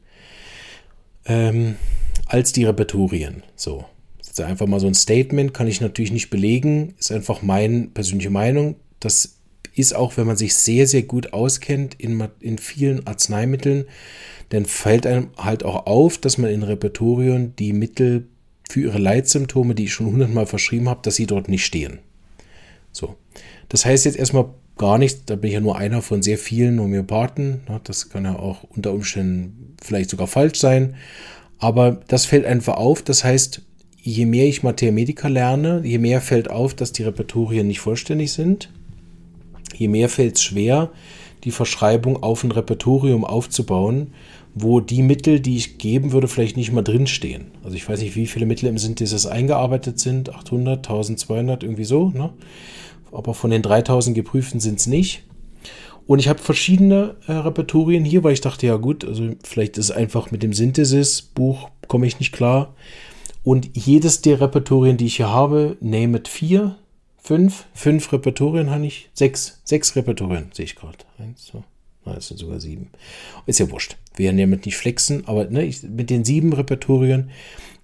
ähm, 1.26 1.76
als 2.26 2.52
die 2.52 2.64
Repertorien. 2.64 3.42
So. 3.56 3.84
Das 4.18 4.28
ist 4.28 4.40
einfach 4.40 4.66
mal 4.66 4.80
so 4.80 4.86
ein 4.86 4.94
Statement, 4.94 5.52
kann 5.54 5.66
ich 5.66 5.80
natürlich 5.80 6.12
nicht 6.12 6.30
belegen, 6.30 6.94
ist 6.98 7.10
einfach 7.10 7.42
meine 7.42 7.88
persönliche 7.88 8.30
Meinung. 8.30 8.76
Das 9.00 9.40
ist 9.74 9.94
auch, 9.94 10.16
wenn 10.16 10.26
man 10.26 10.36
sich 10.36 10.54
sehr, 10.54 10.86
sehr 10.86 11.02
gut 11.02 11.32
auskennt 11.32 11.94
in, 11.94 12.22
in 12.40 12.58
vielen 12.58 13.06
Arzneimitteln, 13.06 13.86
dann 14.50 14.66
fällt 14.66 15.06
einem 15.06 15.28
halt 15.36 15.64
auch 15.64 15.86
auf, 15.86 16.18
dass 16.18 16.38
man 16.38 16.50
in 16.50 16.62
Repertorien 16.62 17.54
die 17.56 17.72
Mittel 17.72 18.26
für 18.68 18.80
ihre 18.80 18.98
Leitsymptome, 18.98 19.74
die 19.74 19.84
ich 19.84 19.92
schon 19.92 20.06
hundertmal 20.06 20.46
verschrieben 20.46 20.88
habe, 20.88 21.00
dass 21.02 21.16
sie 21.16 21.26
dort 21.26 21.48
nicht 21.48 21.64
stehen. 21.64 21.98
So. 22.92 23.16
Das 23.68 23.84
heißt 23.84 24.04
jetzt 24.04 24.18
erstmal 24.18 24.46
gar 24.76 24.98
nichts, 24.98 25.24
da 25.26 25.36
bin 25.36 25.48
ich 25.48 25.54
ja 25.54 25.60
nur 25.60 25.78
einer 25.78 26.02
von 26.02 26.22
sehr 26.22 26.38
vielen 26.38 26.80
Homöopathen. 26.80 27.62
Ne, 27.68 27.80
das 27.84 28.10
kann 28.10 28.24
ja 28.24 28.36
auch 28.36 28.64
unter 28.64 28.92
Umständen 28.92 29.76
vielleicht 29.82 30.10
sogar 30.10 30.26
falsch 30.26 30.58
sein. 30.58 30.96
Aber 31.58 32.00
das 32.08 32.26
fällt 32.26 32.46
einfach 32.46 32.76
auf. 32.76 33.02
Das 33.02 33.22
heißt, 33.22 33.62
je 34.02 34.26
mehr 34.26 34.46
ich 34.46 34.62
Medica 34.62 35.28
lerne, 35.28 35.82
je 35.84 35.98
mehr 35.98 36.20
fällt 36.20 36.50
auf, 36.50 36.74
dass 36.74 36.92
die 36.92 37.02
Repertorien 37.02 37.66
nicht 37.66 37.80
vollständig 37.80 38.32
sind 38.32 38.70
je 39.74 39.88
mehr 39.88 40.08
fällt 40.08 40.36
es 40.36 40.42
schwer, 40.42 40.90
die 41.44 41.50
Verschreibung 41.50 42.22
auf 42.22 42.44
ein 42.44 42.52
Repertorium 42.52 43.24
aufzubauen, 43.24 44.12
wo 44.54 44.80
die 44.80 45.02
Mittel, 45.02 45.40
die 45.40 45.56
ich 45.56 45.78
geben 45.78 46.12
würde, 46.12 46.28
vielleicht 46.28 46.56
nicht 46.56 46.72
mal 46.72 46.82
drinstehen. 46.82 47.46
Also 47.62 47.76
ich 47.76 47.88
weiß 47.88 48.00
nicht, 48.00 48.16
wie 48.16 48.26
viele 48.26 48.46
Mittel 48.46 48.66
im 48.68 48.78
Synthesis 48.78 49.26
eingearbeitet 49.26 50.00
sind, 50.00 50.34
800, 50.34 50.78
1200, 50.78 51.62
irgendwie 51.62 51.84
so. 51.84 52.10
Ne? 52.10 52.30
Aber 53.12 53.34
von 53.34 53.50
den 53.50 53.62
3000 53.62 54.14
geprüften 54.14 54.60
sind 54.60 54.78
es 54.80 54.86
nicht. 54.86 55.22
Und 56.06 56.18
ich 56.18 56.28
habe 56.28 56.40
verschiedene 56.40 57.14
äh, 57.28 57.32
Repertorien 57.32 58.04
hier, 58.04 58.24
weil 58.24 58.32
ich 58.32 58.40
dachte, 58.40 58.66
ja 58.66 58.76
gut, 58.76 59.04
also 59.04 59.30
vielleicht 59.44 59.78
ist 59.78 59.90
es 59.90 59.96
einfach 59.96 60.32
mit 60.32 60.42
dem 60.42 60.52
Synthesis-Buch 60.52 61.68
komme 61.86 62.06
ich 62.06 62.18
nicht 62.18 62.32
klar. 62.32 62.74
Und 63.44 63.70
jedes 63.74 64.20
der 64.20 64.40
Repertorien, 64.40 64.96
die 64.96 65.06
ich 65.06 65.16
hier 65.16 65.30
habe, 65.30 65.76
name 65.80 66.18
it 66.18 66.28
4, 66.28 66.76
fünf, 67.22 67.66
fünf 67.74 68.12
Repertorien 68.12 68.70
habe 68.70 68.86
ich, 68.86 69.10
sechs, 69.12 69.60
sechs 69.64 69.96
Repertorien 69.96 70.50
sehe 70.52 70.64
ich 70.64 70.76
gerade. 70.76 70.98
Eins, 71.18 71.46
zwei, 71.46 71.62
es 72.16 72.28
sind 72.28 72.38
sogar 72.38 72.60
sieben. 72.60 72.90
Ist 73.46 73.60
ja 73.60 73.70
wurscht. 73.70 73.96
Wir 74.16 74.26
werden 74.26 74.38
damit 74.38 74.66
nicht 74.66 74.76
flexen, 74.76 75.26
aber 75.26 75.46
ne, 75.46 75.64
ich, 75.64 75.82
mit 75.82 76.10
den 76.10 76.24
sieben 76.24 76.52
Repertorien, 76.52 77.30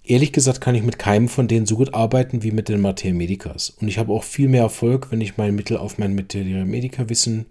ehrlich 0.03 0.31
gesagt, 0.31 0.61
kann 0.61 0.75
ich 0.75 0.83
mit 0.83 0.99
keinem 0.99 1.29
von 1.29 1.47
denen 1.47 1.65
so 1.65 1.75
gut 1.75 1.93
arbeiten 1.93 2.43
wie 2.43 2.51
mit 2.51 2.69
den 2.69 2.81
Materia 2.81 3.15
Medicas. 3.15 3.69
Und 3.69 3.87
ich 3.87 3.97
habe 3.97 4.13
auch 4.13 4.23
viel 4.23 4.47
mehr 4.49 4.63
Erfolg, 4.63 5.11
wenn 5.11 5.21
ich 5.21 5.37
mein 5.37 5.55
Mittel 5.55 5.77
auf 5.77 5.97
mein 5.97 6.15
Materia 6.15 6.63
Medica 6.65 7.09
Wissen 7.09 7.45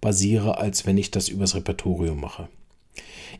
basiere, 0.00 0.58
als 0.58 0.86
wenn 0.86 0.98
ich 0.98 1.10
das 1.10 1.28
übers 1.28 1.54
Repertorium 1.54 2.20
mache. 2.20 2.48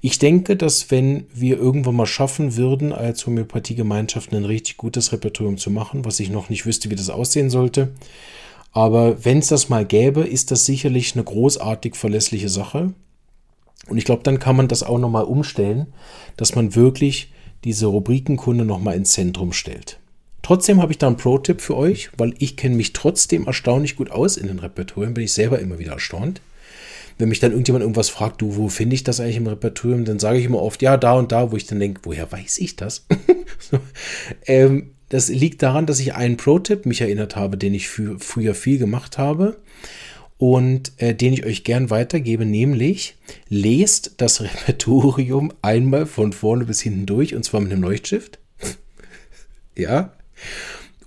Ich 0.05 0.19
denke, 0.19 0.57
dass 0.57 0.91
wenn 0.91 1.27
wir 1.33 1.59
irgendwann 1.59 1.95
mal 1.95 2.07
schaffen 2.07 2.57
würden, 2.57 2.93
als 2.93 3.25
Homöopathiegemeinschaft 3.25 4.35
ein 4.35 4.45
richtig 4.45 4.77
gutes 4.77 5.13
Repertorium 5.13 5.59
zu 5.59 5.71
machen, 5.71 6.05
was 6.05 6.19
ich 6.19 6.29
noch 6.29 6.49
nicht 6.49 6.67
wüsste, 6.67 6.91
wie 6.91 6.97
das 6.97 7.09
aussehen 7.09 7.51
sollte, 7.51 7.93
aber 8.73 9.25
wenn 9.25 9.39
es 9.39 9.47
das 9.47 9.69
mal 9.69 9.87
gäbe, 9.87 10.23
ist 10.23 10.51
das 10.51 10.67
sicherlich 10.67 11.15
eine 11.15 11.23
großartig 11.23 11.95
verlässliche 11.95 12.49
Sache. 12.49 12.95
Und 13.87 13.97
ich 13.97 14.05
glaube, 14.05 14.25
dann 14.25 14.41
kann 14.41 14.57
man 14.57 14.67
das 14.67 14.83
auch 14.83 14.99
nochmal 14.99 15.25
umstellen, 15.25 15.87
dass 16.37 16.57
man 16.57 16.75
wirklich 16.75 17.33
diese 17.63 17.87
Rubrikenkunde 17.87 18.65
nochmal 18.65 18.97
ins 18.97 19.13
Zentrum 19.13 19.53
stellt. 19.53 20.01
Trotzdem 20.43 20.83
habe 20.83 20.91
ich 20.91 20.99
da 20.99 21.07
einen 21.07 21.17
Pro-Tipp 21.17 21.61
für 21.61 21.77
euch, 21.77 22.11
weil 22.19 22.35
ich 22.41 22.57
kenne 22.57 22.75
mich 22.75 22.93
trotzdem 22.93 23.47
erstaunlich 23.47 23.95
gut 23.95 24.11
aus 24.11 24.37
in 24.37 24.49
den 24.49 24.59
Repertorien, 24.59 25.15
bin 25.15 25.23
ich 25.23 25.33
selber 25.33 25.61
immer 25.61 25.79
wieder 25.79 25.93
erstaunt 25.93 26.41
wenn 27.19 27.29
mich 27.29 27.41
dann 27.41 27.53
irgendjemand 27.53 27.83
irgendwas 27.83 28.09
fragt, 28.09 28.43
du, 28.43 28.57
wo 28.57 28.69
finde 28.69 28.95
ich 28.95 29.05
das 29.05 29.21
eigentlich 29.21 29.37
im 29.37 29.47
Repertorium, 29.47 30.05
dann 30.05 30.19
sage 30.19 30.39
ich 30.39 30.45
immer 30.45 30.63
oft, 30.63 30.83
ja, 30.83 30.97
da 30.97 31.15
und 31.15 31.33
da, 31.33 31.53
wo 31.53 31.57
ich 31.57 31.67
dann 31.67 31.81
denke, 31.81 32.01
woher 32.05 32.31
weiß 32.31 32.59
ich 32.59 32.77
das? 32.77 33.07
so, 33.59 33.79
ähm, 34.47 34.93
das 35.09 35.29
liegt 35.29 35.63
daran, 35.63 35.85
dass 35.85 36.01
ich 36.01 36.15
einen 36.15 36.39
Pro-Tipp 36.39 36.87
mich 36.87 37.03
erinnert 37.03 37.37
habe, 37.37 37.59
den 37.59 37.75
ich 37.75 37.89
für, 37.89 38.19
früher 38.19 38.55
viel 38.55 38.79
gemacht 38.79 39.19
habe 39.19 39.59
und 40.39 40.93
äh, 40.97 41.15
den 41.15 41.35
ich 41.35 41.45
euch 41.45 41.65
gern 41.65 41.91
weitergebe, 41.91 42.47
nämlich 42.47 43.17
lest 43.49 44.15
das 44.17 44.41
Repertorium 44.43 45.53
einmal 45.61 46.07
von 46.07 46.33
vorne 46.33 46.65
bis 46.65 46.81
hinten 46.81 47.07
durch 47.07 47.35
und 47.35 47.45
zwar 47.45 47.61
mit 47.61 47.73
einem 47.73 47.83
Leuchtstift. 47.83 48.39
ja. 49.77 50.15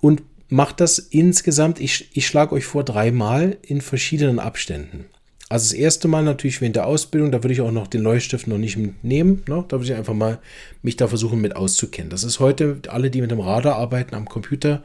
Und 0.02 0.22
macht 0.50 0.80
das 0.80 1.00
insgesamt, 1.00 1.80
ich, 1.80 2.16
ich 2.16 2.28
schlage 2.28 2.54
euch 2.54 2.66
vor, 2.66 2.84
dreimal 2.84 3.58
in 3.64 3.82
verschiedenen 3.82 4.40
Abständen. 4.40 5.06
Also 5.48 5.66
das 5.66 5.74
erste 5.74 6.08
Mal 6.08 6.24
natürlich 6.24 6.60
während 6.60 6.76
der 6.76 6.88
Ausbildung, 6.88 7.32
da 7.32 7.44
würde 7.44 7.54
ich 7.54 7.62
auch 7.62 7.72
noch 7.72 7.88
den 7.88 8.02
Leuchtstift 8.02 8.48
noch 8.48 8.58
nicht 8.58 8.80
nehmen. 9.04 9.44
Ne? 9.48 9.64
Da 9.68 9.78
würde 9.78 9.86
ich 9.86 9.94
einfach 9.94 10.16
mal 10.16 10.40
mich 10.82 10.98
da 10.98 11.08
versuchen 11.08 11.40
mit 11.40 11.56
auszukennen. 11.56 12.10
Das 12.10 12.24
ist 12.24 12.40
heute, 12.40 12.82
alle, 12.88 13.12
die 13.12 13.22
mit 13.22 13.30
dem 13.30 13.40
Radar 13.40 13.76
arbeiten 13.76 14.16
am 14.16 14.28
Computer, 14.28 14.82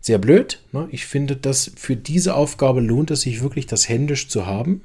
sehr 0.00 0.18
blöd. 0.18 0.60
Ne? 0.72 0.88
Ich 0.90 1.06
finde, 1.06 1.36
dass 1.36 1.70
für 1.76 1.94
diese 1.94 2.34
Aufgabe 2.34 2.80
lohnt 2.80 3.12
es 3.12 3.20
sich 3.20 3.40
wirklich, 3.40 3.66
das 3.66 3.88
händisch 3.88 4.28
zu 4.28 4.46
haben. 4.46 4.82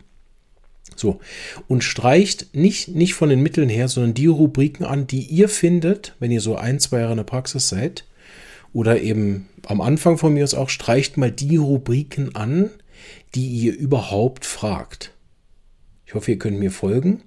So, 0.95 1.19
und 1.67 1.83
streicht 1.83 2.55
nicht, 2.55 2.89
nicht 2.89 3.15
von 3.15 3.29
den 3.29 3.41
Mitteln 3.41 3.67
her, 3.67 3.87
sondern 3.87 4.13
die 4.13 4.27
Rubriken 4.27 4.85
an, 4.85 5.07
die 5.07 5.21
ihr 5.21 5.49
findet, 5.49 6.15
wenn 6.19 6.31
ihr 6.31 6.41
so 6.41 6.55
ein, 6.55 6.79
zwei 6.79 6.99
Jahre 6.99 7.13
in 7.13 7.17
der 7.17 7.23
Praxis 7.23 7.67
seid. 7.67 8.05
Oder 8.73 9.01
eben 9.01 9.47
am 9.65 9.81
Anfang 9.81 10.17
von 10.17 10.33
mir 10.33 10.43
aus 10.43 10.53
auch, 10.53 10.69
streicht 10.69 11.17
mal 11.17 11.31
die 11.31 11.57
Rubriken 11.57 12.35
an, 12.35 12.69
die 13.33 13.47
ihr 13.47 13.75
überhaupt 13.75 14.45
fragt. 14.45 15.14
Ich 16.07 16.13
hoffe, 16.13 16.31
ihr 16.31 16.39
könnt 16.39 16.59
mir 16.59 16.71
folgen. 16.71 17.23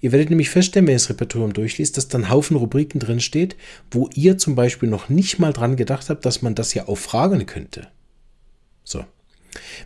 Ihr 0.00 0.12
werdet 0.12 0.30
nämlich 0.30 0.48
feststellen, 0.48 0.86
wenn 0.86 0.94
ihr 0.94 0.98
das 0.98 1.10
Repertorium 1.10 1.52
durchliest, 1.52 1.96
dass 1.96 2.08
dann 2.08 2.30
Haufen 2.30 2.56
Rubriken 2.56 2.98
drin 2.98 3.20
steht, 3.20 3.56
wo 3.90 4.08
ihr 4.14 4.38
zum 4.38 4.54
Beispiel 4.54 4.88
noch 4.88 5.08
nicht 5.08 5.38
mal 5.38 5.52
dran 5.52 5.76
gedacht 5.76 6.08
habt, 6.08 6.24
dass 6.24 6.40
man 6.40 6.54
das 6.54 6.72
ja 6.72 6.88
auch 6.88 6.96
fragen 6.96 7.44
könnte. 7.44 7.88
So. 8.84 9.04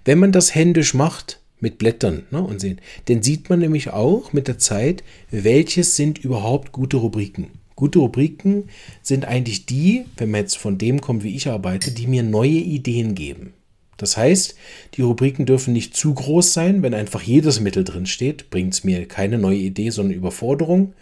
Wenn 0.05 0.21
man 0.21 0.31
das 0.31 0.55
händisch 0.55 0.95
macht, 0.95 1.41
mit 1.59 1.79
Blättern 1.79 2.27
ne, 2.31 2.43
und 2.43 2.61
sehen, 2.61 2.81
dann 3.07 3.23
sieht 3.23 3.49
man 3.51 3.61
nämlich 3.61 3.91
auch 3.91 4.33
mit 4.33 4.47
der 4.47 4.59
Zeit, 4.59 5.03
welches 5.31 5.97
sind 5.97 6.19
überhaupt 6.19 6.73
gute 6.73 6.99
Rubriken. 6.99 7.49
Gute 7.75 7.99
Rubriken 7.99 8.69
sind 9.03 9.25
eigentlich 9.27 9.67
die, 9.67 10.07
wenn 10.17 10.31
man 10.31 10.43
jetzt 10.43 10.57
von 10.59 10.79
dem 10.79 11.01
kommt, 11.01 11.25
wie 11.25 11.37
ich 11.37 11.49
arbeite, 11.49 11.91
die 11.91 12.07
mir 12.07 12.23
neue 12.23 12.51
Ideen 12.51 13.15
geben. 13.15 13.53
Das 13.97 14.17
heißt, 14.17 14.55
die 14.95 15.03
Rubriken 15.03 15.47
dürfen 15.47 15.73
nicht 15.73 15.97
zu 15.97 16.13
groß 16.13 16.53
sein. 16.53 16.83
Wenn 16.83 16.95
einfach 16.95 17.23
jedes 17.23 17.61
Mittel 17.61 17.85
drin 17.85 18.07
steht, 18.07 18.51
bringt 18.51 18.75
es 18.75 18.85
mir 18.85 19.07
keine 19.07 19.39
neue 19.39 19.59
Idee, 19.59 19.91
sondern 19.91 20.15
Überforderung. 20.15 20.95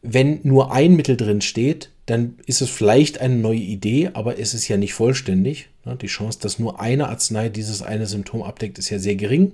Wenn 0.00 0.40
nur 0.42 0.72
ein 0.72 0.96
Mittel 0.96 1.16
drin 1.16 1.40
steht, 1.40 1.90
dann 2.06 2.38
ist 2.46 2.62
es 2.62 2.70
vielleicht 2.70 3.20
eine 3.20 3.36
neue 3.36 3.58
Idee, 3.58 4.10
aber 4.14 4.38
es 4.38 4.54
ist 4.54 4.68
ja 4.68 4.76
nicht 4.76 4.94
vollständig. 4.94 5.68
Die 6.00 6.06
Chance, 6.06 6.38
dass 6.40 6.58
nur 6.58 6.80
eine 6.80 7.08
Arznei 7.08 7.48
dieses 7.48 7.82
eine 7.82 8.06
Symptom 8.06 8.42
abdeckt, 8.42 8.78
ist 8.78 8.90
ja 8.90 8.98
sehr 8.98 9.16
gering. 9.16 9.52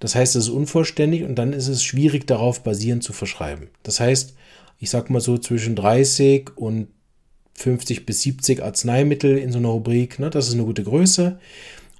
Das 0.00 0.14
heißt, 0.14 0.36
es 0.36 0.44
ist 0.44 0.50
unvollständig 0.50 1.24
und 1.24 1.36
dann 1.36 1.52
ist 1.52 1.68
es 1.68 1.82
schwierig, 1.82 2.26
darauf 2.26 2.62
basierend 2.62 3.02
zu 3.02 3.12
verschreiben. 3.12 3.68
Das 3.82 4.00
heißt, 4.00 4.34
ich 4.80 4.90
sag 4.90 5.08
mal 5.08 5.20
so 5.20 5.38
zwischen 5.38 5.76
30 5.76 6.56
und 6.56 6.88
50 7.54 8.06
bis 8.06 8.22
70 8.22 8.62
Arzneimittel 8.62 9.38
in 9.38 9.52
so 9.52 9.58
einer 9.58 9.68
Rubrik. 9.68 10.18
Ne? 10.18 10.30
Das 10.30 10.48
ist 10.48 10.54
eine 10.54 10.64
gute 10.64 10.84
Größe. 10.84 11.38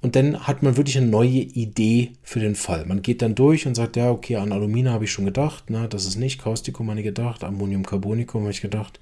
Und 0.05 0.15
dann 0.15 0.45
hat 0.45 0.61
man 0.61 0.77
wirklich 0.77 0.99
eine 0.99 1.07
neue 1.07 1.29
Idee 1.29 2.11
für 2.21 2.39
den 2.39 2.53
Fall. 2.53 2.85
Man 2.85 3.01
geht 3.01 3.23
dann 3.23 3.33
durch 3.33 3.65
und 3.65 3.73
sagt, 3.73 3.95
ja, 3.95 4.11
okay, 4.11 4.35
an 4.35 4.51
Alumina 4.51 4.91
habe 4.91 5.05
ich 5.05 5.11
schon 5.11 5.25
gedacht, 5.25 5.71
ne, 5.71 5.87
das 5.89 6.05
ist 6.05 6.15
nicht, 6.17 6.39
Kaustikum 6.39 6.91
habe 6.91 6.99
ich 6.99 7.05
gedacht, 7.05 7.43
Ammoniumcarbonicum 7.43 8.41
habe 8.41 8.51
ich 8.51 8.61
gedacht, 8.61 8.99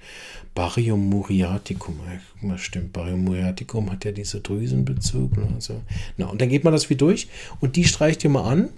Barium 0.56 1.10
muriaticum, 1.10 2.00
ja, 2.42 2.58
stimmt, 2.58 2.94
Barium 2.94 3.26
muriaticum 3.26 3.92
hat 3.92 4.06
ja 4.06 4.14
diese 4.14 4.40
Drüsenbezug. 4.40 5.36
Ne, 5.36 5.50
also, 5.54 5.82
na, 6.16 6.28
und 6.28 6.40
dann 6.40 6.48
geht 6.48 6.64
man 6.64 6.72
das 6.72 6.90
wie 6.90 6.96
durch 6.96 7.28
und 7.60 7.76
die 7.76 7.84
streicht 7.84 8.24
ihr 8.24 8.30
mal 8.30 8.50
an 8.50 8.70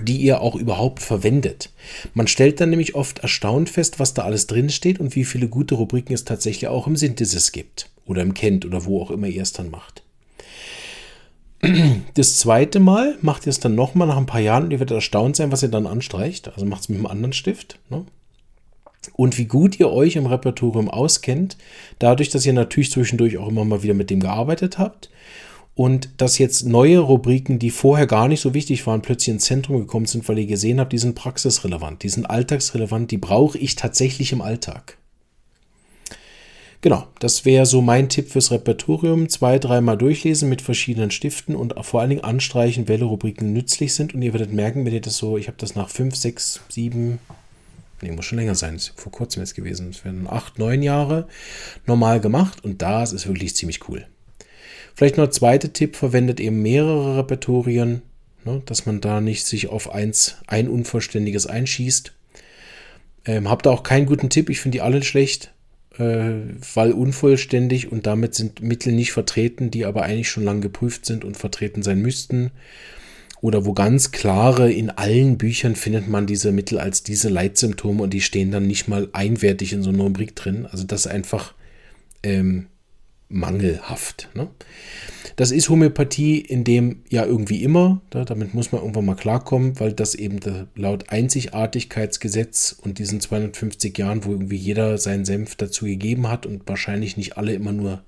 die 0.00 0.16
ihr 0.18 0.40
auch 0.40 0.56
überhaupt 0.56 1.00
verwendet. 1.00 1.70
Man 2.14 2.26
stellt 2.26 2.60
dann 2.60 2.70
nämlich 2.70 2.94
oft 2.94 3.18
erstaunt 3.20 3.68
fest, 3.68 4.00
was 4.00 4.14
da 4.14 4.22
alles 4.22 4.46
drin 4.46 4.70
steht 4.70 5.00
und 5.00 5.14
wie 5.14 5.24
viele 5.24 5.48
gute 5.48 5.74
Rubriken 5.74 6.14
es 6.14 6.24
tatsächlich 6.24 6.68
auch 6.68 6.86
im 6.86 6.96
Synthesis 6.96 7.52
gibt 7.52 7.90
oder 8.06 8.22
im 8.22 8.34
Kent 8.34 8.64
oder 8.64 8.84
wo 8.84 9.02
auch 9.02 9.10
immer 9.10 9.26
ihr 9.26 9.42
es 9.42 9.52
dann 9.52 9.70
macht. 9.70 10.02
Das 12.14 12.38
zweite 12.38 12.80
Mal 12.80 13.16
macht 13.22 13.46
ihr 13.46 13.50
es 13.50 13.60
dann 13.60 13.74
nochmal 13.74 14.08
nach 14.08 14.16
ein 14.16 14.26
paar 14.26 14.40
Jahren 14.40 14.64
und 14.64 14.70
ihr 14.72 14.80
werdet 14.80 14.96
erstaunt 14.96 15.36
sein, 15.36 15.52
was 15.52 15.62
ihr 15.62 15.68
dann 15.68 15.86
anstreicht. 15.86 16.48
Also 16.48 16.66
macht 16.66 16.82
es 16.82 16.88
mit 16.88 16.98
einem 16.98 17.06
anderen 17.06 17.32
Stift. 17.32 17.78
Ne? 17.88 18.04
Und 19.14 19.38
wie 19.38 19.46
gut 19.46 19.78
ihr 19.80 19.90
euch 19.90 20.16
im 20.16 20.26
Repertorium 20.26 20.88
auskennt, 20.90 21.56
dadurch, 21.98 22.30
dass 22.30 22.46
ihr 22.46 22.52
natürlich 22.52 22.90
zwischendurch 22.90 23.38
auch 23.38 23.48
immer 23.48 23.64
mal 23.64 23.82
wieder 23.82 23.94
mit 23.94 24.10
dem 24.10 24.20
gearbeitet 24.20 24.78
habt 24.78 25.08
und 25.74 26.10
dass 26.18 26.38
jetzt 26.38 26.66
neue 26.66 26.98
Rubriken, 26.98 27.58
die 27.58 27.70
vorher 27.70 28.06
gar 28.06 28.28
nicht 28.28 28.40
so 28.40 28.52
wichtig 28.52 28.86
waren, 28.86 29.02
plötzlich 29.02 29.34
ins 29.34 29.44
Zentrum 29.44 29.78
gekommen 29.78 30.06
sind, 30.06 30.28
weil 30.28 30.38
ihr 30.38 30.46
gesehen 30.46 30.80
habt, 30.80 30.92
die 30.92 30.98
sind 30.98 31.14
praxisrelevant, 31.14 32.02
die 32.02 32.10
sind 32.10 32.26
alltagsrelevant, 32.26 33.10
die 33.10 33.18
brauche 33.18 33.58
ich 33.58 33.74
tatsächlich 33.74 34.32
im 34.32 34.42
Alltag. 34.42 34.98
Genau, 36.82 37.06
das 37.20 37.44
wäre 37.44 37.64
so 37.64 37.80
mein 37.80 38.08
Tipp 38.08 38.28
fürs 38.28 38.50
Repertorium. 38.50 39.28
Zwei, 39.28 39.60
dreimal 39.60 39.96
durchlesen 39.96 40.48
mit 40.48 40.62
verschiedenen 40.62 41.12
Stiften 41.12 41.54
und 41.54 41.74
vor 41.82 42.00
allen 42.00 42.10
Dingen 42.10 42.24
anstreichen, 42.24 42.88
welche 42.88 43.04
Rubriken 43.04 43.52
nützlich 43.52 43.94
sind. 43.94 44.14
Und 44.14 44.22
ihr 44.22 44.32
werdet 44.32 44.52
merken, 44.52 44.84
wenn 44.84 44.92
ihr 44.92 45.00
das 45.00 45.16
so, 45.16 45.38
ich 45.38 45.46
habe 45.46 45.56
das 45.58 45.76
nach 45.76 45.88
fünf, 45.88 46.16
sechs, 46.16 46.60
sieben, 46.68 47.20
nee, 48.00 48.10
muss 48.10 48.24
schon 48.24 48.38
länger 48.38 48.56
sein, 48.56 48.74
ist 48.74 48.94
vor 48.96 49.12
kurzem 49.12 49.42
jetzt 49.42 49.54
gewesen, 49.54 49.90
es 49.90 50.04
werden 50.04 50.26
acht, 50.28 50.58
neun 50.58 50.82
Jahre 50.82 51.28
normal 51.86 52.20
gemacht 52.20 52.64
und 52.64 52.82
das 52.82 53.12
ist 53.12 53.28
wirklich 53.28 53.54
ziemlich 53.54 53.88
cool. 53.88 54.04
Vielleicht 54.94 55.16
noch 55.16 55.24
ein 55.24 55.32
zweiter 55.32 55.72
Tipp, 55.72 55.96
verwendet 55.96 56.40
eben 56.40 56.62
mehrere 56.62 57.18
Repertorien, 57.18 58.02
ne, 58.44 58.62
dass 58.66 58.86
man 58.86 59.00
da 59.00 59.20
nicht 59.20 59.46
sich 59.46 59.68
auf 59.68 59.92
eins, 59.94 60.36
ein 60.46 60.68
unvollständiges 60.68 61.46
einschießt. 61.46 62.12
Ähm, 63.24 63.48
habt 63.48 63.66
ihr 63.66 63.70
auch 63.70 63.82
keinen 63.82 64.06
guten 64.06 64.30
Tipp, 64.30 64.50
ich 64.50 64.60
finde 64.60 64.76
die 64.76 64.82
alle 64.82 65.02
schlecht, 65.02 65.52
äh, 65.98 66.30
weil 66.74 66.92
unvollständig 66.92 67.90
und 67.92 68.06
damit 68.06 68.34
sind 68.34 68.60
Mittel 68.60 68.92
nicht 68.92 69.12
vertreten, 69.12 69.70
die 69.70 69.84
aber 69.84 70.02
eigentlich 70.02 70.28
schon 70.28 70.44
lange 70.44 70.60
geprüft 70.60 71.06
sind 71.06 71.24
und 71.24 71.36
vertreten 71.36 71.82
sein 71.82 72.00
müssten. 72.00 72.50
Oder 73.40 73.66
wo 73.66 73.72
ganz 73.72 74.12
klare, 74.12 74.70
in 74.70 74.90
allen 74.90 75.36
Büchern 75.36 75.74
findet 75.74 76.06
man 76.06 76.28
diese 76.28 76.52
Mittel 76.52 76.78
als 76.78 77.02
diese 77.02 77.28
Leitsymptome 77.28 78.00
und 78.00 78.10
die 78.10 78.20
stehen 78.20 78.52
dann 78.52 78.68
nicht 78.68 78.86
mal 78.86 79.08
einwertig 79.12 79.72
in 79.72 79.82
so 79.82 79.90
einer 79.90 80.04
Rubrik 80.04 80.36
drin. 80.36 80.66
Also 80.70 80.84
das 80.84 81.08
einfach 81.08 81.52
ähm, 82.22 82.66
mangelhaft. 83.32 84.28
Ne? 84.34 84.48
Das 85.36 85.50
ist 85.50 85.68
Homöopathie 85.68 86.38
in 86.38 86.64
dem 86.64 87.02
ja 87.08 87.24
irgendwie 87.24 87.62
immer, 87.62 88.00
da, 88.10 88.24
damit 88.24 88.54
muss 88.54 88.72
man 88.72 88.82
irgendwann 88.82 89.06
mal 89.06 89.16
klarkommen, 89.16 89.78
weil 89.80 89.92
das 89.92 90.14
eben 90.14 90.40
laut 90.74 91.08
Einzigartigkeitsgesetz 91.08 92.76
und 92.82 92.98
diesen 92.98 93.20
250 93.20 93.96
Jahren, 93.96 94.24
wo 94.24 94.32
irgendwie 94.32 94.56
jeder 94.56 94.98
seinen 94.98 95.24
Senf 95.24 95.56
dazu 95.56 95.86
gegeben 95.86 96.28
hat 96.28 96.46
und 96.46 96.62
wahrscheinlich 96.66 97.16
nicht 97.16 97.36
alle 97.36 97.54
immer 97.54 97.72
nur 97.72 98.02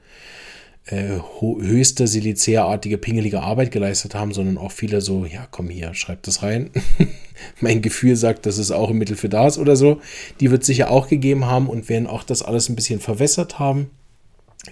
äh, 0.86 1.18
höchste 1.40 2.06
Silicea-artige, 2.06 2.98
pingelige 2.98 3.40
Arbeit 3.40 3.70
geleistet 3.70 4.14
haben, 4.14 4.34
sondern 4.34 4.58
auch 4.58 4.72
viele 4.72 5.00
so, 5.00 5.24
ja, 5.24 5.48
komm 5.50 5.70
hier, 5.70 5.94
schreib 5.94 6.22
das 6.24 6.42
rein. 6.42 6.70
mein 7.60 7.80
Gefühl 7.80 8.16
sagt, 8.16 8.44
das 8.44 8.58
ist 8.58 8.70
auch 8.70 8.90
ein 8.90 8.98
Mittel 8.98 9.16
für 9.16 9.30
das 9.30 9.58
oder 9.58 9.76
so. 9.76 10.00
Die 10.40 10.50
wird 10.50 10.62
sicher 10.62 10.90
auch 10.90 11.08
gegeben 11.08 11.46
haben 11.46 11.68
und 11.68 11.88
werden 11.88 12.06
auch 12.06 12.22
das 12.22 12.42
alles 12.42 12.68
ein 12.68 12.76
bisschen 12.76 13.00
verwässert 13.00 13.58
haben. 13.58 13.90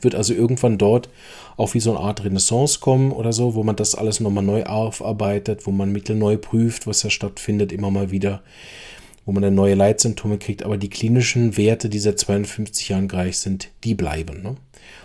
Wird 0.00 0.14
also 0.14 0.32
irgendwann 0.32 0.78
dort 0.78 1.08
auch 1.56 1.74
wie 1.74 1.80
so 1.80 1.90
eine 1.90 2.00
Art 2.00 2.24
Renaissance 2.24 2.80
kommen 2.80 3.12
oder 3.12 3.32
so, 3.32 3.54
wo 3.54 3.62
man 3.62 3.76
das 3.76 3.94
alles 3.94 4.20
nochmal 4.20 4.44
neu 4.44 4.64
aufarbeitet, 4.64 5.66
wo 5.66 5.70
man 5.70 5.92
Mittel 5.92 6.16
neu 6.16 6.38
prüft, 6.38 6.86
was 6.86 7.02
ja 7.02 7.10
stattfindet, 7.10 7.72
immer 7.72 7.90
mal 7.90 8.10
wieder, 8.10 8.42
wo 9.26 9.32
man 9.32 9.42
dann 9.42 9.54
neue 9.54 9.74
Leitsymptome 9.74 10.38
kriegt. 10.38 10.62
Aber 10.62 10.78
die 10.78 10.88
klinischen 10.88 11.56
Werte, 11.56 11.88
die 11.88 11.98
seit 11.98 12.18
52 12.18 12.88
Jahren 12.88 13.08
gleich 13.08 13.38
sind, 13.38 13.68
die 13.84 13.94
bleiben. 13.94 14.42
Ne? 14.42 14.56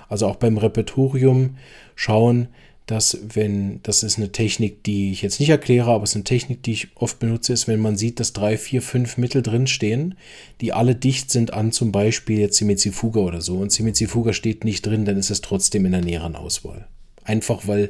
Also 0.09 0.27
auch 0.27 0.37
beim 0.37 0.57
Repertorium 0.57 1.57
schauen, 1.95 2.47
dass 2.87 3.19
wenn, 3.33 3.81
das 3.83 4.01
ist 4.01 4.17
eine 4.17 4.31
Technik, 4.31 4.83
die 4.83 5.11
ich 5.11 5.21
jetzt 5.21 5.39
nicht 5.41 5.49
erkläre, 5.49 5.91
aber 5.91 6.05
es 6.05 6.11
ist 6.11 6.15
eine 6.15 6.23
Technik, 6.23 6.63
die 6.63 6.71
ich 6.71 6.87
oft 6.95 7.19
benutze, 7.19 7.51
ist, 7.51 7.67
wenn 7.67 7.81
man 7.81 7.97
sieht, 7.97 8.19
dass 8.19 8.33
drei, 8.33 8.57
vier, 8.57 8.81
fünf 8.81 9.17
Mittel 9.17 9.43
drinstehen, 9.43 10.15
die 10.61 10.71
alle 10.71 10.95
dicht 10.95 11.29
sind 11.29 11.53
an 11.53 11.73
zum 11.73 11.91
Beispiel 11.91 12.39
jetzt 12.39 12.57
Simizifuga 12.57 13.19
oder 13.19 13.41
so 13.41 13.57
und 13.57 13.73
Simizifuga 13.73 14.31
steht 14.31 14.63
nicht 14.63 14.85
drin, 14.85 15.03
dann 15.03 15.17
ist 15.17 15.29
es 15.29 15.41
trotzdem 15.41 15.85
in 15.85 15.91
der 15.91 16.01
näheren 16.01 16.35
Auswahl. 16.35 16.87
Einfach 17.25 17.67
weil 17.67 17.89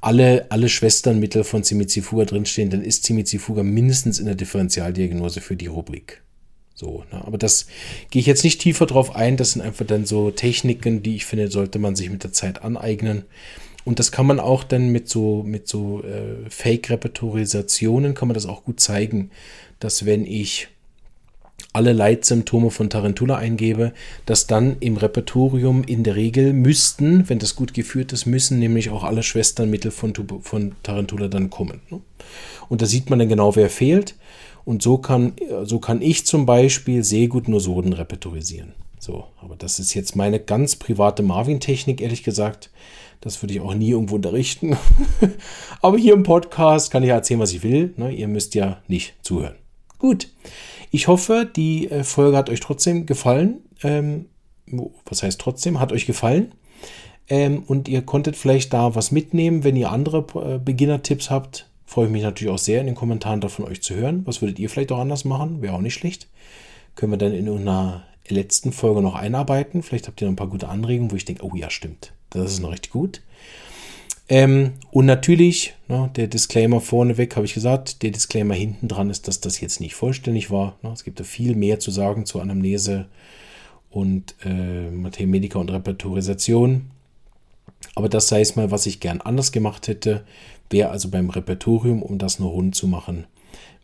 alle, 0.00 0.46
alle 0.50 0.70
Schwesternmittel 0.70 1.44
von 1.44 1.62
Simizifuga 1.62 2.24
drinstehen, 2.24 2.70
dann 2.70 2.82
ist 2.82 3.04
Simizifuga 3.04 3.62
mindestens 3.62 4.18
in 4.18 4.24
der 4.24 4.36
Differentialdiagnose 4.36 5.42
für 5.42 5.56
die 5.56 5.66
Rubrik. 5.66 6.22
So, 6.74 7.04
ne? 7.12 7.22
aber 7.26 7.36
das 7.36 7.66
gehe 8.10 8.20
ich 8.20 8.26
jetzt 8.26 8.42
nicht 8.42 8.62
tiefer 8.62 8.86
drauf 8.86 9.14
ein. 9.14 9.36
Das 9.36 9.52
sind 9.52 9.60
einfach 9.60 9.84
dann 9.84 10.06
so 10.06 10.30
Techniken, 10.30 11.02
die 11.02 11.16
ich 11.16 11.26
finde, 11.26 11.50
sollte 11.50 11.78
man 11.78 11.94
sich 11.94 12.08
mit 12.08 12.24
der 12.24 12.32
Zeit 12.32 12.62
aneignen. 12.62 13.24
Und 13.84 13.98
das 13.98 14.12
kann 14.12 14.26
man 14.26 14.40
auch 14.40 14.64
dann 14.64 14.90
mit 14.90 15.08
so, 15.08 15.42
mit 15.42 15.68
so 15.68 16.02
äh, 16.02 16.48
Fake-Repertorisationen 16.48 18.14
kann 18.14 18.28
man 18.28 18.34
das 18.34 18.46
auch 18.46 18.64
gut 18.64 18.80
zeigen, 18.80 19.30
dass 19.78 20.04
wenn 20.04 20.26
ich 20.26 20.68
alle 21.72 21.92
Leitsymptome 21.92 22.70
von 22.70 22.90
Tarantula 22.90 23.36
eingebe, 23.36 23.92
dass 24.26 24.46
dann 24.46 24.76
im 24.80 24.96
Repertorium 24.96 25.84
in 25.84 26.02
der 26.02 26.16
Regel 26.16 26.52
müssten, 26.52 27.28
wenn 27.28 27.38
das 27.38 27.54
gut 27.54 27.74
geführt 27.74 28.12
ist, 28.12 28.26
müssen 28.26 28.58
nämlich 28.58 28.90
auch 28.90 29.04
alle 29.04 29.22
Schwesternmittel 29.22 29.90
von, 29.90 30.12
von 30.42 30.72
Tarantula 30.82 31.28
dann 31.28 31.48
kommen. 31.48 31.80
Ne? 31.90 32.00
Und 32.68 32.82
da 32.82 32.86
sieht 32.86 33.08
man 33.08 33.18
dann 33.18 33.28
genau, 33.28 33.54
wer 33.56 33.70
fehlt. 33.70 34.16
Und 34.64 34.82
so 34.82 34.98
kann, 34.98 35.32
so 35.64 35.78
kann 35.78 36.02
ich 36.02 36.26
zum 36.26 36.44
Beispiel 36.44 37.02
sehr 37.02 37.28
gut 37.28 37.48
nur 37.48 37.60
Soden 37.60 37.92
repertorisieren. 37.92 38.74
So, 38.98 39.24
aber 39.40 39.56
das 39.56 39.78
ist 39.78 39.94
jetzt 39.94 40.16
meine 40.16 40.38
ganz 40.38 40.76
private 40.76 41.22
Marvin-Technik, 41.22 42.00
ehrlich 42.00 42.22
gesagt. 42.22 42.70
Das 43.20 43.42
würde 43.42 43.54
ich 43.54 43.60
auch 43.60 43.74
nie 43.74 43.90
irgendwo 43.90 44.16
unterrichten. 44.16 44.76
Aber 45.82 45.98
hier 45.98 46.14
im 46.14 46.22
Podcast 46.22 46.90
kann 46.90 47.02
ich 47.02 47.10
erzählen, 47.10 47.40
was 47.40 47.52
ich 47.52 47.62
will. 47.62 47.92
Ne? 47.96 48.12
Ihr 48.12 48.28
müsst 48.28 48.54
ja 48.54 48.82
nicht 48.88 49.14
zuhören. 49.22 49.56
Gut. 49.98 50.28
Ich 50.90 51.06
hoffe, 51.06 51.48
die 51.54 51.90
äh, 51.90 52.02
Folge 52.02 52.36
hat 52.36 52.48
euch 52.48 52.60
trotzdem 52.60 53.06
gefallen. 53.06 53.60
Ähm, 53.82 54.26
was 55.04 55.22
heißt 55.22 55.40
trotzdem? 55.40 55.80
Hat 55.80 55.92
euch 55.92 56.06
gefallen? 56.06 56.52
Ähm, 57.28 57.62
und 57.66 57.88
ihr 57.88 58.02
konntet 58.02 58.36
vielleicht 58.36 58.72
da 58.72 58.94
was 58.94 59.12
mitnehmen, 59.12 59.64
wenn 59.64 59.76
ihr 59.76 59.90
andere 59.90 60.26
äh, 60.34 60.58
Beginner-Tipps 60.58 61.30
habt. 61.30 61.68
Freue 61.84 62.06
ich 62.06 62.12
mich 62.12 62.22
natürlich 62.22 62.52
auch 62.52 62.58
sehr, 62.58 62.80
in 62.80 62.86
den 62.86 62.94
Kommentaren 62.94 63.40
davon 63.40 63.66
euch 63.66 63.82
zu 63.82 63.94
hören. 63.94 64.22
Was 64.24 64.40
würdet 64.40 64.58
ihr 64.58 64.70
vielleicht 64.70 64.92
auch 64.92 64.98
anders 64.98 65.24
machen? 65.24 65.60
Wäre 65.60 65.74
auch 65.74 65.80
nicht 65.80 65.94
schlecht. 65.94 66.28
Können 66.94 67.12
wir 67.12 67.18
dann 67.18 67.34
in 67.34 67.48
einer 67.48 68.04
letzten 68.28 68.72
Folge 68.72 69.02
noch 69.02 69.14
einarbeiten. 69.14 69.82
Vielleicht 69.82 70.06
habt 70.06 70.20
ihr 70.20 70.26
noch 70.26 70.32
ein 70.32 70.36
paar 70.36 70.48
gute 70.48 70.68
Anregungen, 70.68 71.10
wo 71.10 71.16
ich 71.16 71.24
denke, 71.24 71.44
oh 71.44 71.54
ja, 71.54 71.68
stimmt. 71.68 72.12
Das 72.30 72.52
ist 72.52 72.60
noch 72.60 72.72
richtig 72.72 72.92
gut. 72.92 73.20
Ähm, 74.28 74.74
und 74.92 75.06
natürlich, 75.06 75.74
ne, 75.88 76.08
der 76.14 76.28
Disclaimer 76.28 76.80
vorneweg, 76.80 77.34
habe 77.34 77.46
ich 77.46 77.54
gesagt, 77.54 78.02
der 78.02 78.12
Disclaimer 78.12 78.54
hinten 78.54 78.86
dran 78.86 79.10
ist, 79.10 79.26
dass 79.26 79.40
das 79.40 79.60
jetzt 79.60 79.80
nicht 79.80 79.96
vollständig 79.96 80.52
war. 80.52 80.78
Ne, 80.82 80.92
es 80.92 81.02
gibt 81.02 81.18
da 81.18 81.24
viel 81.24 81.56
mehr 81.56 81.80
zu 81.80 81.90
sagen 81.90 82.26
zur 82.26 82.40
Anamnese 82.40 83.06
und 83.90 84.36
äh, 84.44 84.88
Mathemedica 84.90 85.58
und 85.58 85.70
Repertorisation. 85.72 86.90
Aber 87.96 88.08
das 88.08 88.28
sei 88.28 88.40
es 88.40 88.54
mal, 88.54 88.70
was 88.70 88.86
ich 88.86 89.00
gern 89.00 89.20
anders 89.20 89.50
gemacht 89.50 89.88
hätte, 89.88 90.24
wäre 90.70 90.90
also 90.90 91.10
beim 91.10 91.30
Repertorium, 91.30 92.00
um 92.00 92.18
das 92.18 92.38
nur 92.38 92.50
rund 92.50 92.76
zu 92.76 92.86
machen, 92.86 93.26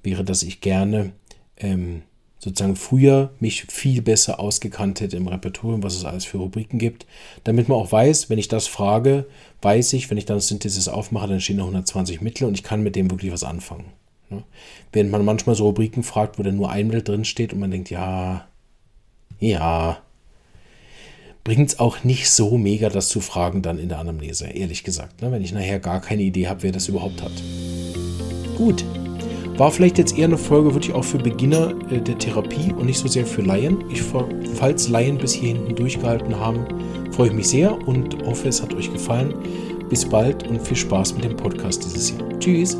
wäre, 0.05 0.22
dass 0.22 0.44
ich 0.44 0.61
gerne 0.61 1.12
ähm, 1.57 2.03
sozusagen 2.47 2.76
früher 2.76 3.30
mich 3.40 3.64
viel 3.64 4.03
besser 4.03 4.38
ausgekannt 4.38 5.01
hätte 5.01 5.16
im 5.16 5.26
Repertorium, 5.26 5.82
was 5.82 5.97
es 5.97 6.05
alles 6.05 6.24
für 6.24 6.38
Rubriken 6.38 6.78
gibt, 6.78 7.05
damit 7.42 7.68
man 7.68 7.76
auch 7.76 7.90
weiß, 7.90 8.30
wenn 8.30 8.38
ich 8.38 8.47
das 8.47 8.68
frage, 8.68 9.26
weiß 9.62 9.94
ich, 9.94 10.09
wenn 10.11 10.16
ich 10.16 10.26
dann 10.26 10.38
Synthesis 10.38 10.86
aufmache, 10.86 11.26
dann 11.26 11.40
stehen 11.40 11.57
noch 11.57 11.64
120 11.64 12.20
Mittel 12.20 12.47
und 12.47 12.55
ich 12.55 12.62
kann 12.62 12.84
mit 12.84 12.94
dem 12.94 13.11
wirklich 13.11 13.32
was 13.32 13.42
anfangen. 13.42 13.86
Ne? 14.30 14.44
Während 14.92 15.11
man 15.11 15.24
manchmal 15.24 15.57
so 15.57 15.64
Rubriken 15.64 16.05
fragt, 16.05 16.38
wo 16.38 16.44
dann 16.44 16.55
nur 16.55 16.70
ein 16.70 16.86
Mittel 16.86 17.03
drin 17.03 17.24
steht 17.24 17.53
und 17.53 17.59
man 17.59 17.72
denkt, 17.72 17.90
ja, 17.90 18.47
ja, 19.40 19.99
bringt 21.42 21.70
es 21.70 21.80
auch 21.80 22.05
nicht 22.05 22.30
so 22.30 22.59
mega, 22.59 22.90
das 22.90 23.09
zu 23.09 23.20
fragen 23.20 23.61
dann 23.62 23.80
in 23.80 23.88
der 23.88 23.99
Anamnese, 23.99 24.47
ehrlich 24.47 24.84
gesagt, 24.84 25.20
ne? 25.20 25.32
wenn 25.32 25.42
ich 25.42 25.53
nachher 25.53 25.80
gar 25.80 26.01
keine 26.01 26.22
Idee 26.22 26.47
habe, 26.47 26.62
wer 26.62 26.72
das 26.72 26.86
überhaupt 26.86 27.22
hat. 27.22 27.32
Gut, 28.57 28.84
war 29.59 29.70
vielleicht 29.70 29.98
jetzt 29.98 30.16
eher 30.16 30.26
eine 30.26 30.38
Folge 30.38 30.74
wirklich 30.74 30.94
auch 30.94 31.04
für 31.04 31.18
Beginner 31.18 31.74
äh, 31.90 32.00
der 32.00 32.18
Therapie 32.18 32.72
und 32.72 32.86
nicht 32.86 32.98
so 32.98 33.09
sehr 33.09 33.26
für 33.26 33.42
Laien. 33.42 33.84
Ich, 33.90 34.02
falls 34.54 34.88
Laien 34.88 35.18
bis 35.18 35.32
hier 35.32 35.54
hinten 35.54 35.74
durchgehalten 35.74 36.38
haben, 36.38 36.66
freue 37.12 37.28
ich 37.28 37.34
mich 37.34 37.48
sehr 37.48 37.76
und 37.88 38.24
hoffe, 38.24 38.48
es 38.48 38.62
hat 38.62 38.74
euch 38.74 38.92
gefallen. 38.92 39.34
Bis 39.88 40.04
bald 40.04 40.46
und 40.48 40.61
viel 40.61 40.76
Spaß 40.76 41.14
mit 41.14 41.24
dem 41.24 41.36
Podcast 41.36 41.84
dieses 41.84 42.11
Jahr. 42.11 42.38
Tschüss. 42.40 42.76